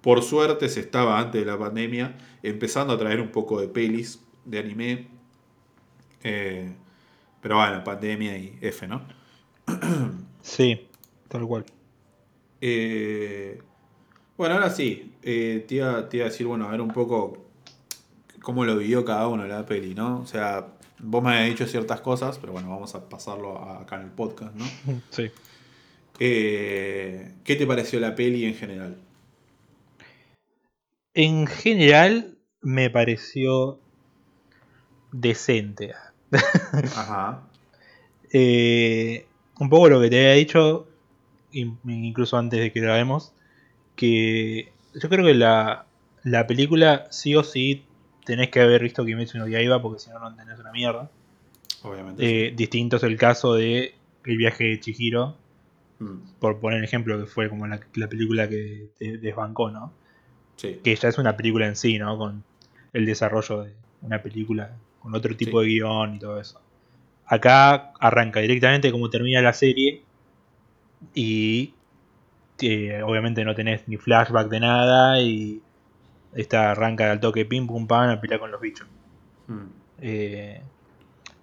Por 0.08 0.22
suerte 0.22 0.70
se 0.70 0.80
estaba 0.80 1.18
antes 1.18 1.44
de 1.44 1.46
la 1.46 1.58
pandemia 1.58 2.16
empezando 2.42 2.94
a 2.94 2.98
traer 2.98 3.20
un 3.20 3.28
poco 3.28 3.60
de 3.60 3.68
pelis 3.68 4.24
de 4.46 4.58
anime. 4.58 5.06
Eh, 6.24 6.72
pero 7.42 7.56
bueno, 7.56 7.84
pandemia 7.84 8.38
y 8.38 8.56
F, 8.62 8.88
¿no? 8.88 9.02
Sí, 10.40 10.88
tal 11.28 11.46
cual. 11.46 11.66
Eh, 12.62 13.60
bueno, 14.38 14.54
ahora 14.54 14.70
sí. 14.70 15.12
eh, 15.22 15.66
te, 15.68 15.74
iba, 15.74 16.08
te 16.08 16.16
iba 16.16 16.24
a 16.24 16.30
decir, 16.30 16.46
bueno, 16.46 16.66
a 16.66 16.70
ver 16.70 16.80
un 16.80 16.88
poco 16.88 17.44
cómo 18.40 18.64
lo 18.64 18.78
vivió 18.78 19.04
cada 19.04 19.28
uno 19.28 19.46
la 19.46 19.66
peli, 19.66 19.94
¿no? 19.94 20.20
O 20.20 20.26
sea, 20.26 20.68
vos 21.00 21.22
me 21.22 21.32
habías 21.36 21.50
dicho 21.50 21.66
ciertas 21.66 22.00
cosas, 22.00 22.38
pero 22.38 22.54
bueno, 22.54 22.70
vamos 22.70 22.94
a 22.94 23.06
pasarlo 23.10 23.58
acá 23.58 23.96
en 23.96 24.04
el 24.04 24.10
podcast, 24.12 24.54
¿no? 24.54 24.64
Sí. 25.10 25.30
Eh, 26.18 27.34
¿Qué 27.44 27.56
te 27.56 27.66
pareció 27.66 28.00
la 28.00 28.14
peli 28.14 28.46
en 28.46 28.54
general? 28.54 28.96
En 31.18 31.46
general, 31.46 32.38
me 32.62 32.88
pareció 32.90 33.78
decente. 35.12 35.94
Ajá. 36.96 37.42
Eh, 38.30 39.26
un 39.58 39.70
poco 39.70 39.88
lo 39.88 40.00
que 40.02 40.10
te 40.10 40.18
había 40.18 40.32
dicho, 40.34 40.86
in- 41.52 41.78
incluso 41.86 42.36
antes 42.36 42.60
de 42.60 42.72
que 42.72 42.80
lo 42.80 42.86
grabemos, 42.88 43.32
que 43.96 44.70
yo 44.94 45.08
creo 45.08 45.24
que 45.24 45.34
la, 45.34 45.86
la 46.24 46.46
película 46.46 47.06
sí 47.10 47.34
o 47.36 47.42
sí 47.42 47.84
tenés 48.26 48.50
que 48.50 48.60
haber 48.60 48.82
visto 48.82 49.06
Kimetsu 49.06 49.38
no 49.38 49.48
Yaiba 49.48 49.80
porque 49.80 50.00
si 50.00 50.10
no 50.10 50.18
no 50.18 50.28
entendés 50.28 50.58
una 50.58 50.72
mierda. 50.72 51.10
Obviamente. 51.82 52.48
Eh, 52.48 52.52
distinto 52.56 52.96
es 52.98 53.02
el 53.04 53.16
caso 53.16 53.54
de 53.54 53.94
El 54.24 54.36
viaje 54.36 54.64
de 54.64 54.80
Chihiro. 54.80 55.36
Mm, 56.00 56.18
por 56.40 56.60
poner 56.60 56.84
ejemplo, 56.84 57.18
que 57.18 57.26
fue 57.26 57.48
como 57.48 57.66
la, 57.66 57.80
la 57.94 58.08
película 58.08 58.48
que 58.48 58.90
te 58.98 59.18
desbancó, 59.18 59.70
¿no? 59.70 59.92
Sí. 60.58 60.80
Que 60.84 60.94
ya 60.94 61.08
es 61.08 61.16
una 61.18 61.36
película 61.38 61.66
en 61.66 61.76
sí, 61.76 61.98
¿no? 61.98 62.18
Con 62.18 62.44
el 62.92 63.06
desarrollo 63.06 63.62
de 63.64 63.72
una 64.02 64.22
película, 64.22 64.76
con 65.00 65.14
otro 65.14 65.34
tipo 65.36 65.62
Sí. 65.62 65.66
de 65.68 65.72
guion 65.74 66.16
y 66.16 66.18
todo 66.18 66.38
eso. 66.40 66.60
Acá 67.26 67.92
arranca 68.00 68.40
directamente 68.40 68.92
como 68.92 69.10
termina 69.10 69.40
la 69.42 69.52
serie 69.54 70.02
y 71.14 71.74
eh, 72.60 73.02
obviamente 73.02 73.44
no 73.44 73.54
tenés 73.54 73.86
ni 73.88 73.96
flashback 73.96 74.48
de 74.48 74.60
nada 74.60 75.20
y 75.22 75.62
esta 76.34 76.72
arranca 76.72 77.10
al 77.10 77.20
toque 77.20 77.44
pim 77.46 77.66
pum 77.66 77.86
pam 77.86 78.10
a 78.10 78.20
pelear 78.20 78.40
con 78.40 78.50
los 78.50 78.60
bichos. 78.60 78.88
Mm, 79.46 79.66
Eh, 80.00 80.62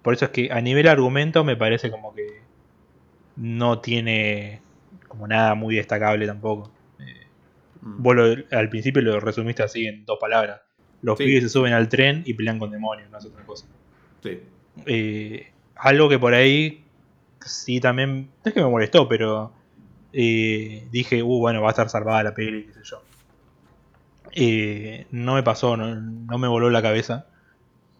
por 0.02 0.14
eso 0.14 0.26
es 0.26 0.30
que 0.30 0.50
a 0.52 0.60
nivel 0.60 0.88
argumento 0.88 1.44
me 1.44 1.56
parece 1.56 1.90
como 1.90 2.14
que 2.14 2.42
no 3.36 3.80
tiene 3.80 4.60
como 5.08 5.26
nada 5.28 5.54
muy 5.54 5.76
destacable 5.76 6.26
tampoco. 6.26 6.70
Mm. 7.86 8.02
vos 8.02 8.16
lo- 8.16 8.36
al 8.58 8.68
principio 8.68 9.00
lo 9.02 9.20
resumiste 9.20 9.62
así 9.62 9.86
en 9.86 10.04
dos 10.04 10.18
palabras. 10.20 10.60
Los 11.02 11.18
Sí. 11.18 11.24
pibes 11.24 11.42
se 11.44 11.48
suben 11.48 11.72
al 11.72 11.88
tren 11.88 12.22
y 12.26 12.34
pelean 12.34 12.58
con 12.58 12.70
demonios, 12.70 13.10
no 13.10 13.18
es 13.18 13.24
otra 13.26 13.44
cosa. 13.44 13.66
Sí. 14.22 14.40
Eh, 14.86 15.52
algo 15.76 16.08
que 16.08 16.18
por 16.18 16.34
ahí 16.34 16.84
sí 17.44 17.80
también, 17.80 18.22
no 18.44 18.48
es 18.48 18.52
que 18.52 18.60
me 18.62 18.68
molestó, 18.68 19.08
pero 19.08 19.52
eh, 20.12 20.88
dije, 20.90 21.22
uh, 21.22 21.38
bueno, 21.38 21.60
va 21.60 21.68
a 21.68 21.70
estar 21.70 21.88
salvada 21.90 22.22
la 22.22 22.34
peli, 22.34 22.64
qué 22.64 22.72
sé 22.72 22.80
yo. 22.84 23.02
Eh, 24.32 25.06
no 25.10 25.34
me 25.34 25.42
pasó, 25.42 25.76
no, 25.76 25.94
no 25.94 26.38
me 26.38 26.48
voló 26.48 26.70
la 26.70 26.82
cabeza, 26.82 27.26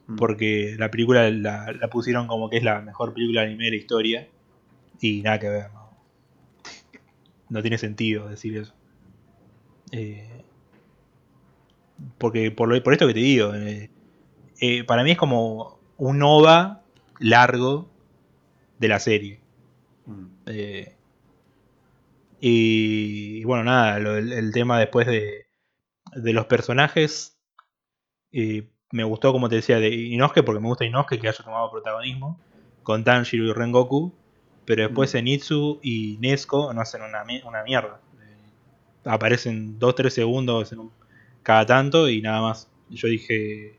Mm. 0.09 0.17
porque 0.17 0.77
la 0.79 0.91
película 0.91 1.29
la, 1.31 1.73
la 1.73 1.89
pusieron 1.89 2.27
como 2.27 2.49
que 2.49 2.59
es 2.59 2.63
la 2.63 2.81
mejor 2.81 3.13
película 3.13 3.41
de 3.43 3.49
anime 3.49 3.65
de 3.67 3.71
la 3.71 3.77
historia, 3.77 4.29
y 5.01 5.21
nada 5.23 5.39
que 5.39 5.49
ver, 5.49 5.71
no, 5.73 5.91
no 7.51 7.61
tiene 7.63 7.77
sentido 7.79 8.29
decir 8.29 8.57
eso. 8.57 8.75
Eh, 9.97 10.45
porque 12.19 12.51
por, 12.51 12.69
lo- 12.69 12.83
por 12.83 12.93
esto 12.93 13.07
que 13.07 13.15
te 13.15 13.21
digo, 13.21 13.55
eh, 13.55 13.91
eh, 14.61 14.85
para 14.85 15.05
mí 15.05 15.13
es 15.13 15.19
como 15.19 15.79
un 15.97 16.23
OVA 16.23 16.83
largo 17.21 17.89
de 18.79 18.89
la 18.89 18.99
serie. 19.01 19.41
Mm, 20.07 20.27
y, 22.41 23.41
y 23.41 23.45
bueno, 23.45 23.65
nada, 23.65 23.99
lo- 23.99 24.17
el, 24.17 24.33
el 24.33 24.53
tema 24.53 24.79
después 24.79 25.07
de, 25.07 25.47
de 26.15 26.33
los 26.33 26.47
personajes. 26.47 27.39
me 28.93 29.05
gustó, 29.05 29.33
como 29.33 29.49
te 29.49 29.57
decía, 29.57 29.79
de 29.79 29.89
Inosuke, 29.91 30.43
porque 30.45 30.61
me 30.61 30.69
gusta 30.69 30.85
Inosuke 30.85 31.19
que 31.21 31.29
haya 31.29 31.45
tomado 31.45 31.71
protagonismo 31.71 32.39
con 32.83 33.05
Tanjiro 33.05 33.45
y 33.47 33.53
Rengoku. 33.53 34.15
Pero 34.65 34.83
después 34.83 35.11
Mm. 35.11 35.13
Zenitsu 35.13 35.79
y 35.83 36.19
Nesco 36.21 36.73
no 36.73 36.81
hacen 36.81 37.03
una, 37.03 37.25
una 37.47 37.63
mierda. 37.63 38.01
Aparecen 39.07 39.79
2-3 39.79 40.13
segundos 40.13 40.73
en 40.73 40.81
un- 40.81 40.93
cada 41.43 41.65
tanto 41.65 42.09
y 42.09 42.21
nada 42.23 42.41
más. 42.43 42.69
Yo 42.91 43.09
dije, 43.09 43.79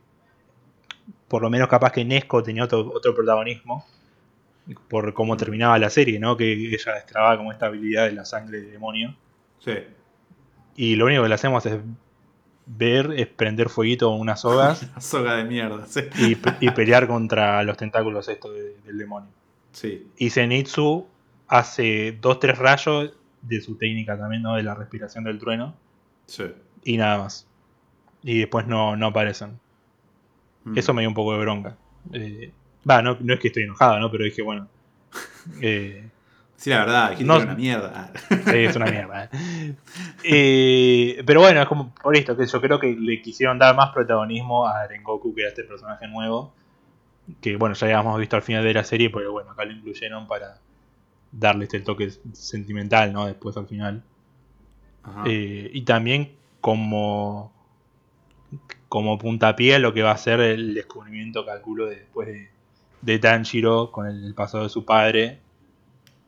por 1.28 1.42
lo 1.42 1.50
menos 1.50 1.68
capaz 1.68 1.92
que 1.92 2.04
Nesco 2.06 2.42
tenía 2.44 2.64
otro, 2.64 2.92
otro 2.94 3.14
protagonismo 3.14 3.86
por 4.90 5.14
cómo 5.14 5.38
terminaba 5.38 5.78
la 5.80 5.90
serie, 5.90 6.20
¿no? 6.20 6.36
Que 6.36 6.52
ella 6.52 6.94
destrababa 6.96 7.38
como 7.38 7.52
esta 7.52 7.68
habilidad 7.68 8.06
de 8.06 8.12
la 8.14 8.26
sangre 8.26 8.62
de 8.62 8.72
demonio. 8.72 9.16
Sí. 9.60 9.74
Y 10.76 10.96
lo 10.96 11.06
único 11.06 11.24
que 11.24 11.30
le 11.30 11.36
hacemos 11.36 11.66
es 11.66 11.78
ver, 12.66 13.14
es 13.16 13.28
prender 13.28 13.70
fueguito 13.70 14.10
unas 14.10 14.42
sogas 14.42 14.90
La 14.96 15.02
soga 15.02 15.36
de 15.38 15.46
mierda. 15.46 15.86
Sí. 15.88 16.02
y 16.60 16.72
pelear 16.72 17.08
contra 17.08 17.64
los 17.64 17.78
tentáculos 17.78 18.28
estos 18.28 18.54
de- 18.54 18.76
del 18.86 18.98
demonio. 18.98 19.30
Sí. 19.72 20.08
Y 20.18 20.30
Zenitsu 20.32 21.08
hace 21.48 22.18
dos, 22.20 22.40
tres 22.42 22.58
rayos 22.58 23.14
de 23.48 23.62
su 23.62 23.76
técnica 23.76 24.18
también, 24.18 24.42
¿no? 24.44 24.56
De 24.56 24.64
la 24.64 24.76
respiración 24.76 25.24
del 25.24 25.40
trueno. 25.40 25.76
Sí. 26.26 26.44
Y 26.84 26.98
nada 26.98 27.18
más. 27.20 27.48
Y 28.24 28.40
después 28.40 28.68
no, 28.68 28.96
no 28.96 29.08
aparecen. 29.08 29.60
Mm. 30.66 30.78
Eso 30.78 30.94
me 30.94 31.02
dio 31.02 31.10
un 31.10 31.16
poco 31.16 31.34
de 31.34 31.40
bronca. 31.40 31.78
Eh, 32.14 32.52
Va, 32.90 33.02
no, 33.02 33.18
no 33.20 33.34
es 33.34 33.40
que 33.40 33.48
estoy 33.50 33.64
enojado, 33.64 34.00
¿no? 34.00 34.10
Pero 34.12 34.24
dije, 34.24 34.42
bueno. 34.42 34.68
eh, 35.62 36.10
Sí, 36.56 36.72
la 36.72 36.80
verdad, 36.80 37.20
No- 37.20 37.36
era 37.36 37.44
una 37.46 37.56
mierda. 37.56 38.12
Sí, 38.30 38.58
es 38.58 38.76
una 38.76 38.88
mierda. 38.88 39.26
¿eh? 39.32 39.76
Eh, 40.24 41.24
pero 41.24 41.40
bueno, 41.42 41.62
es 41.62 41.68
como 41.68 41.94
por 41.94 42.18
esto, 42.18 42.36
que 42.36 42.48
yo 42.48 42.60
creo 42.60 42.80
que 42.80 42.96
le 43.00 43.22
quisieron 43.22 43.60
dar 43.60 43.76
más 43.76 43.92
protagonismo 43.94 44.66
a 44.68 44.88
Rengoku, 44.88 45.36
que 45.36 45.42
era 45.42 45.50
este 45.50 45.64
personaje 45.66 46.08
nuevo. 46.08 46.54
Que 47.42 47.58
bueno, 47.58 47.76
ya 47.76 47.86
habíamos 47.86 48.20
visto 48.20 48.36
al 48.38 48.42
final 48.42 48.64
de 48.64 48.74
la 48.74 48.84
serie, 48.84 49.12
pero 49.12 49.32
bueno, 49.32 49.52
acá 49.52 49.66
lo 49.66 49.72
incluyeron 49.74 50.28
para 50.28 50.60
darle 51.32 51.66
este 51.66 51.80
toque 51.82 52.12
sentimental, 52.34 53.14
¿no? 53.14 53.26
Después 53.26 53.56
al 53.58 53.68
final. 53.68 54.04
Ajá. 55.04 55.24
Eh, 55.28 55.70
y 55.74 55.82
también 55.84 56.32
como 56.62 57.54
como 58.90 59.18
puntapié 59.18 59.76
a 59.76 59.80
lo 59.80 59.94
que 59.94 60.02
va 60.02 60.12
a 60.12 60.18
ser 60.18 60.40
el 60.40 60.74
descubrimiento, 60.74 61.46
calculo, 61.46 61.88
de 61.88 61.98
después 61.98 62.28
de, 62.28 62.50
de 63.02 63.20
Tanjiro 63.20 63.92
con 63.92 64.08
el 64.08 64.34
pasado 64.34 64.64
de 64.64 64.70
su 64.70 64.86
padre. 64.86 65.40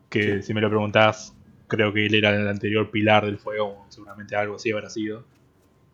Que 0.09 0.37
Sí. 0.41 0.47
si 0.47 0.53
me 0.53 0.61
lo 0.61 0.69
preguntás, 0.69 1.35
creo 1.67 1.93
que 1.93 2.05
él 2.05 2.15
era 2.15 2.31
el 2.35 2.47
anterior 2.47 2.89
pilar 2.91 3.25
del 3.25 3.37
fuego, 3.37 3.85
seguramente 3.89 4.35
algo 4.35 4.55
así 4.55 4.71
habrá 4.71 4.89
sido. 4.89 5.23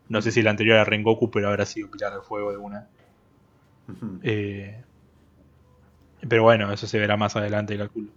No 0.08 0.22
sé 0.22 0.32
si 0.32 0.40
el 0.40 0.48
anterior 0.48 0.76
era 0.76 0.84
Rengoku, 0.84 1.30
pero 1.30 1.48
habrá 1.48 1.66
sido 1.66 1.90
pilar 1.90 2.12
del 2.12 2.22
fuego 2.22 2.50
de 2.50 2.56
una. 2.58 2.88
Eh, 4.22 4.82
pero 6.28 6.42
bueno, 6.42 6.72
eso 6.72 6.86
se 6.86 6.98
verá 6.98 7.16
más 7.16 7.36
adelante, 7.36 7.76
calculo. 7.76 8.08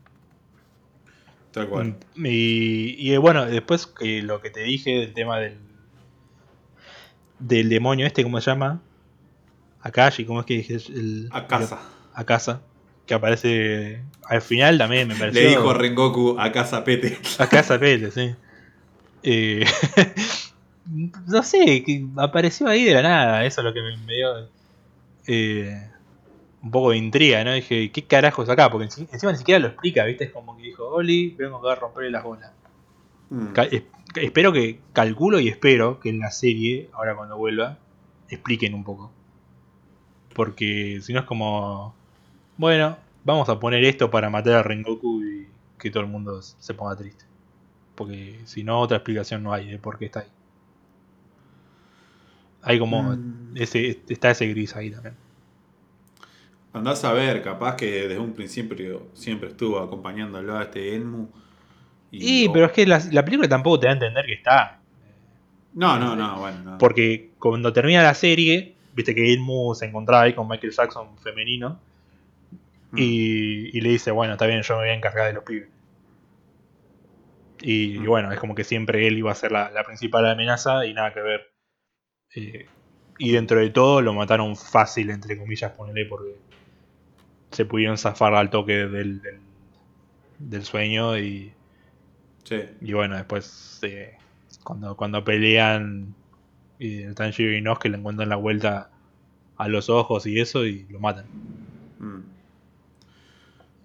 Tal 1.52 1.68
cual. 1.68 1.96
Mm, 2.16 2.26
Y, 2.26 3.12
y, 3.12 3.18
bueno, 3.18 3.46
después 3.46 3.88
que 3.88 4.22
lo 4.22 4.42
que 4.42 4.50
te 4.50 4.62
dije 4.62 4.92
del 4.92 5.14
tema 5.14 5.40
del 5.40 5.58
del 7.40 7.70
demonio 7.70 8.06
este, 8.06 8.24
¿cómo 8.24 8.40
se 8.42 8.52
llama? 8.52 8.82
Akashi, 9.82 10.26
¿cómo 10.26 10.42
es 10.42 10.46
que 10.46 10.56
dije? 10.56 10.76
El, 10.90 11.30
A 11.32 11.48
casa. 11.48 11.80
A 12.14 12.26
casa. 12.26 12.62
Que 13.06 13.14
aparece 13.14 14.02
al 14.26 14.42
final 14.42 14.78
también, 14.78 15.08
me 15.08 15.16
pareció. 15.16 15.42
Le 15.42 15.50
dijo 15.50 15.74
Rengoku 15.74 16.36
a 16.38 16.52
casa 16.52 16.84
Pete. 16.84 17.18
A 17.40 17.48
casa 17.48 17.80
Pele, 17.80 18.12
sí. 18.12 18.36
Eh, 19.24 19.66
no 21.28 21.42
sé, 21.44 21.84
que 21.84 22.06
apareció 22.18 22.68
ahí 22.68 22.84
de 22.84 22.94
la 22.94 23.02
nada, 23.02 23.46
eso 23.46 23.62
es 23.62 23.66
lo 23.66 23.74
que 23.74 23.82
me, 23.82 23.98
me 23.98 24.14
dio 24.14 24.50
eh, 25.28 25.90
un 26.62 26.72
poco 26.72 26.92
de 26.92 26.98
intriga, 26.98 27.44
¿no? 27.44 27.54
Dije, 27.54 27.92
¿qué 27.92 28.04
carajos 28.06 28.50
acá? 28.50 28.70
Porque 28.70 28.88
enci- 28.88 29.08
encima 29.12 29.32
ni 29.32 29.38
siquiera 29.38 29.60
lo 29.60 29.68
explica, 29.68 30.04
¿viste? 30.06 30.26
Es 30.26 30.32
como 30.32 30.58
que 30.58 30.64
dijo, 30.64 30.88
Oli, 30.88 31.36
vengo 31.38 31.58
acá 31.58 31.72
a 31.74 31.76
romperle 31.76 32.12
las 32.12 32.24
bolas. 32.24 32.52
Mm. 33.30 33.48
Es- 33.72 33.84
espero 34.16 34.52
que, 34.52 34.80
calculo 34.94 35.40
y 35.40 35.48
espero 35.48 36.00
que 36.00 36.10
en 36.10 36.20
la 36.20 36.32
serie, 36.32 36.90
ahora 36.94 37.16
cuando 37.16 37.38
vuelva, 37.38 37.78
expliquen 38.30 38.74
un 38.74 38.84
poco. 38.84 39.12
Porque 40.34 41.00
si 41.02 41.14
no 41.14 41.20
es 41.22 41.26
como, 41.26 41.94
bueno, 42.58 42.98
vamos 43.24 43.48
a 43.50 43.60
poner 43.60 43.84
esto 43.84 44.10
para 44.12 44.30
matar 44.30 44.54
a 44.54 44.64
Rengoku 44.64 45.22
y 45.24 45.48
que 45.78 45.90
todo 45.92 46.04
el 46.04 46.10
mundo 46.10 46.42
se 46.42 46.74
ponga 46.74 46.96
triste. 46.96 47.26
Porque 47.96 48.40
si 48.46 48.64
no, 48.64 48.80
otra 48.80 48.98
explicación 48.98 49.44
no 49.44 49.54
hay 49.54 49.68
de 49.72 49.78
por 49.80 49.98
qué 49.98 50.06
está 50.06 50.22
ahí. 50.22 50.28
Hay 52.62 52.80
como, 52.80 53.04
Mm. 53.04 53.56
ese, 53.56 54.02
está 54.10 54.32
ese 54.32 54.48
gris 54.48 54.76
ahí 54.76 54.92
también. 54.92 55.16
Andás 56.74 57.04
a 57.04 57.14
ver, 57.14 57.42
capaz 57.42 57.76
que 57.76 58.08
desde 58.08 58.20
un 58.20 58.34
principio 58.34 59.08
siempre 59.14 59.50
estuvo 59.50 59.80
acompañándolo 59.80 60.58
a 60.58 60.64
este 60.64 60.96
Enmu. 60.96 61.28
Y, 62.12 62.50
pero 62.50 62.66
es 62.68 62.72
que 62.72 62.86
la, 62.86 63.02
la 63.12 63.24
película 63.26 63.48
tampoco 63.48 63.80
te 63.80 63.88
da 63.88 63.92
a 63.92 63.94
entender 63.94 64.26
que 64.26 64.34
está. 64.34 64.80
No, 65.74 65.98
no, 66.00 66.16
no, 66.16 66.40
bueno, 66.40 66.60
no. 66.64 66.78
Porque 66.78 67.32
cuando 67.40 67.72
termina 67.74 68.02
la 68.04 68.14
serie, 68.14 68.76
viste 68.94 69.14
que 69.16 69.28
Ilmu 69.28 69.74
se 69.76 69.86
encontraba 69.86 70.24
ahí 70.24 70.34
con 70.34 70.48
Michael 70.48 70.74
Jackson 70.74 71.18
femenino. 71.20 71.80
Mm. 72.92 72.98
Y, 72.98 73.78
y 73.78 73.82
le 73.82 73.90
dice, 73.90 74.12
bueno, 74.12 74.34
está 74.34 74.46
bien, 74.48 74.62
yo 74.64 74.76
me 74.76 74.82
voy 74.82 74.90
a 74.90 74.94
encargar 74.94 75.28
de 75.28 75.34
los 75.34 75.44
pibes. 75.44 75.70
Y, 77.62 77.96
y 77.96 78.00
Mm. 78.00 78.06
bueno, 78.06 78.32
es 78.32 78.40
como 78.40 78.56
que 78.56 78.64
siempre 78.64 79.06
él 79.08 79.18
iba 79.18 79.32
a 79.32 79.36
ser 79.36 79.52
la, 79.52 79.70
la 79.72 79.84
principal 79.84 80.26
amenaza 80.28 80.86
y 80.86 80.94
nada 80.94 81.14
que 81.14 81.22
ver. 81.22 81.42
Eh, 82.36 82.66
y 83.18 83.32
dentro 83.32 83.60
de 83.60 83.70
todo 83.70 84.02
lo 84.02 84.14
mataron 84.14 84.56
fácil, 84.56 85.10
entre 85.10 85.38
comillas, 85.38 85.72
ponele, 85.74 86.06
porque 86.06 86.36
se 87.52 87.66
pudieron 87.66 87.98
zafar 87.98 88.34
al 88.36 88.50
toque 88.50 88.74
del, 88.88 89.22
del, 89.22 89.40
del 90.40 90.64
sueño 90.64 91.18
y, 91.18 91.54
Sí. 92.44 92.62
y 92.82 92.94
bueno, 92.94 93.16
después 93.16 93.80
eh, 93.84 94.18
cuando, 94.64 94.96
cuando 94.96 95.24
pelean 95.24 96.16
y 96.80 97.06
Tanjiro 97.14 97.52
y 97.52 97.58
Inosuke 97.58 97.90
le 97.90 97.98
encuentran 97.98 98.30
la 98.30 98.38
vuelta 98.38 98.90
a 99.58 99.68
los 99.68 99.90
ojos 99.90 100.26
y 100.26 100.40
eso 100.40 100.66
y 100.66 100.86
lo 100.90 101.00
matan. 101.00 101.26
Mm. 102.00 102.20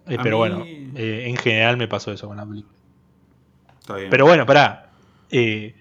Eh, 0.06 0.18
pero 0.22 0.36
mí- 0.36 0.38
bueno, 0.38 0.64
eh, 0.66 1.24
en 1.26 1.36
general 1.36 1.76
me 1.76 1.88
pasó 1.88 2.12
eso 2.12 2.28
con 2.28 2.36
la 2.36 2.46
película. 2.46 2.74
Está 3.80 3.96
bien. 3.96 4.10
Pero 4.10 4.26
bueno, 4.26 4.46
pará. 4.46 4.90
eh, 5.30 5.74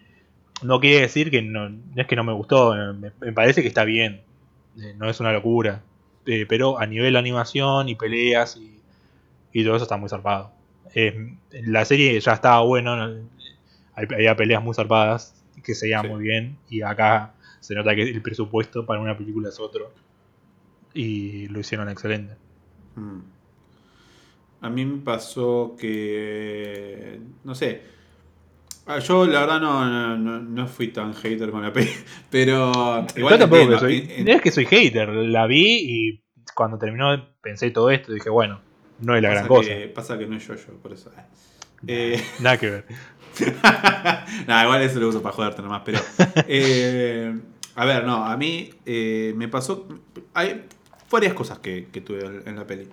no 0.62 0.80
quiere 0.80 1.02
decir 1.02 1.30
que 1.30 1.42
no, 1.42 1.70
no 1.70 1.78
es 1.96 2.08
que 2.08 2.16
no 2.16 2.24
me 2.24 2.34
gustó. 2.34 2.74
Me, 2.94 3.12
me 3.20 3.34
parece 3.34 3.62
que 3.62 3.68
está 3.68 3.84
bien. 3.84 4.22
no 4.98 5.10
es 5.10 5.20
una 5.20 5.32
locura. 5.34 5.82
Eh, 6.26 6.46
pero 6.48 6.80
a 6.80 6.86
nivel 6.86 7.16
animación 7.16 7.90
y 7.90 7.96
peleas 7.96 8.58
y, 8.58 8.80
y 9.52 9.64
todo 9.64 9.76
eso 9.76 9.84
está 9.84 9.98
muy 9.98 10.10
zarpado. 10.10 10.52
Eh, 10.96 11.36
la 11.52 11.86
serie 11.86 12.20
ya 12.20 12.34
estaba 12.34 12.62
bueno. 12.62 12.94
Había 13.96 14.36
peleas 14.36 14.64
muy 14.64 14.74
zarpadas 14.74 15.36
que 15.64 15.76
se 15.76 15.88
Sí. 15.88 16.08
muy 16.08 16.24
bien. 16.24 16.58
Y 16.70 16.82
acá 16.82 17.34
se 17.60 17.76
nota 17.76 17.96
que 17.96 18.04
el 18.04 18.22
presupuesto 18.22 18.86
para 18.86 19.00
una 19.00 19.18
película 19.18 19.50
es 19.50 19.60
otro. 19.60 19.92
Y 20.94 21.48
lo 21.48 21.60
hicieron 21.60 21.90
excelente. 21.90 22.36
Mm. 22.96 23.20
A 24.62 24.70
mí 24.70 24.86
me 24.86 25.04
pasó 25.04 25.76
que. 25.78 27.20
No 27.44 27.54
sé. 27.56 27.82
Ah, 28.86 29.00
Yo 29.00 29.26
la 29.26 29.42
verdad 29.42 29.62
no, 29.62 29.86
no, 29.86 30.18
no- 30.18 30.40
no 30.42 30.68
fui 30.68 30.90
tan 30.90 31.14
hater 31.14 31.52
con 31.52 31.62
la 31.64 31.72
peli. 31.72 31.90
Pero. 32.30 33.06
Igual 33.16 33.34
Yo 33.36 33.40
tampoco 33.40 33.70
que 33.70 33.80
soy. 33.80 34.08
en- 34.18 34.28
es 34.28 34.42
que 34.42 34.52
soy 34.52 34.66
hater. 34.66 35.10
La 35.10 35.48
vi 35.48 35.78
y 35.82 36.24
cuando 36.54 36.78
terminó 36.78 37.30
pensé 37.42 37.72
todo 37.72 37.90
esto. 37.92 38.12
Dije, 38.12 38.30
bueno, 38.30 38.60
no 39.00 39.16
es 39.16 39.22
la 39.22 39.30
gran 39.30 39.44
pasa 39.44 39.48
cosa. 39.48 39.70
que- 39.70 39.88
pasa 39.88 40.18
que 40.20 40.28
no 40.28 40.36
es 40.36 40.46
yo, 40.48 40.56
yo, 40.56 40.74
por 40.82 40.92
eso. 40.94 41.12
Eh, 41.88 42.22
Nada 42.40 42.58
que 42.58 42.70
ver. 42.70 42.86
Nah, 44.48 44.64
igual 44.64 44.82
eso 44.84 45.00
lo 45.00 45.08
uso 45.10 45.22
para 45.22 45.34
joderte 45.36 45.62
nomás, 45.62 45.82
pero. 45.86 46.00
eh, 46.48 47.34
a 47.76 47.86
ver, 47.86 48.04
no, 48.06 48.26
a 48.26 48.36
mí 48.38 48.70
eh, 48.86 49.34
me 49.36 49.48
pasó. 49.48 49.88
Hay 50.34 50.66
varias 51.10 51.34
cosas 51.34 51.60
que, 51.60 51.88
que 51.92 52.02
tuve 52.02 52.42
en 52.46 52.56
la 52.56 52.68
peli. 52.68 52.88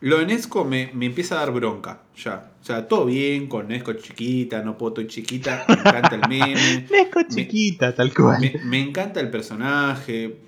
Lo 0.00 0.18
de 0.18 0.26
Nesco 0.26 0.64
me, 0.64 0.90
me 0.94 1.06
empieza 1.06 1.34
a 1.36 1.38
dar 1.40 1.50
bronca, 1.52 2.02
ya. 2.16 2.52
O 2.60 2.64
sea, 2.64 2.86
todo 2.86 3.06
bien 3.06 3.48
con 3.48 3.66
Nesco 3.68 3.92
chiquita, 3.94 4.62
no 4.62 4.78
puedo, 4.78 4.90
estoy 4.90 5.06
chiquita, 5.08 5.64
me 5.68 5.74
encanta 5.74 6.14
el 6.14 6.28
meme. 6.28 6.86
Nesco 6.90 7.22
chiquita, 7.28 7.94
tal 7.94 8.14
cual. 8.14 8.40
Me, 8.40 8.60
me 8.64 8.80
encanta 8.80 9.18
el 9.20 9.30
personaje. 9.30 10.38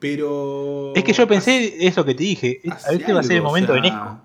Pero. 0.00 0.92
Es 0.96 1.04
que 1.04 1.12
yo 1.12 1.28
pensé 1.28 1.86
eso 1.86 2.04
que 2.04 2.14
te 2.14 2.22
dije. 2.24 2.60
hace 2.70 2.90
A 2.90 2.92
este 2.94 3.12
va 3.12 3.20
a 3.20 3.22
ser 3.22 3.36
el 3.36 3.42
momento 3.42 3.72
o 3.72 3.74
de 3.76 3.82
Nesco. 3.82 4.20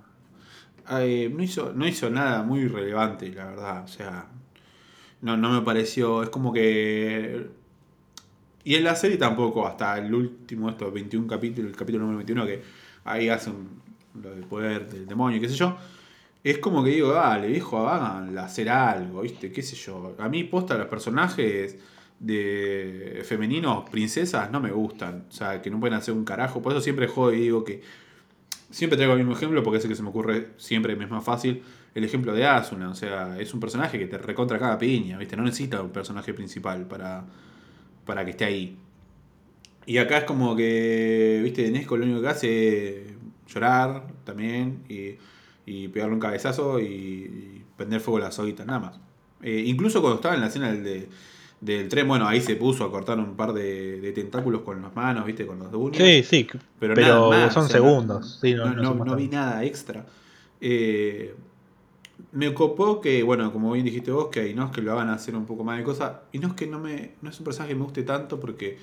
eh, 0.91 1.31
no, 1.31 1.43
hizo, 1.43 1.73
no 1.73 1.87
hizo 1.87 2.09
nada 2.09 2.41
muy 2.41 2.67
relevante, 2.67 3.29
la 3.29 3.45
verdad. 3.45 3.83
O 3.83 3.87
sea, 3.87 4.25
no, 5.21 5.37
no 5.37 5.51
me 5.51 5.61
pareció. 5.61 6.23
Es 6.23 6.29
como 6.29 6.51
que. 6.51 7.45
Y 8.63 8.73
en 8.73 8.83
la 8.83 8.95
serie 8.95 9.17
tampoco, 9.17 9.67
hasta 9.67 9.99
el 9.99 10.11
último, 10.11 10.69
estos 10.69 10.91
21 10.91 11.27
capítulos, 11.27 11.69
el 11.69 11.77
capítulo 11.77 12.05
número 12.05 12.17
21, 12.25 12.45
que 12.47 12.63
ahí 13.03 13.29
hacen 13.29 13.84
lo 14.21 14.31
del 14.31 14.43
poder 14.45 14.89
del 14.89 15.07
demonio, 15.07 15.39
qué 15.39 15.49
sé 15.49 15.55
yo. 15.55 15.77
Es 16.43 16.59
como 16.59 16.83
que 16.83 16.91
digo, 16.91 17.11
dale, 17.11 17.47
viejo, 17.47 17.87
hagan 17.87 18.37
hacer 18.37 18.69
algo, 18.69 19.21
¿viste? 19.21 19.51
¿Qué 19.51 19.63
sé 19.63 19.75
yo? 19.75 20.15
A 20.19 20.29
mí, 20.29 20.43
posta, 20.43 20.77
los 20.77 20.87
personajes 20.87 21.77
de 22.19 23.23
femeninos, 23.25 23.89
princesas, 23.89 24.51
no 24.51 24.59
me 24.59 24.71
gustan. 24.71 25.25
O 25.29 25.31
sea, 25.31 25.61
que 25.61 25.69
no 25.69 25.79
pueden 25.79 25.95
hacer 25.95 26.13
un 26.13 26.23
carajo. 26.23 26.61
Por 26.61 26.71
eso 26.71 26.81
siempre 26.81 27.07
jodo 27.07 27.33
y 27.33 27.41
digo 27.41 27.63
que. 27.63 27.81
Siempre 28.71 28.97
traigo 28.97 29.13
el 29.13 29.19
mismo 29.19 29.33
ejemplo 29.33 29.63
porque 29.63 29.77
es 29.77 29.85
el 29.85 29.89
que 29.89 29.95
se 29.95 30.03
me 30.03 30.09
ocurre 30.09 30.49
siempre, 30.57 30.93
es 30.93 31.09
más 31.09 31.23
fácil. 31.23 31.63
El 31.93 32.03
ejemplo 32.03 32.33
de 32.33 32.45
Asuna. 32.45 32.89
O 32.89 32.95
sea, 32.95 33.39
es 33.39 33.53
un 33.53 33.59
personaje 33.59 33.97
que 33.97 34.07
te 34.07 34.17
recontra 34.17 34.59
cada 34.59 34.77
piña, 34.77 35.17
¿viste? 35.17 35.37
No 35.37 35.43
necesita 35.43 35.81
un 35.81 35.91
personaje 35.91 36.33
principal 36.33 36.85
para, 36.87 37.25
para 38.05 38.25
que 38.25 38.31
esté 38.31 38.45
ahí. 38.45 38.77
Y 39.85 39.97
acá 39.97 40.19
es 40.19 40.23
como 40.25 40.55
que, 40.55 41.39
viste, 41.43 41.69
Nesco 41.71 41.95
lo 41.95 42.05
único 42.05 42.21
que 42.21 42.27
hace 42.27 43.01
es 43.07 43.14
llorar 43.47 44.07
también 44.23 44.83
y, 44.89 45.15
y 45.65 45.87
pegarle 45.89 46.13
un 46.15 46.19
cabezazo 46.19 46.79
y, 46.79 46.85
y 46.85 47.63
prender 47.77 47.99
fuego 48.01 48.17
a 48.17 48.21
la 48.27 48.31
soguita, 48.31 48.65
nada 48.65 48.79
más. 48.79 48.99
Eh, 49.41 49.63
incluso 49.65 50.01
cuando 50.01 50.15
estaba 50.17 50.35
en 50.35 50.41
la 50.41 50.47
escena 50.47 50.71
del, 50.71 50.83
de- 50.83 51.09
del 51.61 51.87
tren, 51.89 52.07
bueno, 52.07 52.27
ahí 52.27 52.41
se 52.41 52.55
puso 52.57 52.83
a 52.83 52.91
cortar 52.91 53.17
un 53.17 53.35
par 53.35 53.53
de, 53.53 53.99
de 54.01 54.11
tentáculos 54.11 54.61
con 54.61 54.81
las 54.81 54.95
manos, 54.95 55.25
viste, 55.25 55.45
con 55.47 55.57
los 55.59 55.73
uñas. 55.73 55.97
Sí, 56.03 56.21
sí. 56.23 56.47
Pero, 56.79 56.93
Pero 56.93 57.29
nada 57.31 57.45
más, 57.45 57.53
son 57.53 57.63
o 57.65 57.67
sea, 57.67 57.77
segundos, 57.77 58.21
No, 58.21 58.41
sí, 58.41 58.53
no- 58.53 58.65
no, 58.65 58.71
no 58.71 58.75
se 58.75 58.81
no- 58.83 58.89
muestra. 58.95 59.11
no 59.11 59.15
vi 59.17 59.27
nada 59.29 59.63
extra. 59.63 60.05
Eh, 60.61 61.35
me 62.31 62.53
copó 62.53 63.01
que, 63.01 63.23
bueno, 63.23 63.51
como 63.51 63.71
bien 63.71 63.85
dijiste 63.85 64.11
vos, 64.11 64.27
que 64.29 64.53
no 64.53 64.65
es 64.65 64.71
que 64.71 64.81
lo 64.81 64.91
hagan 64.93 65.09
hacer 65.09 65.35
un 65.35 65.45
poco 65.45 65.63
más 65.63 65.77
de 65.77 65.83
cosas. 65.83 66.13
Y 66.31 66.39
no 66.39 66.49
es 66.49 66.53
que 66.53 66.67
no 66.67 66.79
me. 66.79 67.11
No 67.21 67.29
es 67.29 67.39
un 67.39 67.45
personaje 67.45 67.73
que 67.73 67.75
me 67.77 67.83
guste 67.83 68.03
tanto 68.03 68.39
porque. 68.39 68.77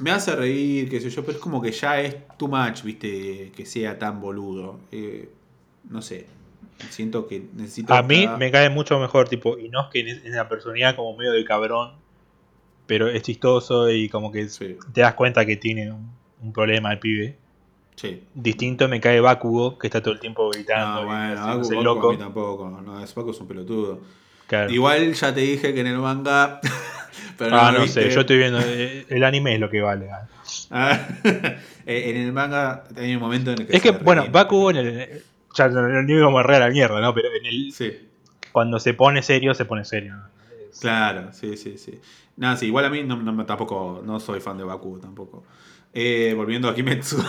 Me 0.00 0.10
hace 0.10 0.34
reír, 0.34 0.88
qué 0.88 1.00
sé 1.00 1.10
yo, 1.10 1.22
pero 1.24 1.36
es 1.36 1.42
como 1.42 1.60
que 1.62 1.70
ya 1.72 2.00
es 2.00 2.16
too 2.36 2.48
much, 2.48 2.82
viste, 2.82 3.52
que 3.54 3.64
sea 3.66 3.98
tan 3.98 4.20
boludo. 4.20 4.80
Eh, 4.92 5.28
no 5.88 6.02
sé. 6.02 6.26
Siento 6.88 7.26
que 7.28 7.42
necesito. 7.54 7.92
A 7.92 8.02
mí 8.02 8.24
cada- 8.24 8.36
me 8.38 8.50
cae 8.50 8.70
mucho 8.70 8.98
mejor, 8.98 9.28
tipo, 9.28 9.58
y 9.58 9.68
no 9.68 9.82
es 9.82 9.86
que 9.92 10.00
en 10.00 10.32
la 10.34 10.48
personalidad 10.48 10.96
como 10.96 11.16
medio 11.16 11.32
de 11.32 11.44
cabrón, 11.44 11.92
pero 12.86 13.08
es 13.08 13.22
chistoso 13.22 13.90
y 13.90 14.08
como 14.08 14.32
que 14.32 14.48
Sí, 14.48 14.76
te 14.92 15.02
das 15.02 15.14
cuenta 15.14 15.44
que 15.44 15.56
tiene 15.56 15.92
un, 15.92 16.10
un 16.42 16.52
problema 16.52 16.90
el 16.92 16.98
pibe. 16.98 17.36
sí. 17.96 18.22
Distinto 18.34 18.88
me 18.88 18.98
cae 19.00 19.20
Bakugo, 19.20 19.78
que 19.78 19.86
está 19.88 20.00
todo 20.02 20.14
el 20.14 20.20
tiempo 20.20 20.48
gritando. 20.50 21.02
No, 21.02 21.02
y 21.02 21.04
bueno, 21.06 21.40
haciéndose 21.42 21.74
Baku, 21.76 21.84
Baku 21.84 21.94
loco. 21.96 22.08
a 22.08 22.12
mí 22.12 22.18
tampoco. 22.18 22.70
No, 22.82 23.04
es 23.04 23.14
Baku 23.14 23.30
es 23.32 23.40
un 23.40 23.46
pelotudo. 23.46 24.00
Claro. 24.46 24.72
Igual 24.72 25.12
ya 25.12 25.34
te 25.34 25.40
dije 25.40 25.74
que 25.74 25.80
en 25.80 25.86
el 25.88 25.98
manga. 25.98 26.60
Pero 27.40 27.56
ah, 27.58 27.72
no 27.72 27.86
sé, 27.86 28.10
yo 28.10 28.20
estoy 28.20 28.36
viendo. 28.36 28.60
eh, 28.62 29.06
El 29.08 29.24
anime 29.24 29.54
es 29.54 29.60
lo 29.60 29.70
que 29.70 29.80
vale. 29.80 30.10
ah. 30.10 30.28
Ah, 30.70 31.08
en 31.86 32.16
el 32.16 32.32
manga 32.32 32.84
hay 32.96 33.14
un 33.14 33.20
momento 33.20 33.50
en 33.52 33.62
el 33.62 33.66
que. 33.66 33.76
Es 33.76 33.82
que, 33.82 33.92
bueno. 33.92 34.26
Bakugo 34.30 34.70
en 34.70 34.76
el. 34.76 35.22
Ya 35.56 35.68
no, 35.68 36.02
íbamos 36.08 36.44
a 36.44 36.58
la 36.58 36.68
mierda, 36.68 37.00
¿no? 37.00 37.14
Pero 37.14 37.28
en 37.34 37.46
el, 37.46 37.72
Sí, 37.72 38.08
cuando 38.52 38.78
se 38.78 38.92
pone 38.94 39.22
serio, 39.22 39.54
se 39.54 39.64
pone 39.64 39.84
serio. 39.84 40.16
claro, 40.80 41.32
sí, 41.32 41.56
sí, 41.56 41.78
sí. 41.78 41.98
Nada, 42.36 42.56
sí, 42.56 42.66
igual 42.66 42.84
a 42.84 42.90
mí 42.90 43.02
no, 43.02 43.16
no- 43.16 43.46
tampoco. 43.46 44.02
No 44.04 44.20
soy 44.20 44.40
fan 44.40 44.58
de 44.58 44.64
Baku 44.64 44.98
tampoco. 44.98 45.44
Eh, 45.94 46.34
volviendo 46.36 46.68
a 46.68 46.74
Kimetsu. 46.74 47.16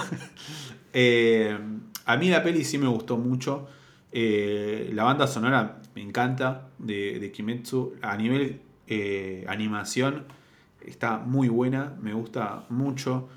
Eh, 0.94 1.58
a 2.06 2.18
mí 2.18 2.28
la 2.30 2.44
peli 2.44 2.66
sí 2.66 2.78
me 2.78 2.88
gustó 2.88 3.16
mucho. 3.16 3.70
Eh, 4.12 4.90
la 4.94 5.06
banda 5.06 5.26
sonora 5.26 5.80
me 5.96 6.02
encanta 6.02 6.68
de, 6.80 7.18
de 7.18 7.32
Kimetsu. 7.32 7.96
A 8.02 8.18
nivel 8.18 8.60
eh, 8.88 9.46
animación 9.48 10.26
está 10.86 11.18
muy 11.18 11.50
buena, 11.50 11.96
me 12.02 12.14
gusta 12.14 12.66
mucho. 12.70 13.30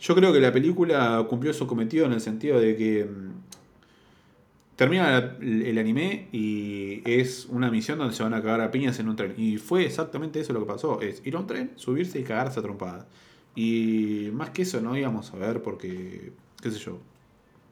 Yo 0.00 0.14
creo 0.14 0.32
que 0.32 0.40
la 0.40 0.52
película 0.52 1.24
cumplió 1.28 1.52
su 1.52 1.66
cometido 1.66 2.06
en 2.06 2.12
el 2.12 2.20
sentido 2.20 2.60
de 2.60 2.76
que 2.76 3.04
mm, 3.04 3.30
termina 4.76 5.36
el 5.40 5.76
anime 5.78 6.28
y 6.32 7.02
es 7.04 7.46
una 7.46 7.70
misión 7.70 7.98
donde 7.98 8.14
se 8.14 8.22
van 8.22 8.34
a 8.34 8.42
cagar 8.42 8.60
a 8.60 8.70
piñas 8.70 8.98
en 9.00 9.08
un 9.08 9.16
tren. 9.16 9.34
Y 9.36 9.58
fue 9.58 9.84
exactamente 9.84 10.40
eso 10.40 10.52
lo 10.52 10.60
que 10.60 10.66
pasó. 10.66 11.00
Es 11.00 11.20
ir 11.26 11.34
a 11.36 11.40
un 11.40 11.46
tren, 11.46 11.72
subirse 11.76 12.18
y 12.20 12.22
cagarse 12.22 12.60
a 12.60 12.62
trompadas. 12.62 13.06
Y 13.54 14.30
más 14.32 14.50
que 14.50 14.62
eso 14.62 14.80
no 14.80 14.96
íbamos 14.96 15.32
a 15.34 15.36
ver 15.36 15.62
porque, 15.62 16.32
qué 16.62 16.70
sé 16.70 16.78
yo, 16.78 17.00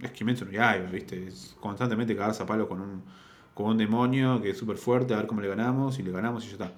es 0.03 0.11
Kimetsu 0.11 0.45
no 0.47 0.51
Yaiba, 0.51 0.91
¿viste? 0.91 1.29
Es 1.29 1.57
constantemente 1.61 2.17
cagarse 2.17 2.43
a 2.43 2.47
palo 2.47 2.69
con 2.69 2.81
un, 2.81 3.03
con 3.55 3.67
un 3.67 3.79
demonio 3.79 4.43
que 4.43 4.51
es 4.51 4.59
súper 4.59 4.79
fuerte, 4.79 5.15
a 5.15 5.19
ver 5.19 5.29
cómo 5.29 5.41
le 5.41 5.49
ganamos 5.49 5.99
y 6.01 6.03
le 6.03 6.11
ganamos 6.11 6.45
y 6.45 6.49
ya 6.49 6.53
está. 6.55 6.73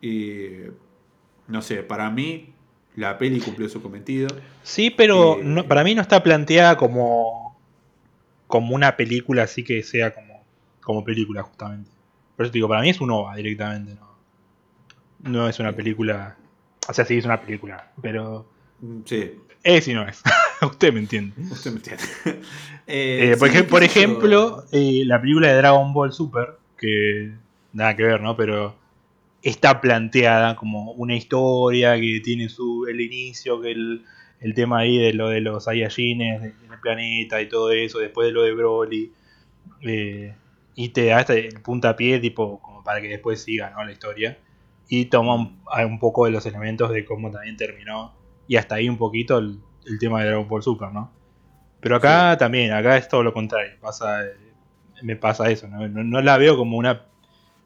Y 0.00 0.50
no 1.48 1.62
sé, 1.62 1.82
para 1.82 2.10
mí 2.10 2.52
la 2.96 3.18
peli 3.18 3.40
cumplió 3.40 3.68
su 3.68 3.82
cometido. 3.82 4.28
Sí, 4.62 4.90
pero 4.90 5.38
Eh, 5.38 5.42
no- 5.44 5.66
para 5.66 5.84
mí 5.84 5.94
no 5.94 6.02
está 6.02 6.22
planteada 6.22 6.76
como, 6.76 7.58
como 8.46 8.74
una 8.74 8.96
película 8.96 9.42
así 9.44 9.62
que 9.64 9.82
sea 9.82 10.12
como, 10.14 10.44
como 10.82 11.04
película, 11.04 11.42
justamente. 11.42 11.90
Por 12.36 12.46
eso 12.46 12.52
te 12.52 12.58
digo, 12.58 12.68
para 12.68 12.80
mí 12.82 12.90
es 12.90 13.00
un 13.00 13.10
OVA 13.10 13.36
directamente, 13.36 13.94
¿no? 13.94 14.10
No 15.22 15.48
es 15.48 15.58
una 15.60 15.72
película. 15.72 16.36
O 16.88 16.94
sea, 16.94 17.04
sí 17.04 17.18
es 17.18 17.24
una 17.24 17.40
película, 17.40 17.92
pero 18.00 18.48
Mm, 18.82 19.02
Sí, 19.04 19.32
es 19.62 19.86
y 19.88 19.92
no 19.92 20.08
es. 20.08 20.22
Usted 20.62 20.90
me 20.94 21.00
entiende. 21.00 21.34
usted 21.50 21.70
me 21.70 21.76
entiende. 21.76 22.02
Eh, 22.86 23.32
Eh, 23.32 23.36
por, 23.36 23.50
sí, 23.50 23.56
ej- 23.58 23.82
ejemplo, 23.84 24.64
eh, 24.72 25.02
la 25.04 25.20
película 25.20 25.48
de 25.48 25.54
Dragon 25.58 25.92
Ball 25.92 26.12
Super, 26.12 26.58
que 26.78 27.34
nada 27.74 27.94
que 27.94 28.02
ver, 28.02 28.20
¿no? 28.20 28.36
Pero 28.36 28.74
está 29.42 29.80
planteada 29.80 30.56
como 30.56 30.92
una 30.92 31.16
historia 31.16 31.94
que 32.00 32.20
tiene 32.22 32.48
su 32.48 32.86
el 32.88 33.00
inicio, 33.00 33.60
que 33.60 33.72
el, 33.72 34.04
el 34.40 34.54
tema 34.54 34.80
ahí 34.80 34.98
de 34.98 35.12
lo 35.14 35.28
de 35.28 35.40
los 35.40 35.64
Saiyajines 35.64 36.42
de- 36.42 36.52
del 36.52 36.80
planeta 36.82 37.40
y 37.40 37.48
todo 37.48 37.70
eso, 37.72 37.98
después 37.98 38.26
de 38.28 38.32
lo 38.32 38.42
de 38.42 38.52
Broly, 38.54 39.12
eh, 39.82 40.34
y 40.74 40.88
te 40.90 41.06
da 41.06 41.20
este, 41.20 41.48
el 41.48 41.60
puntapié 41.62 42.20
tipo 42.20 42.60
como 42.60 42.82
para 42.84 43.00
que 43.00 43.08
después 43.08 43.42
siga 43.42 43.70
¿no? 43.70 43.84
la 43.84 43.92
historia, 43.92 44.38
y 44.88 45.06
toma 45.06 45.34
un, 45.36 45.60
un 45.86 45.98
poco 45.98 46.24
de 46.26 46.32
los 46.32 46.44
elementos 46.46 46.90
de 46.90 47.04
cómo 47.04 47.30
también 47.30 47.56
terminó, 47.56 48.14
y 48.48 48.56
hasta 48.56 48.76
ahí 48.76 48.88
un 48.88 48.98
poquito 48.98 49.38
el, 49.38 49.58
el 49.86 49.98
tema 49.98 50.20
de 50.22 50.28
Dragon 50.28 50.48
Ball 50.48 50.62
Super, 50.62 50.92
¿no? 50.92 51.12
Pero 51.80 51.96
acá 51.96 52.36
también, 52.38 52.72
acá 52.72 52.96
es 52.96 53.08
todo 53.08 53.22
lo 53.22 53.32
contrario. 53.32 53.72
Pasa, 53.80 54.22
me 55.02 55.16
pasa 55.16 55.50
eso, 55.50 55.66
¿no? 55.68 55.88
No, 55.88 56.04
no 56.04 56.20
la 56.20 56.36
veo 56.38 56.56
como 56.56 56.76
una. 56.76 57.06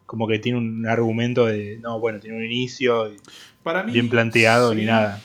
Como 0.07 0.27
que 0.29 0.39
tiene 0.39 0.59
un 0.59 0.87
argumento 0.87 1.47
de. 1.47 1.79
No, 1.83 1.99
bueno, 2.01 2.21
tiene 2.21 2.37
un 2.37 2.45
inicio 2.45 3.11
Para 3.63 3.83
mí, 3.83 3.93
bien 3.93 4.09
planteado 4.09 4.73
sí. 4.73 4.81
ni 4.81 4.85
nada. 4.87 5.21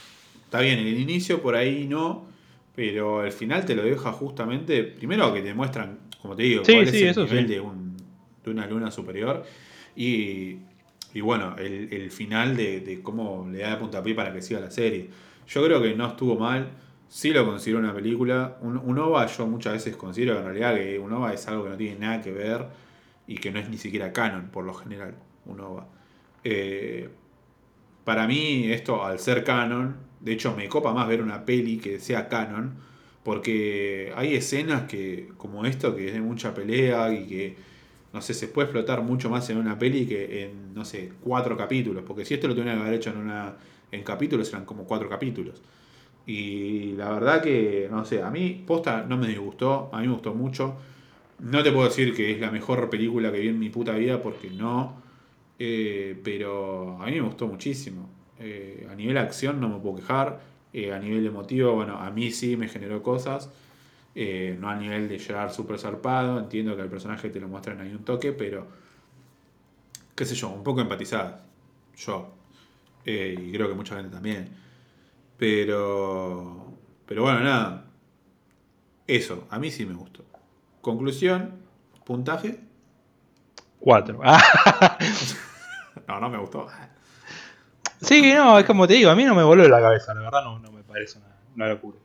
está 0.46 0.62
bien, 0.62 0.80
el 0.80 1.00
inicio 1.00 1.42
por 1.42 1.56
ahí 1.56 1.88
no, 1.88 2.26
pero 2.76 3.24
el 3.26 3.32
final 3.32 3.66
te 3.66 3.76
lo 3.76 3.84
deja 3.84 4.12
justamente, 4.12 4.84
primero 4.84 5.34
que 5.34 5.42
te 5.42 5.54
muestran, 5.54 5.98
como 6.22 6.36
te 6.36 6.44
digo, 6.44 6.64
Sí, 6.64 6.74
cuál 6.74 6.88
sí, 6.88 6.98
es 6.98 7.04
el 7.04 7.10
eso 7.10 7.24
nivel 7.26 7.48
de, 7.48 7.60
un- 7.60 7.98
de 8.44 8.52
una 8.52 8.68
luna 8.68 8.92
superior 8.92 9.44
y, 9.96 10.58
y 11.14 11.22
bueno, 11.22 11.56
el, 11.58 11.92
el 11.92 12.12
final 12.12 12.56
de, 12.56 12.80
de 12.82 13.02
cómo 13.02 13.48
le 13.52 13.60
da 13.60 13.74
el 13.74 13.78
puntapié 13.80 14.16
para 14.16 14.32
que 14.34 14.42
siga 14.42 14.60
la 14.60 14.72
serie. 14.72 15.10
Yo 15.48 15.64
creo 15.66 15.82
que 15.82 15.96
no 15.96 16.08
estuvo 16.08 16.38
mal, 16.38 16.70
sí 17.10 17.32
lo 17.32 17.46
considero 17.46 17.80
una 17.80 17.94
película. 17.94 18.58
Un, 18.62 18.78
un 18.78 18.98
OVA 19.00 19.26
yo 19.28 19.48
muchas 19.48 19.74
veces 19.74 19.96
considero 19.96 20.34
que 20.34 20.40
en 20.40 20.46
realidad 20.46 20.76
que 20.76 21.00
un 21.00 21.12
OVA 21.12 21.34
es 21.34 21.48
algo 21.48 21.64
que 21.64 21.70
no 21.72 21.78
tiene 21.78 22.00
nada 22.00 22.22
que 22.22 22.32
ver 22.32 22.66
y 23.30 23.38
que 23.38 23.52
no 23.52 23.60
es 23.60 23.70
ni 23.70 23.78
siquiera 23.78 24.12
canon 24.12 24.50
por 24.50 24.66
lo 24.66 24.74
general, 24.74 25.14
un 25.46 25.60
OVA. 25.62 25.88
Eh, 26.44 27.10
para 28.04 28.28
mí 28.28 28.72
esto 28.72 29.06
al 29.06 29.20
ser 29.20 29.44
canon, 29.44 29.98
de 30.20 30.34
hecho 30.34 30.56
me 30.56 30.68
copa 30.68 30.94
más 30.94 31.08
ver 31.08 31.22
una 31.22 31.46
peli 31.46 31.78
que 31.78 32.00
sea 32.00 32.28
canon, 32.28 32.74
porque 33.24 34.12
hay 34.16 34.34
escenas 34.34 34.84
que 34.84 35.30
como 35.38 35.66
esto 35.66 35.96
que 35.96 36.08
es 36.08 36.14
de 36.14 36.22
mucha 36.22 36.56
pelea 36.56 37.14
y 37.14 37.28
que 37.28 37.56
no 38.12 38.20
sé, 38.22 38.34
se 38.34 38.48
puede 38.48 38.66
explotar 38.66 39.04
mucho 39.04 39.30
más 39.30 39.48
en 39.52 39.58
una 39.58 39.78
peli 39.78 40.08
que 40.08 40.46
en, 40.46 40.74
no 40.74 40.84
sé, 40.84 41.12
cuatro 41.22 41.56
capítulos, 41.56 42.04
porque 42.08 42.26
si 42.26 42.34
esto 42.34 42.48
lo 42.48 42.56
tuvieran 42.56 42.78
que 42.78 42.82
haber 42.82 42.96
hecho 42.96 43.12
en 43.12 43.18
una 43.18 43.58
en 43.92 44.04
capítulos 44.04 44.50
eran 44.50 44.66
como 44.66 44.86
cuatro 44.86 45.08
capítulos. 45.08 45.62
Y 46.26 46.94
la 46.94 47.12
verdad 47.12 47.44
que, 47.44 47.88
no 47.92 48.06
sé, 48.06 48.24
a 48.24 48.32
mí 48.32 48.64
posta 48.66 49.04
no 49.08 49.18
me 49.18 49.28
disgustó, 49.28 49.90
a 49.94 50.00
mí 50.00 50.08
me 50.08 50.14
gustó 50.14 50.34
mucho. 50.34 50.78
No 51.40 51.64
te 51.64 51.72
puedo 51.72 51.88
decir 51.88 52.14
que 52.14 52.32
es 52.32 52.40
la 52.40 52.52
mejor 52.52 52.90
película 52.90 53.32
que 53.32 53.40
vi 53.40 53.48
en 53.48 53.60
mi 53.60 53.70
puta 53.70 53.94
vida, 53.94 54.22
porque 54.22 54.50
no. 54.50 55.02
Eh, 55.58 56.20
pero 56.24 57.02
a 57.02 57.06
mí 57.06 57.14
me 57.14 57.22
gustó 57.22 57.48
muchísimo. 57.48 58.10
Eh, 58.40 58.88
a 58.90 58.96
nivel 58.96 59.18
acción 59.18 59.60
no 59.60 59.70
me 59.70 59.80
puedo 59.80 59.98
quejar. 59.98 60.42
Eh, 60.74 60.94
a 60.94 61.00
nivel 61.00 61.26
emotivo, 61.26 61.74
bueno, 61.74 61.98
a 61.98 62.12
mí 62.12 62.32
sí 62.32 62.58
me 62.58 62.68
generó 62.68 63.02
cosas. 63.04 63.50
No 64.16 64.70
a 64.70 64.76
nivel 64.76 65.08
de 65.08 65.18
llegar 65.18 65.52
súper 65.54 65.80
zarpado. 65.80 66.40
Entiendo 66.40 66.76
que 66.76 66.82
el 66.82 66.90
personaje 66.90 67.30
te 67.30 67.40
lo 67.40 67.48
muestran 67.48 67.80
ahí 67.80 67.92
un 67.92 68.04
toque, 68.04 68.34
pero. 68.34 68.68
qué 70.16 70.26
sé 70.26 70.36
yo, 70.36 70.50
un 70.50 70.64
poco 70.64 70.82
empatizada. 70.82 71.46
Yo. 71.96 72.34
Y 73.06 73.52
creo 73.54 73.70
que 73.70 73.76
mucha 73.76 73.96
gente 73.96 74.12
también. 74.12 74.50
Pero. 75.38 76.78
Pero 77.06 77.24
bueno, 77.24 77.40
nada. 77.42 77.86
Eso, 79.08 79.48
a 79.50 79.58
mí 79.58 79.72
sí 79.72 79.86
me 79.86 79.96
gustó. 79.96 80.29
Conclusión, 80.82 81.54
puntaje. 82.06 82.60
4. 83.80 84.20
Ah, 84.24 84.98
No, 86.08 86.20
no 86.20 86.30
me 86.30 86.38
gustó. 86.40 86.68
sí, 88.02 88.34
no, 88.34 88.58
es 88.58 88.66
como 88.66 88.88
te 88.88 88.96
digo, 88.96 89.12
a 89.12 89.16
mí 89.16 89.24
no 89.26 89.36
me 89.36 89.44
voló 89.44 89.68
la 89.68 89.80
cabeza, 89.82 90.14
la 90.14 90.22
verdad 90.22 90.44
no, 90.44 90.60
no 90.60 90.72
me 90.72 90.82
parece 90.84 91.20
una, 91.20 91.28
una 91.56 91.68
locura. 91.68 91.98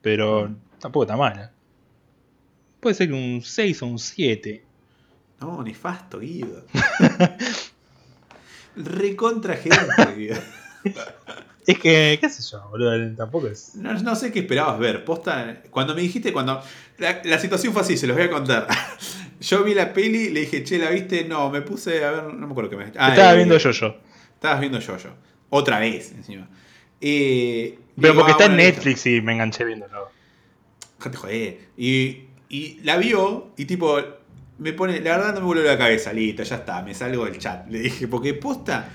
Pero 0.00 0.54
tampoco 0.78 1.04
está 1.04 1.16
mala. 1.16 1.50
Puede 2.80 2.94
ser 2.94 3.08
que 3.08 3.14
un 3.14 3.42
6 3.42 3.82
o 3.82 3.86
un 3.86 3.98
7. 3.98 4.64
No, 5.40 5.62
nefasto, 5.62 6.20
Guido. 6.20 6.64
Recontra 8.76 9.56
Guido. 9.56 10.36
Es 11.68 11.78
que, 11.78 12.16
qué 12.18 12.30
sé 12.30 12.42
yo, 12.50 12.66
boludo, 12.70 13.14
tampoco 13.14 13.46
es. 13.46 13.74
No, 13.74 13.92
no 13.92 14.16
sé 14.16 14.32
qué 14.32 14.38
esperabas 14.38 14.78
ver. 14.78 15.04
Posta, 15.04 15.60
cuando 15.70 15.94
me 15.94 16.00
dijiste, 16.00 16.32
cuando. 16.32 16.62
La, 16.96 17.20
la 17.22 17.38
situación 17.38 17.74
fue 17.74 17.82
así, 17.82 17.98
se 17.98 18.06
los 18.06 18.16
voy 18.16 18.24
a 18.24 18.30
contar. 18.30 18.66
Yo 19.40 19.62
vi 19.64 19.74
la 19.74 19.92
peli, 19.92 20.30
le 20.30 20.40
dije, 20.40 20.64
che, 20.64 20.78
¿la 20.78 20.88
viste? 20.88 21.24
No, 21.24 21.50
me 21.50 21.60
puse 21.60 22.02
a 22.02 22.10
ver. 22.10 22.24
No 22.32 22.46
me 22.46 22.52
acuerdo 22.52 22.70
qué 22.70 22.76
me. 22.76 22.84
Ah, 22.96 23.10
Estaba 23.10 23.34
eh, 23.34 23.36
viendo 23.36 23.58
yo 23.58 23.70
yo. 23.70 23.96
Estabas 24.34 24.60
viendo 24.60 24.80
yo 24.80 24.96
yo. 24.96 25.10
Otra 25.50 25.78
vez, 25.78 26.10
encima. 26.12 26.48
Eh, 27.02 27.78
Pero 28.00 28.14
digo, 28.14 28.14
porque 28.14 28.32
ah, 28.32 28.32
está 28.32 28.44
en 28.46 28.52
bueno, 28.52 28.64
listo. 28.64 28.76
Netflix 28.78 29.06
y 29.06 29.20
me 29.20 29.32
enganché 29.34 29.64
viéndolo. 29.66 30.08
Déjate 30.98 31.16
joder. 31.18 31.58
Y, 31.76 32.28
y 32.48 32.80
la 32.82 32.96
vio 32.96 33.52
y 33.58 33.66
tipo, 33.66 34.00
me 34.56 34.72
pone, 34.72 35.00
la 35.02 35.18
verdad 35.18 35.34
no 35.34 35.40
me 35.40 35.46
vuelve 35.46 35.64
la 35.64 35.76
cabeza, 35.76 36.14
listo, 36.14 36.42
ya 36.44 36.56
está, 36.56 36.82
me 36.82 36.94
salgo 36.94 37.26
del 37.26 37.38
chat. 37.38 37.68
Le 37.68 37.80
dije, 37.80 38.08
porque 38.08 38.32
posta. 38.32 38.88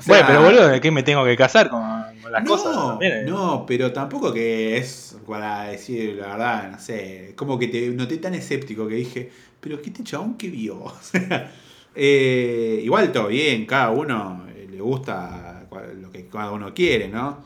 O 0.00 0.02
sea, 0.02 0.22
bueno, 0.22 0.26
pero 0.26 0.42
boludo, 0.42 0.68
¿de 0.68 0.80
qué 0.80 0.90
me 0.90 1.02
tengo 1.02 1.24
que 1.24 1.36
casar 1.36 1.68
con, 1.68 1.82
con 2.22 2.32
las 2.32 2.42
no, 2.42 2.50
cosas? 2.50 2.74
También, 2.74 3.26
no, 3.26 3.64
pero 3.66 3.92
tampoco 3.92 4.32
que 4.32 4.78
es 4.78 5.18
para 5.26 5.64
decir 5.64 6.16
la 6.16 6.28
verdad, 6.28 6.70
no 6.72 6.78
sé, 6.78 7.34
como 7.36 7.58
que 7.58 7.68
te 7.68 7.88
noté 7.90 8.16
tan 8.16 8.34
escéptico 8.34 8.88
que 8.88 8.94
dije, 8.94 9.30
pero 9.60 9.80
¿qué 9.80 9.90
este 9.90 10.02
chabón 10.02 10.36
que 10.36 10.48
vio? 10.48 10.76
O 10.84 10.96
sea, 11.02 11.52
eh, 11.94 12.80
igual 12.82 13.12
todo 13.12 13.28
bien, 13.28 13.66
cada 13.66 13.90
uno 13.90 14.46
eh, 14.56 14.66
le 14.70 14.80
gusta 14.80 15.66
lo 16.00 16.10
que 16.10 16.26
cada 16.26 16.50
uno 16.52 16.72
quiere, 16.72 17.08
¿no? 17.08 17.44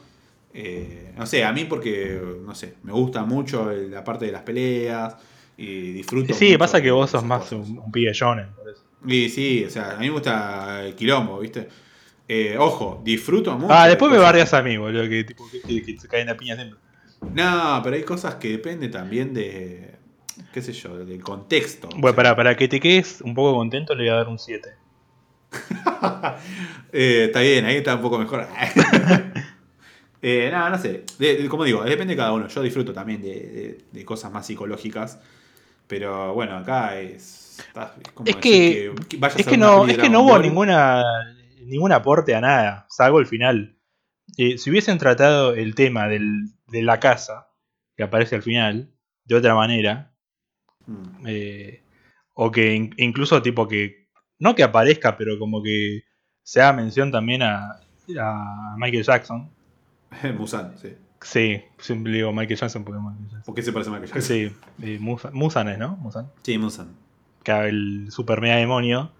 Eh, 0.53 1.13
no 1.17 1.27
sé, 1.27 1.45
a 1.45 1.53
mí 1.53 1.65
porque, 1.65 2.21
no 2.45 2.55
sé, 2.55 2.75
me 2.85 2.93
gusta 2.93 3.25
mucho 3.25 3.73
la 3.73 4.05
parte 4.05 4.27
de 4.27 4.33
las 4.33 4.43
peleas 4.43 5.17
y 5.57 5.93
disfruto. 5.93 6.33
Sí, 6.33 6.47
mucho 6.47 6.59
pasa 6.59 6.81
que 6.81 6.93
vos 6.93 7.11
sos 7.11 7.25
más 7.25 7.41
cosas. 7.43 7.69
un, 7.69 7.79
un 7.79 7.91
pibe 7.91 8.13
shonen, 8.13 8.47
por 8.55 8.69
eso. 8.71 8.83
Y 9.07 9.29
sí, 9.29 9.65
o 9.67 9.71
sea, 9.71 9.97
a 9.97 9.99
mí 9.99 10.07
me 10.07 10.13
gusta 10.13 10.85
el 10.87 10.95
quilombo, 10.95 11.41
¿viste? 11.41 11.69
Eh, 12.29 12.57
ojo, 12.59 13.01
disfruto 13.05 13.57
mucho. 13.59 13.73
Ah, 13.73 13.85
de 13.85 13.91
después 13.91 14.11
me 14.11 14.19
barrias 14.19 14.55
a 14.55 14.63
mí, 14.63 14.77
boludo, 14.77 15.09
que, 15.09 15.25
tipo, 15.25 15.45
que, 15.51 15.83
que- 15.83 15.99
se 15.99 16.09
caen 16.09 16.29
a 16.31 16.37
piña 16.37 16.55
siempre. 16.57 16.79
No, 17.33 17.81
pero 17.83 17.97
hay 17.97 18.03
cosas 18.03 18.37
que 18.37 18.51
depende 18.51 18.89
también 18.89 19.33
de, 19.35 19.95
qué 20.53 20.63
sé 20.63 20.73
yo, 20.73 20.97
del 21.05 21.23
contexto. 21.23 21.89
Bueno, 21.89 22.01
O 22.07 22.09
sea, 22.11 22.17
para, 22.17 22.37
para 22.37 22.57
que 22.57 22.69
te 22.69 22.81
quedes 22.81 23.21
un 23.23 23.35
poco 23.35 23.55
contento, 23.57 23.95
le 23.95 24.05
voy 24.05 24.11
a 24.11 24.15
dar 24.17 24.29
un 24.29 24.39
7. 24.39 24.71
eh, 26.93 27.25
está 27.27 27.41
bien, 27.41 27.65
ahí 27.65 27.77
está 27.77 27.95
un 27.95 28.03
poco 28.03 28.19
mejor. 28.19 28.47
eh, 30.23 30.49
no, 30.53 30.71
no 30.71 30.79
sé. 30.79 31.05
De- 31.19 31.37
de- 31.43 31.49
como 31.49 31.65
digo, 31.65 31.83
depende 31.85 32.15
de 32.15 32.19
cada 32.19 32.33
uno. 32.33 32.49
Yo 32.49 32.63
disfruto 32.63 32.93
también 32.93 33.21
de, 33.23 33.79
de- 33.93 34.05
cosas 34.05 34.33
más 34.33 34.47
psicológicas. 34.47 35.19
Pero 35.87 36.33
bueno, 36.35 36.57
acá 36.57 36.99
es. 36.99 37.59
está- 37.59 37.95
es 38.03 38.11
como 38.13 38.29
Es 38.29 38.37
decir 38.37 38.93
que- 39.09 39.17
vayas 39.19 39.39
Es 39.41 39.47
a 39.47 39.51
que 39.51 39.57
no, 39.59 39.87
es 39.87 39.99
que 39.99 40.09
no 40.09 40.23
hubo 40.23 40.39
ninguna, 40.39 41.34
ningún 41.67 41.93
aporte 41.93 42.35
a 42.35 42.41
nada, 42.41 42.87
salvo 42.89 43.19
el 43.21 43.27
final. 43.27 43.79
Eh, 44.39 44.59
si 44.59 44.71
hubiesen 44.71 44.99
tratado 44.99 45.55
el 45.55 45.75
tema 45.75 46.09
del, 46.09 46.47
de 46.69 46.83
la 46.83 46.99
casa, 47.01 47.49
que 47.97 48.03
aparece 48.05 48.35
al 48.37 48.43
final, 48.43 48.93
de 49.25 49.35
otra 49.35 49.55
manera, 49.55 50.11
Mm. 50.87 51.25
eh, 51.27 51.83
o 52.35 52.51
que 52.51 52.75
in- 52.75 52.95
incluso 52.99 53.41
tipo 53.41 53.67
que, 53.69 54.09
no 54.39 54.55
que 54.55 54.63
aparezca, 54.63 55.17
pero 55.17 55.39
como 55.39 55.63
que 55.63 56.03
se 56.43 56.61
haga 56.61 56.75
mención 56.75 57.11
también 57.11 57.43
a, 57.43 57.81
a 58.21 58.75
Michael 58.77 59.05
Jackson. 59.05 59.51
Musan, 60.39 60.77
sí. 60.79 60.95
Sí, 61.23 61.63
siempre 61.79 62.13
digo 62.13 62.33
Michael 62.33 62.59
Jackson 62.59 62.85
porque 62.85 63.01
Michael 63.01 63.25
Jackson. 63.25 63.43
¿Por 63.47 63.55
qué 63.55 63.63
se 63.63 63.73
parece 63.73 63.91
más 63.91 64.01
que 64.03 64.07
yo? 64.09 64.21
Sí, 64.21 64.53
eh, 64.83 64.99
Musa- 65.01 65.31
Musan 65.33 65.69
es, 65.71 65.79
¿no? 65.79 65.97
Musan. 65.97 66.31
Sí, 66.43 66.59
Musan. 66.59 66.95
que 67.43 67.53
el 67.69 68.09
super 68.11 68.41
mega 68.43 68.57
demonio. 68.57 69.11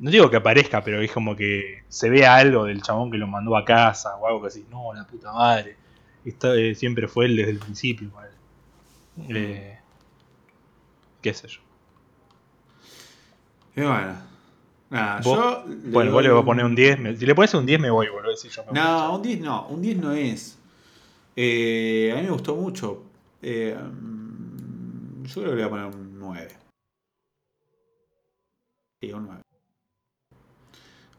No 0.00 0.10
digo 0.10 0.30
que 0.30 0.36
aparezca, 0.38 0.82
pero 0.82 1.00
es 1.02 1.12
como 1.12 1.36
que 1.36 1.82
se 1.88 2.08
vea 2.08 2.34
algo 2.36 2.64
del 2.64 2.82
chabón 2.82 3.10
que 3.10 3.18
lo 3.18 3.26
mandó 3.26 3.54
a 3.56 3.64
casa 3.64 4.16
o 4.16 4.26
algo 4.26 4.40
que 4.40 4.48
así. 4.48 4.66
No, 4.70 4.92
la 4.94 5.06
puta 5.06 5.30
madre. 5.32 5.76
Esto 6.24 6.54
eh, 6.54 6.74
siempre 6.74 7.06
fue 7.06 7.26
él 7.26 7.36
desde 7.36 7.50
el 7.52 7.58
principio. 7.58 8.10
Eh, 9.28 9.78
qué 11.20 11.34
sé 11.34 11.48
yo. 11.48 11.60
Y 13.76 13.82
bueno. 13.82 14.14
Nada, 14.88 15.20
Vos- 15.20 15.36
yo. 15.36 15.64
Bueno, 15.92 16.12
vos 16.12 16.22
le 16.22 16.30
voy 16.30 16.40
a 16.40 16.44
poner 16.44 16.64
un 16.64 16.74
10. 16.74 16.98
me- 16.98 17.14
si 17.16 17.24
le 17.26 17.34
pones 17.34 17.52
un 17.54 17.66
10 17.66 17.78
me 17.78 17.90
voy, 17.90 18.08
boludo. 18.08 18.34
Si 18.36 18.48
yo 18.48 18.62
me 18.64 18.70
voy. 18.72 18.80
No, 18.80 19.14
un 19.16 19.22
10 19.22 19.40
no, 19.40 19.66
un 19.68 19.82
10 19.82 19.96
no 19.98 20.12
es. 20.12 20.58
Eh, 21.36 22.10
a 22.12 22.16
mí 22.16 22.22
me 22.22 22.30
gustó 22.30 22.56
mucho. 22.56 23.04
Eh, 23.42 23.76
mm, 23.78 25.24
yo 25.26 25.34
creo 25.42 25.50
que 25.50 25.56
le 25.56 25.66
voy 25.66 25.66
a 25.66 25.68
poner 25.68 25.86
un 25.86 26.18
9. 26.18 26.56
Sí, 29.00 29.12
un 29.12 29.26
9. 29.26 29.42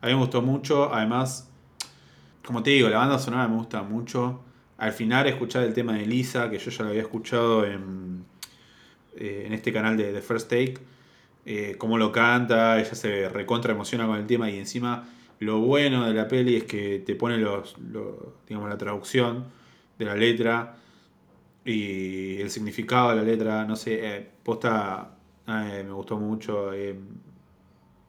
A 0.02 0.08
mí 0.08 0.14
me 0.14 0.20
gustó 0.20 0.41
mucho, 0.41 0.93
además, 0.93 1.49
como 2.45 2.64
te 2.64 2.72
digo, 2.72 2.89
la 2.89 2.97
banda 2.99 3.20
sonora 3.20 3.47
me 3.47 3.56
gusta 3.58 3.84
mucho. 3.84 4.41
Al 4.78 4.93
final 4.93 5.28
escuchar 5.28 5.64
el 5.64 5.74
tema 5.74 5.93
de 5.95 6.06
Lisa, 6.06 6.49
que 6.49 6.60
yo 6.60 6.72
ya 6.72 6.84
lo 6.84 6.89
había 6.89 7.02
escuchado 7.04 7.66
en, 7.66 8.26
eh, 9.18 9.43
en 9.47 9.54
este 9.54 9.74
canal 9.74 9.97
de 9.97 10.14
The 10.14 10.22
First 10.22 10.49
Take, 10.49 10.76
eh, 11.45 11.76
cómo 11.78 11.97
lo 11.97 12.12
canta, 12.12 12.80
ella 12.80 12.95
se 12.95 13.30
recontra 13.30 13.74
emociona 13.74 14.08
con 14.08 14.18
el 14.18 14.28
tema 14.28 14.49
y 14.52 14.58
encima 14.60 15.08
lo 15.39 15.60
bueno 15.60 16.06
de 16.08 16.14
la 16.14 16.28
peli 16.28 16.58
es 16.58 16.66
que 16.66 16.99
te 17.06 17.16
pone 17.16 17.38
los, 17.38 17.78
los- 17.80 18.16
digamos, 18.47 18.70
la 18.70 18.78
traducción 18.78 19.45
de 19.99 20.06
la 20.06 20.16
letra 20.16 20.78
y 21.66 22.41
el 22.41 22.49
significado 22.49 23.12
de 23.12 23.16
la 23.18 23.24
letra, 23.24 23.66
no 23.66 23.76
sé, 23.76 23.99
eh, 24.18 24.30
posta 24.43 25.12
eh, 25.47 25.84
me 25.86 25.91
gustó 25.93 26.18
mucho. 26.18 26.74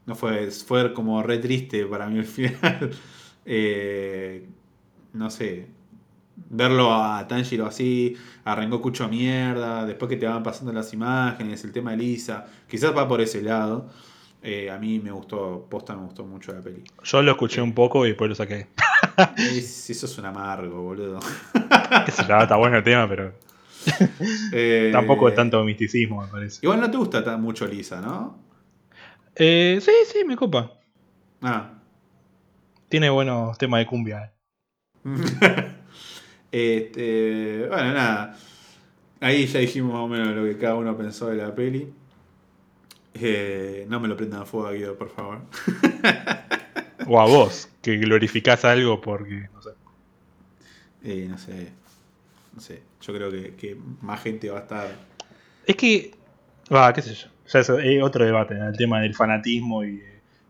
Eh, 0.02 0.06
no 0.06 0.14
fue, 0.14 0.50
fue 0.50 0.92
como 0.92 1.22
re 1.22 1.38
triste 1.38 1.86
para 1.86 2.06
mí 2.08 2.18
el 2.18 2.24
final. 2.26 2.90
Eh, 3.44 4.46
no 5.14 5.28
sé, 5.28 5.66
verlo 6.48 6.94
a 6.94 7.26
Tanjiro 7.26 7.66
así, 7.66 8.16
a 8.44 8.54
Rengoku 8.54 8.90
hecho 8.90 9.08
mierda, 9.08 9.84
después 9.84 10.08
que 10.08 10.16
te 10.16 10.26
van 10.26 10.44
pasando 10.44 10.72
las 10.72 10.92
imágenes, 10.92 11.64
el 11.64 11.72
tema 11.72 11.90
de 11.90 11.96
Lisa, 11.96 12.46
quizás 12.68 12.96
va 12.96 13.08
por 13.08 13.20
ese 13.20 13.42
lado. 13.42 13.90
Eh, 14.44 14.70
a 14.70 14.78
mí 14.78 15.00
me 15.00 15.10
gustó, 15.10 15.66
posta 15.68 15.96
me 15.96 16.02
gustó 16.04 16.24
mucho 16.24 16.52
la 16.52 16.60
peli. 16.60 16.84
Yo 17.02 17.20
lo 17.22 17.32
escuché 17.32 17.60
un 17.60 17.74
poco 17.74 18.04
y 18.06 18.10
después 18.10 18.28
lo 18.28 18.36
saqué. 18.36 18.68
Es- 19.36 19.90
eso 19.90 20.06
es 20.06 20.18
un 20.18 20.26
amargo, 20.26 20.82
boludo. 20.82 21.18
Yo, 22.28 22.38
está 22.42 22.56
bueno 22.56 22.76
el 22.76 22.84
tema, 22.84 23.08
pero 23.08 23.32
Eh, 24.52 24.90
tampoco 24.92 25.28
es 25.28 25.34
tanto 25.34 25.62
misticismo, 25.64 26.22
me 26.22 26.28
parece. 26.28 26.60
Igual 26.62 26.80
no 26.80 26.90
te 26.90 26.96
gusta 26.96 27.24
tan 27.24 27.42
mucho 27.42 27.66
Lisa, 27.66 28.00
¿no? 28.00 28.38
Eh, 29.36 29.78
sí, 29.80 29.92
sí, 30.06 30.24
me 30.24 30.36
copa. 30.36 30.72
Ah. 31.40 31.78
Tiene 32.88 33.10
buenos 33.10 33.56
temas 33.58 33.80
de 33.80 33.86
cumbia. 33.86 34.32
eh. 35.04 35.74
este, 36.52 37.66
bueno, 37.68 37.94
nada. 37.94 38.36
Ahí 39.20 39.46
ya 39.46 39.60
dijimos 39.60 39.92
más 39.92 40.02
o 40.02 40.08
menos 40.08 40.34
lo 40.34 40.44
que 40.44 40.58
cada 40.58 40.74
uno 40.74 40.96
pensó 40.96 41.28
de 41.28 41.36
la 41.36 41.54
peli. 41.54 41.92
Eh, 43.14 43.86
no 43.88 44.00
me 44.00 44.08
lo 44.08 44.16
prendan 44.16 44.42
a 44.42 44.44
fuego, 44.44 44.70
Guido, 44.72 44.96
por 44.96 45.10
favor. 45.10 45.40
O 47.06 47.20
a 47.20 47.26
vos, 47.26 47.68
que 47.82 47.96
glorificás 47.96 48.64
algo 48.64 49.00
porque, 49.00 49.48
no 49.52 49.60
sé. 49.60 49.70
Eh, 51.02 51.26
no 51.28 51.36
sé. 51.36 51.72
No 52.54 52.60
sé. 52.60 52.82
Yo 53.00 53.12
creo 53.12 53.30
que, 53.30 53.54
que 53.54 53.76
más 54.00 54.22
gente 54.22 54.48
va 54.50 54.58
a 54.58 54.62
estar. 54.62 54.88
Es 55.66 55.76
que, 55.76 56.12
va, 56.72 56.92
qué 56.92 57.02
sé 57.02 57.14
yo. 57.14 57.28
Ya 57.52 57.58
es 57.60 57.68
eh, 57.68 58.02
otro 58.02 58.24
debate, 58.24 58.54
¿no? 58.54 58.68
el 58.68 58.76
tema 58.76 59.00
del 59.00 59.14
fanatismo 59.14 59.84
y 59.84 60.02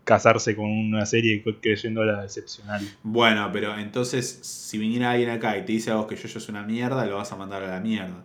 casarse 0.03 0.55
con 0.55 0.65
una 0.65 1.05
serie 1.05 1.43
creyéndola 1.61 2.23
excepcional. 2.23 2.81
Bueno, 3.03 3.49
pero 3.53 3.77
entonces, 3.77 4.39
si 4.41 4.77
viniera 4.77 5.11
alguien 5.11 5.29
acá 5.29 5.57
y 5.57 5.65
te 5.65 5.71
dice 5.71 5.91
a 5.91 5.95
vos 5.95 6.07
que 6.07 6.15
yo 6.15 6.27
es 6.27 6.49
una 6.49 6.63
mierda, 6.63 7.05
lo 7.05 7.17
vas 7.17 7.31
a 7.31 7.35
mandar 7.35 7.63
a 7.63 7.67
la 7.67 7.79
mierda. 7.79 8.23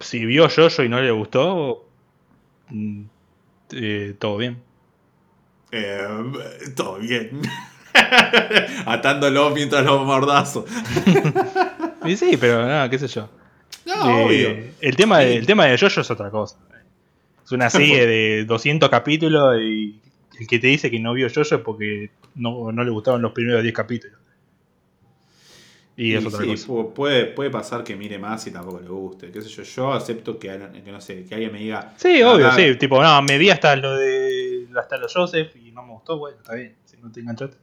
Si 0.00 0.24
vio 0.24 0.48
Jojo 0.48 0.82
y 0.82 0.88
no 0.88 1.00
le 1.00 1.10
gustó, 1.10 1.86
mm, 2.70 3.02
eh, 3.72 4.14
todo 4.18 4.36
bien. 4.38 4.58
Eh, 5.72 6.06
todo 6.74 6.98
bien. 6.98 7.40
Atándolo 8.86 9.50
mientras 9.50 9.84
lo 9.84 10.04
mordazo. 10.04 10.64
Y 12.04 12.16
sí, 12.16 12.36
pero 12.40 12.64
nada, 12.64 12.88
qué 12.88 12.98
sé 12.98 13.08
yo. 13.08 13.28
No, 13.84 14.08
Eh, 14.08 14.24
obvio. 14.24 14.64
el, 14.80 14.96
tema 14.96 15.18
de, 15.18 15.36
el 15.36 15.44
tema 15.46 15.66
de 15.66 15.76
Jojo 15.76 16.00
es 16.00 16.10
otra 16.10 16.30
cosa. 16.30 16.56
Es 17.48 17.52
una 17.52 17.70
serie 17.70 18.06
de 18.06 18.44
200 18.44 18.90
capítulos 18.90 19.56
y 19.58 19.98
el 20.38 20.46
que 20.46 20.58
te 20.58 20.66
dice 20.66 20.90
que 20.90 21.00
no 21.00 21.14
vio 21.14 21.28
Jojo 21.34 21.54
es 21.54 21.62
porque 21.62 22.10
no, 22.34 22.70
no 22.72 22.84
le 22.84 22.90
gustaban 22.90 23.22
los 23.22 23.32
primeros 23.32 23.62
10 23.62 23.74
capítulos. 23.74 24.18
Y, 25.96 26.12
es 26.14 26.26
otra 26.26 26.40
sí, 26.42 26.46
cosa. 26.46 26.66
pu- 26.68 26.92
Puede, 26.92 27.24
puede 27.24 27.48
pasar 27.48 27.82
que 27.84 27.96
mire 27.96 28.18
más 28.18 28.46
y 28.46 28.50
tampoco 28.50 28.80
le 28.80 28.88
guste. 28.88 29.30
¿Qué 29.32 29.40
sé 29.40 29.48
yo? 29.48 29.62
Yo 29.62 29.92
acepto 29.94 30.38
que, 30.38 30.48
que 30.84 30.92
no 30.92 31.00
sé, 31.00 31.24
que 31.24 31.34
alguien 31.36 31.50
me 31.50 31.60
diga. 31.60 31.94
Sí, 31.96 32.20
"Ah, 32.20 32.34
obvio, 32.34 32.52
sí. 32.52 32.76
Tipo, 32.76 33.02
no, 33.02 33.22
me 33.22 33.38
vi 33.38 33.48
hasta 33.48 33.74
lo 33.76 33.96
de 33.96 34.68
hasta 34.78 34.98
los 34.98 35.10
Joseph 35.14 35.56
y 35.56 35.72
no 35.72 35.82
me 35.84 35.92
gustó, 35.94 36.18
bueno, 36.18 36.36
está 36.36 36.54
bien. 36.54 36.74
Si 36.84 36.98
no 36.98 37.10
te 37.10 37.20
enganchaste. 37.20 37.56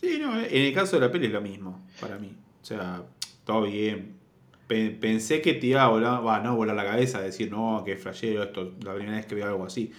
Sí, 0.00 0.18
no, 0.20 0.36
en 0.38 0.52
el 0.52 0.74
caso 0.74 0.96
de 0.98 1.06
la 1.06 1.12
peli 1.12 1.26
es 1.26 1.32
lo 1.32 1.40
mismo, 1.40 1.86
para 2.00 2.18
mí. 2.18 2.36
O 2.60 2.64
sea, 2.64 3.02
todo 3.44 3.62
bien. 3.62 4.16
Pe- 4.66 4.90
pensé 4.90 5.42
que 5.42 5.54
te 5.54 5.66
iba 5.68 5.82
a 5.82 5.88
volar, 5.88 6.24
va, 6.26 6.40
no 6.40 6.56
volar 6.56 6.74
la 6.74 6.84
cabeza, 6.84 7.20
decir, 7.20 7.50
no, 7.50 7.82
que 7.84 7.96
flashero 7.96 8.42
esto, 8.42 8.72
la 8.82 8.94
primera 8.94 9.16
vez 9.16 9.26
que 9.26 9.34
veo 9.34 9.46
algo 9.46 9.66
así. 9.66 9.92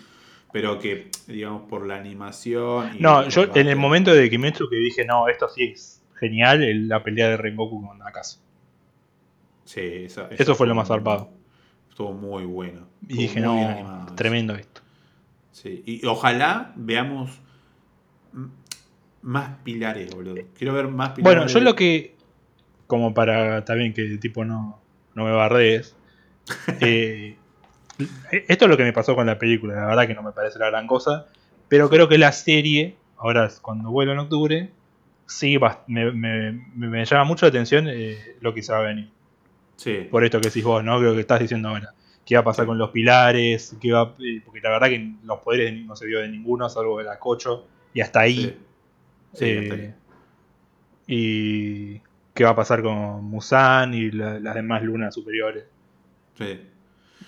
Pero 0.51 0.79
que, 0.79 1.09
digamos, 1.27 1.63
por 1.69 1.85
la 1.85 1.97
animación. 1.97 2.95
y 2.95 2.99
No, 3.01 3.27
yo 3.27 3.45
en 3.55 3.67
el 3.67 3.75
momento 3.75 4.13
de 4.13 4.29
Kimetsu 4.29 4.69
que 4.69 4.77
dije, 4.77 5.03
no, 5.05 5.27
esto 5.27 5.47
sí 5.49 5.63
es 5.73 6.01
genial, 6.15 6.87
la 6.87 7.03
pelea 7.03 7.29
de 7.29 7.37
Rengoku 7.37 7.85
con 7.85 8.01
Akazu. 8.01 8.39
Sí, 9.65 9.81
esa- 9.81 10.27
esa 10.31 10.43
Eso 10.43 10.55
fue 10.55 10.67
lo 10.67 10.75
más 10.75 10.87
zarpado. 10.87 11.29
Estuvo 11.89 12.13
muy 12.13 12.45
bueno. 12.45 12.87
Y 13.07 13.17
dije, 13.17 13.39
no, 13.41 13.67
animado 13.67 14.05
eso. 14.07 14.15
tremendo 14.15 14.55
esto. 14.55 14.81
Sí, 15.51 15.83
y 15.85 16.05
ojalá 16.05 16.73
veamos 16.75 17.31
más 19.21 19.57
pilares, 19.63 20.13
boludo. 20.13 20.35
Quiero 20.57 20.73
ver 20.73 20.87
más 20.87 21.09
pilares. 21.11 21.23
Bueno, 21.23 21.47
yo 21.51 21.59
lo 21.59 21.75
que, 21.75 22.14
como 22.87 23.13
para 23.13 23.65
también 23.65 23.93
que 23.93 24.17
tipo 24.17 24.45
no, 24.45 24.81
no 25.13 25.25
me 25.25 25.31
bardees, 25.31 25.95
eh, 26.81 27.37
esto 28.47 28.65
es 28.65 28.69
lo 28.69 28.77
que 28.77 28.83
me 28.83 28.93
pasó 28.93 29.15
con 29.15 29.25
la 29.25 29.39
película, 29.39 29.75
la 29.75 29.85
verdad 29.87 30.07
que 30.07 30.13
no 30.15 30.23
me 30.23 30.31
parece 30.31 30.59
la 30.59 30.67
gran 30.69 30.87
cosa, 30.87 31.27
pero 31.69 31.89
creo 31.89 32.07
que 32.07 32.17
la 32.17 32.31
serie, 32.31 32.95
ahora 33.17 33.49
cuando 33.61 33.89
vuelva 33.91 34.13
en 34.13 34.19
octubre, 34.19 34.69
sí 35.27 35.57
me, 35.87 36.11
me- 36.11 36.51
me- 36.75 37.05
llama 37.05 37.23
mucho 37.23 37.45
la 37.45 37.49
atención 37.49 37.87
eh, 37.87 38.17
lo 38.41 38.53
que 38.53 38.61
se 38.61 38.71
va 38.73 38.79
a 38.79 38.83
venir. 38.83 39.09
Sí, 39.77 40.07
Por 40.09 40.23
esto 40.23 40.39
que 40.39 40.47
decís 40.47 40.63
vos, 40.63 40.83
¿no? 40.83 40.99
Creo 40.99 41.13
que 41.13 41.21
estás 41.21 41.39
diciendo 41.39 41.69
ahora. 41.69 41.93
¿Qué 42.25 42.35
va 42.35 42.41
a 42.41 42.45
pasar 42.45 42.65
con 42.65 42.77
los 42.77 42.89
pilares? 42.89 43.75
¿Qué 43.79 43.91
va, 43.91 44.15
eh, 44.19 44.41
porque 44.43 44.59
la 44.61 44.71
verdad 44.71 44.87
que 44.87 45.13
los 45.23 45.39
poderes 45.39 45.71
de- 45.73 45.81
no 45.81 45.95
se 45.95 46.05
vio 46.05 46.19
de 46.21 46.27
ninguno, 46.29 46.67
salvo 46.69 46.97
de 46.97 47.03
la 47.05 47.19
Cocho, 47.19 47.67
y 47.93 48.01
hasta 48.01 48.21
ahí. 48.21 48.35
sí. 48.35 48.57
Sí, 49.33 49.45
Eh, 49.45 49.59
hasta 49.61 49.75
ahí. 49.75 49.93
y 51.07 52.01
qué 52.35 52.43
va 52.43 52.51
a 52.51 52.55
pasar 52.55 52.83
con 52.83 53.23
Musan 53.25 53.95
y 53.95 54.11
la- 54.11 54.39
las 54.39 54.53
demás 54.53 54.83
lunas 54.83 55.15
superiores. 55.15 55.63
Sí. 56.37 56.59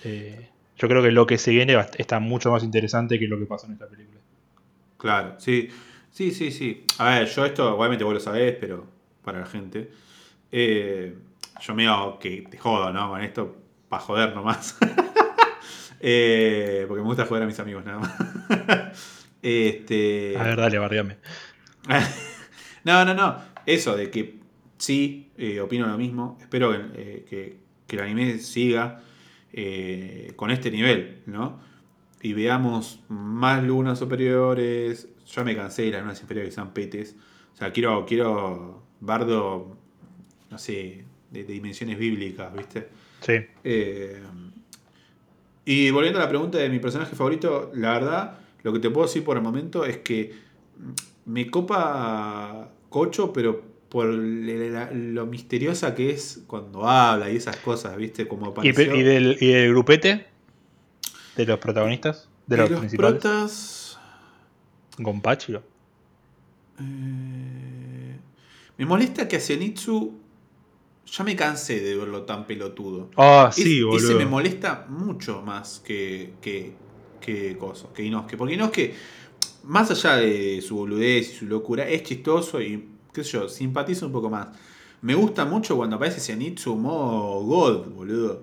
Eh, 0.04 0.48
yo 0.76 0.88
creo 0.88 1.02
que 1.02 1.10
lo 1.10 1.26
que 1.26 1.38
se 1.38 1.50
viene 1.50 1.74
va- 1.74 1.88
está 1.98 2.20
mucho 2.20 2.52
más 2.52 2.62
interesante 2.62 3.18
que 3.18 3.26
lo 3.26 3.38
que 3.38 3.46
pasó 3.46 3.66
en 3.66 3.72
esta 3.72 3.88
película. 3.88 4.20
Claro, 4.98 5.34
sí. 5.40 5.68
Sí, 6.12 6.30
sí, 6.30 6.50
sí. 6.52 6.84
A 6.98 7.10
ver, 7.10 7.28
yo 7.28 7.44
esto, 7.44 7.76
obviamente 7.76 8.04
vos 8.04 8.14
lo 8.14 8.20
sabés, 8.20 8.56
pero 8.60 8.86
para 9.24 9.40
la 9.40 9.46
gente. 9.46 9.90
eh, 10.52 11.14
yo 11.60 11.74
me 11.74 11.86
hago 11.88 12.18
que 12.18 12.42
te 12.50 12.56
jodo, 12.58 12.92
¿no? 12.92 13.08
Con 13.10 13.20
esto, 13.22 13.56
para 13.88 14.02
joder 14.02 14.34
nomás. 14.34 14.78
Eh, 16.00 16.84
porque 16.86 17.00
me 17.02 17.08
gusta 17.08 17.26
joder 17.26 17.42
a 17.42 17.46
mis 17.46 17.58
amigos 17.58 17.84
nada 17.84 17.98
más. 17.98 19.12
este. 19.42 20.36
A 20.38 20.44
ver, 20.44 20.56
dale, 20.56 20.78
barriame. 20.78 21.16
no, 22.84 23.04
no, 23.04 23.14
no. 23.14 23.36
Eso 23.66 23.96
de 23.96 24.08
que 24.10 24.38
sí, 24.78 25.30
eh, 25.36 25.60
opino 25.60 25.86
lo 25.86 25.98
mismo. 25.98 26.38
Espero 26.40 26.72
que, 26.72 26.78
eh, 26.94 27.24
que- 27.28 27.56
que 27.86 27.96
el 27.96 28.02
anime 28.02 28.38
siga 28.38 29.02
eh, 29.52 30.32
con 30.36 30.50
este 30.50 30.70
nivel, 30.70 31.22
¿no? 31.26 31.58
Y 32.20 32.32
veamos 32.34 33.00
más 33.08 33.62
lunas 33.64 33.98
superiores. 33.98 35.08
Ya 35.26 35.42
me 35.44 35.56
cansé 35.56 35.82
de 35.82 35.92
las 35.92 36.02
lunas 36.02 36.20
inferiores 36.20 36.50
que 36.50 36.54
sean 36.54 36.72
petes. 36.74 37.16
O 37.54 37.56
sea, 37.56 37.72
quiero, 37.72 38.04
quiero 38.06 38.82
bardo, 39.00 39.76
no 40.50 40.58
sé, 40.58 41.04
de, 41.30 41.44
de 41.44 41.52
dimensiones 41.54 41.98
bíblicas, 41.98 42.52
¿viste? 42.54 42.88
Sí. 43.22 43.32
Eh, 43.64 44.22
y 45.64 45.90
volviendo 45.90 46.18
a 46.18 46.22
la 46.22 46.28
pregunta 46.28 46.58
de 46.58 46.68
mi 46.68 46.78
personaje 46.78 47.14
favorito, 47.14 47.70
la 47.74 47.92
verdad, 47.92 48.38
lo 48.62 48.72
que 48.72 48.78
te 48.78 48.90
puedo 48.90 49.06
decir 49.06 49.24
por 49.24 49.36
el 49.36 49.42
momento 49.42 49.84
es 49.84 49.98
que 49.98 50.32
me 51.26 51.50
copa 51.50 52.70
Cocho, 52.88 53.32
pero 53.32 53.62
por 53.88 54.06
la- 54.06 54.90
lo 54.92 55.26
misteriosa 55.26 55.94
que 55.94 56.10
es 56.10 56.42
cuando 56.46 56.86
habla 56.88 57.30
y 57.30 57.36
esas 57.36 57.56
cosas, 57.56 57.96
¿viste? 57.96 58.28
Como 58.28 58.46
¿Y, 58.46 58.50
apareció. 58.50 58.94
y 58.96 59.02
del, 59.02 59.38
¿Y 59.40 59.46
del 59.52 59.70
grupete? 59.70 60.26
¿De 61.36 61.46
los 61.46 61.58
protagonistas? 61.58 62.28
¿De 62.46 62.56
los, 62.56 62.70
los 62.70 62.80
principales? 62.80 63.12
protas. 63.20 63.98
Eh, 66.80 68.16
me 68.78 68.86
molesta 68.86 69.26
que 69.28 69.36
a 69.36 69.40
Zenitsu 69.40 70.14
ya 71.06 71.24
me 71.24 71.34
cansé 71.34 71.80
de 71.80 71.96
verlo 71.96 72.22
tan 72.22 72.46
pelotudo. 72.46 73.08
Ah, 73.16 73.50
sí, 73.52 73.78
Ese 73.78 73.84
boludo. 73.84 74.18
me 74.18 74.26
molesta 74.26 74.86
mucho 74.88 75.42
más 75.42 75.80
que, 75.80 76.34
que, 76.42 76.74
que 77.20 77.56
Coso, 77.56 77.92
que 77.92 78.02
Inosuke. 78.04 78.36
Porque 78.36 78.54
Inosuke, 78.54 78.94
más 79.64 79.90
allá 79.90 80.16
de 80.16 80.60
su 80.60 80.76
boludez 80.76 81.30
y 81.32 81.36
su 81.36 81.46
locura, 81.46 81.88
es 81.88 82.02
chistoso 82.02 82.60
y, 82.60 82.84
qué 83.12 83.24
sé 83.24 83.30
yo, 83.32 83.48
simpatizo 83.48 84.06
un 84.06 84.12
poco 84.12 84.30
más. 84.30 84.48
Me 85.02 85.14
gusta 85.14 85.44
mucho 85.44 85.76
cuando 85.76 85.96
aparece 85.96 86.20
Zenitsu 86.20 86.76
modo 86.76 87.40
God, 87.44 87.86
boludo. 87.94 88.42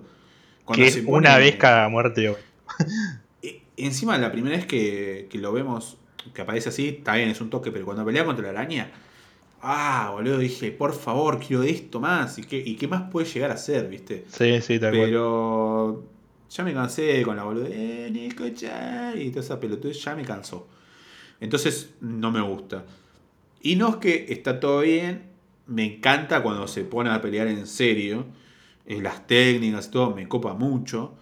Cuando 0.64 0.84
que 0.84 0.90
se 0.90 1.02
pone- 1.02 1.18
una 1.18 1.38
vez 1.38 1.56
cada 1.56 1.88
muerte. 1.88 2.34
E- 3.42 3.62
Encima, 3.76 4.16
la 4.18 4.32
primera 4.32 4.56
vez 4.56 4.66
que, 4.66 5.28
que 5.30 5.38
lo 5.38 5.52
vemos, 5.52 5.98
que 6.34 6.42
aparece 6.42 6.70
así, 6.70 6.88
está 6.88 7.14
bien, 7.16 7.28
es 7.28 7.40
un 7.40 7.50
toque, 7.50 7.70
pero 7.70 7.84
cuando 7.84 8.04
pelea 8.04 8.24
contra 8.24 8.44
la 8.50 8.58
araña, 8.60 8.90
ah, 9.62 10.10
boludo, 10.12 10.38
dije, 10.38 10.72
por 10.72 10.94
favor, 10.94 11.38
quiero 11.40 11.62
esto 11.62 12.00
más. 12.00 12.38
¿Y 12.38 12.42
qué, 12.44 12.58
y 12.58 12.76
qué 12.76 12.88
más 12.88 13.10
puede 13.10 13.26
llegar 13.26 13.50
a 13.50 13.56
ser, 13.56 13.88
viste? 13.88 14.24
Sí, 14.30 14.60
sí, 14.62 14.78
tal 14.80 14.92
cual. 14.92 15.04
Pero 15.06 16.04
ya 16.50 16.64
me 16.64 16.72
cansé 16.74 17.22
con 17.22 17.36
la 17.36 17.44
boludez, 17.44 17.70
eh, 17.74 18.08
Nico-chan", 18.12 19.20
y 19.20 19.30
toda 19.30 19.42
esa 19.42 19.60
pelotudez, 19.60 20.02
ya 20.02 20.14
me 20.14 20.24
cansó. 20.24 20.68
Entonces 21.40 21.94
no 22.00 22.30
me 22.32 22.40
gusta. 22.40 22.84
Y 23.66 23.74
no 23.74 23.88
es 23.88 23.96
que 23.96 24.26
está 24.28 24.60
todo 24.60 24.82
bien, 24.82 25.24
me 25.66 25.84
encanta 25.96 26.40
cuando 26.40 26.68
se 26.68 26.84
pone 26.84 27.10
a 27.10 27.20
pelear 27.20 27.48
en 27.48 27.66
serio, 27.66 28.26
eh, 28.86 29.02
las 29.02 29.26
técnicas 29.26 29.88
y 29.88 29.90
todo, 29.90 30.14
me 30.14 30.28
copa 30.28 30.54
mucho. 30.54 31.14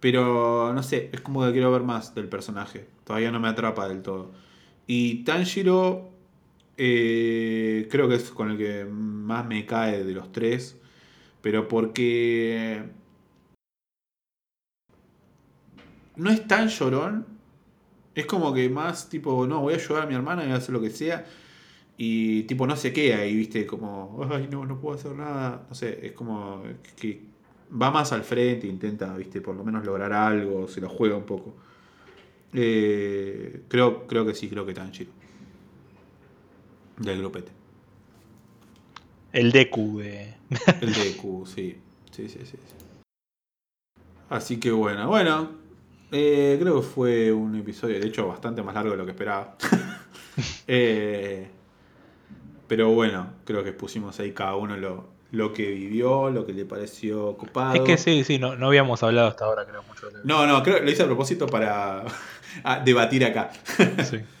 Pero 0.00 0.72
no 0.72 0.82
sé, 0.82 1.10
es 1.12 1.20
como 1.20 1.44
que 1.44 1.52
quiero 1.52 1.70
ver 1.70 1.82
más 1.82 2.14
del 2.14 2.30
personaje. 2.30 2.86
Todavía 3.04 3.30
no 3.30 3.38
me 3.38 3.48
atrapa 3.48 3.86
del 3.86 4.00
todo. 4.00 4.32
Y 4.86 5.24
Tanjiro, 5.24 6.08
eh, 6.78 7.86
creo 7.90 8.08
que 8.08 8.14
es 8.14 8.30
con 8.30 8.52
el 8.52 8.56
que 8.56 8.86
más 8.86 9.46
me 9.46 9.66
cae 9.66 10.04
de 10.04 10.14
los 10.14 10.32
tres. 10.32 10.80
Pero 11.42 11.68
porque 11.68 12.82
no 16.16 16.30
es 16.30 16.48
tan 16.48 16.68
llorón. 16.68 17.35
Es 18.16 18.24
como 18.24 18.54
que 18.54 18.70
más 18.70 19.10
tipo, 19.10 19.46
no, 19.46 19.60
voy 19.60 19.74
a 19.74 19.76
ayudar 19.76 20.04
a 20.04 20.06
mi 20.06 20.14
hermana 20.14 20.42
y 20.42 20.46
voy 20.46 20.54
a 20.54 20.58
hacer 20.58 20.72
lo 20.72 20.80
que 20.80 20.88
sea. 20.88 21.26
Y 21.98 22.44
tipo 22.44 22.66
no 22.66 22.74
se 22.74 22.90
queda 22.90 23.18
ahí, 23.18 23.36
viste, 23.36 23.66
como, 23.66 24.26
ay, 24.30 24.48
no, 24.50 24.64
no 24.64 24.80
puedo 24.80 24.96
hacer 24.96 25.12
nada. 25.12 25.66
No 25.68 25.74
sé, 25.74 26.06
es 26.06 26.12
como 26.12 26.62
que 26.96 27.20
va 27.70 27.90
más 27.90 28.12
al 28.12 28.24
frente, 28.24 28.66
intenta, 28.66 29.14
viste, 29.14 29.42
por 29.42 29.54
lo 29.54 29.62
menos 29.64 29.84
lograr 29.84 30.14
algo, 30.14 30.66
se 30.66 30.80
lo 30.80 30.88
juega 30.88 31.14
un 31.14 31.24
poco. 31.24 31.54
Eh, 32.54 33.64
creo, 33.68 34.06
creo 34.06 34.24
que 34.24 34.34
sí, 34.34 34.48
creo 34.48 34.64
que 34.64 34.72
Tanjiro. 34.72 35.10
Del 36.96 37.18
grupete. 37.18 37.52
El 39.30 39.52
Deku 39.52 39.98
de. 39.98 40.36
El 40.80 40.94
Deku, 40.94 41.44
sí. 41.44 41.76
Sí, 42.12 42.30
sí, 42.30 42.38
sí. 42.46 42.56
Así 44.30 44.58
que 44.58 44.70
bueno, 44.70 45.06
bueno. 45.06 45.65
Eh, 46.18 46.56
creo 46.58 46.80
que 46.80 46.86
fue 46.86 47.32
un 47.32 47.54
episodio, 47.56 48.00
de 48.00 48.06
hecho, 48.06 48.26
bastante 48.26 48.62
más 48.62 48.74
largo 48.74 48.92
de 48.92 48.96
lo 48.96 49.04
que 49.04 49.12
esperaba. 49.12 49.56
Eh, 50.68 51.48
pero 52.68 52.90
bueno, 52.90 53.32
creo 53.46 53.64
que 53.64 53.72
pusimos 53.72 54.20
ahí 54.20 54.32
cada 54.32 54.54
uno 54.56 54.76
lo, 54.76 55.08
lo 55.30 55.54
que 55.54 55.70
vivió, 55.70 56.28
lo 56.28 56.44
que 56.44 56.52
le 56.52 56.66
pareció 56.66 57.38
copado. 57.38 57.76
Es 57.76 57.80
que 57.80 57.96
sí, 57.96 58.22
sí, 58.22 58.38
no, 58.38 58.54
no 58.54 58.66
habíamos 58.66 59.02
hablado 59.02 59.28
hasta 59.28 59.46
ahora, 59.46 59.64
creo, 59.64 59.82
mucho 59.84 60.10
de 60.10 60.18
No, 60.24 60.46
no, 60.46 60.62
creo 60.62 60.76
que 60.76 60.84
lo 60.84 60.90
hice 60.90 61.04
a 61.04 61.06
propósito 61.06 61.46
para 61.46 62.04
debatir 62.84 63.24
acá. 63.24 63.50
Sí. 64.04 64.18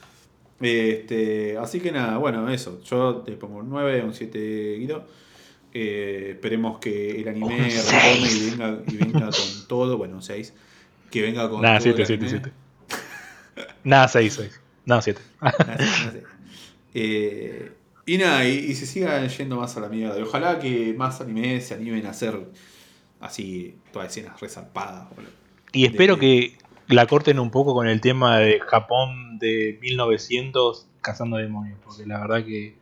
Este, 0.58 1.58
así 1.58 1.80
que 1.80 1.92
nada, 1.92 2.16
bueno, 2.16 2.48
eso. 2.48 2.80
Yo 2.82 3.16
te 3.16 3.32
pongo 3.32 3.58
un 3.58 3.68
9, 3.68 4.02
un 4.04 4.14
7 4.14 4.76
Guido. 4.78 5.06
Eh, 5.74 6.30
esperemos 6.30 6.78
que 6.78 7.20
el 7.20 7.28
anime 7.28 7.68
y 7.68 8.50
venga, 8.50 8.78
y 8.86 8.96
venga 8.96 9.26
con 9.26 9.68
todo. 9.68 9.98
Bueno, 9.98 10.16
un 10.16 10.22
6. 10.22 10.54
Que 11.10 11.22
venga 11.22 11.48
con 11.48 11.62
Nada, 11.62 11.78
todo 11.78 11.94
7, 11.94 12.00
el 12.02 12.06
7, 12.06 12.24
anime. 12.26 12.52
7. 13.56 13.72
Nada, 13.84 14.08
6, 14.08 14.34
6. 14.34 14.60
No, 14.84 15.00
7. 15.02 15.20
Nada, 15.40 15.56
no 15.68 16.12
sé. 16.12 16.22
Eh, 16.94 17.72
y 18.06 18.18
nada, 18.18 18.46
y, 18.48 18.54
y 18.56 18.74
se 18.74 18.86
sigan 18.86 19.28
yendo 19.28 19.56
más 19.56 19.76
a 19.76 19.80
la 19.80 19.88
mierda. 19.88 20.18
Y 20.18 20.22
ojalá 20.22 20.58
que 20.58 20.94
más 20.96 21.20
anime 21.20 21.60
se 21.60 21.74
animen 21.74 22.06
a 22.06 22.10
hacer 22.10 22.38
así 23.20 23.76
todas 23.92 24.08
escenas 24.08 24.40
resarpadas. 24.40 25.08
boludo. 25.10 25.30
Y 25.72 25.84
espero 25.86 26.14
De- 26.16 26.20
que 26.20 26.58
la 26.94 27.06
corten 27.06 27.38
un 27.38 27.50
poco 27.50 27.74
con 27.74 27.88
el 27.88 28.00
tema 28.00 28.38
de 28.38 28.60
Japón 28.60 29.38
de 29.38 29.78
1900 29.82 30.86
cazando 31.02 31.36
demonios, 31.36 31.78
porque 31.84 32.06
la 32.06 32.20
verdad 32.20 32.44
que 32.44 32.76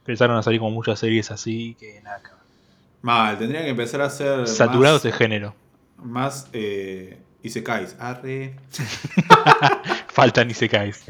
empezaron 0.00 0.36
a 0.36 0.42
salir 0.42 0.60
como 0.60 0.70
muchas 0.72 0.98
series 0.98 1.30
así 1.30 1.76
que 1.78 2.00
nada. 2.02 2.20
Mal, 3.02 3.38
tendrían 3.38 3.64
que 3.64 3.70
empezar 3.70 4.00
a 4.00 4.06
hacer. 4.06 4.48
Saturados 4.48 4.96
más, 4.96 5.02
de 5.04 5.12
género. 5.12 5.54
Más 5.98 6.48
eh, 6.52 7.18
Isekais. 7.46 7.96
Arre. 7.98 8.54
Faltan 10.08 10.50
y 10.50 10.54
se 10.54 10.68
caes. 10.68 11.04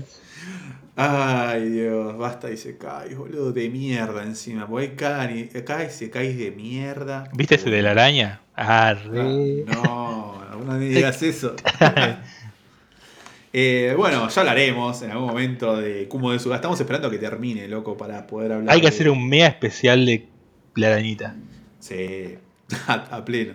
Ay, 0.99 1.69
Dios, 1.69 2.17
basta 2.17 2.51
Isekais, 2.51 3.17
boludo, 3.17 3.53
de 3.53 3.69
mierda 3.69 4.23
encima. 4.23 4.67
Porque 4.67 4.87
hay 4.87 4.97
cada, 4.97 5.27
ni- 5.27 5.45
cada 5.49 5.85
Isekais 5.85 6.37
de 6.39 6.51
mierda. 6.53 7.29
¿Viste 7.35 7.57
ese 7.57 7.69
de 7.71 7.83
la 7.83 7.91
araña? 7.91 8.41
Arre. 8.55 9.65
No, 9.67 10.41
no 10.65 10.73
me 10.75 10.79
digas 10.87 11.23
eso. 11.23 11.55
Eh, 13.59 13.95
bueno, 13.97 14.29
ya 14.29 14.41
hablaremos 14.43 15.01
en 15.01 15.13
algún 15.13 15.29
momento 15.29 15.77
de 15.79 16.07
Kumo 16.09 16.31
de 16.33 16.39
Suga. 16.39 16.57
Estamos 16.57 16.79
esperando 16.79 17.09
a 17.09 17.11
que 17.11 17.17
termine, 17.17 17.67
loco, 17.69 17.97
para 17.97 18.27
poder 18.27 18.53
hablar. 18.53 18.75
Hay 18.75 18.81
que 18.83 18.89
de- 18.91 18.95
hacer 18.95 19.09
un 19.09 19.27
mega 19.27 19.47
especial 19.47 20.05
de 20.05 20.29
la 20.75 20.89
arañita. 20.89 21.37
Sí, 21.81 22.35
a, 22.87 22.93
a 22.95 23.25
pleno. 23.25 23.55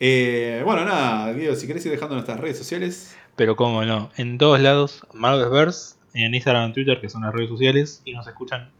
Eh, 0.00 0.62
bueno, 0.64 0.84
nada, 0.84 1.32
Guido, 1.32 1.56
si 1.56 1.66
querés 1.66 1.84
ir 1.86 1.92
dejando 1.92 2.14
nuestras 2.14 2.38
redes 2.38 2.58
sociales. 2.58 3.16
Pero 3.36 3.56
cómo 3.56 3.84
no, 3.84 4.10
en 4.16 4.38
todos 4.38 4.60
lados, 4.60 5.06
Marvelverse, 5.12 5.96
en 6.14 6.34
Instagram 6.34 6.70
y 6.70 6.72
Twitter, 6.72 7.00
que 7.00 7.08
son 7.08 7.22
las 7.22 7.34
redes 7.34 7.48
sociales, 7.48 8.02
y 8.04 8.12
nos 8.12 8.26
escuchan 8.26 8.70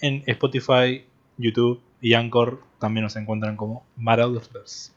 en 0.00 0.22
Spotify, 0.26 1.04
YouTube 1.38 1.80
y 2.00 2.14
Anchor, 2.14 2.62
también 2.78 3.04
nos 3.04 3.16
encuentran 3.16 3.56
como 3.56 3.86
Marvelverse. 3.96 4.92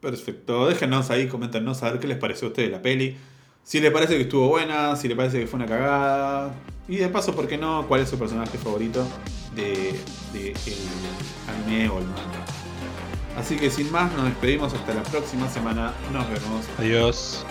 Perfecto, 0.00 0.68
déjenos 0.68 1.10
ahí, 1.10 1.28
coméntenos 1.28 1.82
a 1.82 1.90
ver 1.90 2.00
qué 2.00 2.08
les 2.08 2.18
pareció 2.18 2.48
a 2.48 2.50
ustedes 2.50 2.70
la 2.70 2.82
peli. 2.82 3.16
Si 3.64 3.80
les 3.80 3.92
parece 3.92 4.16
que 4.16 4.22
estuvo 4.22 4.48
buena, 4.48 4.96
si 4.96 5.06
les 5.06 5.16
parece 5.16 5.38
que 5.38 5.46
fue 5.46 5.58
una 5.58 5.66
cagada. 5.66 6.52
Y 6.88 6.96
de 6.96 7.08
paso, 7.08 7.34
¿por 7.34 7.46
qué 7.46 7.56
no? 7.56 7.86
¿Cuál 7.86 8.00
es 8.00 8.08
su 8.08 8.18
personaje 8.18 8.58
favorito 8.58 9.06
de, 9.54 9.94
de 10.32 10.50
el 10.50 11.64
anime 11.66 11.88
o 11.88 11.98
el 11.98 12.06
manga? 12.06 12.61
Así 13.36 13.56
que 13.56 13.70
sin 13.70 13.90
más, 13.90 14.12
nos 14.12 14.26
despedimos 14.26 14.74
hasta 14.74 14.94
la 14.94 15.02
próxima 15.02 15.48
semana. 15.48 15.92
Nos 16.12 16.28
vemos. 16.28 16.66
Adiós. 16.78 17.44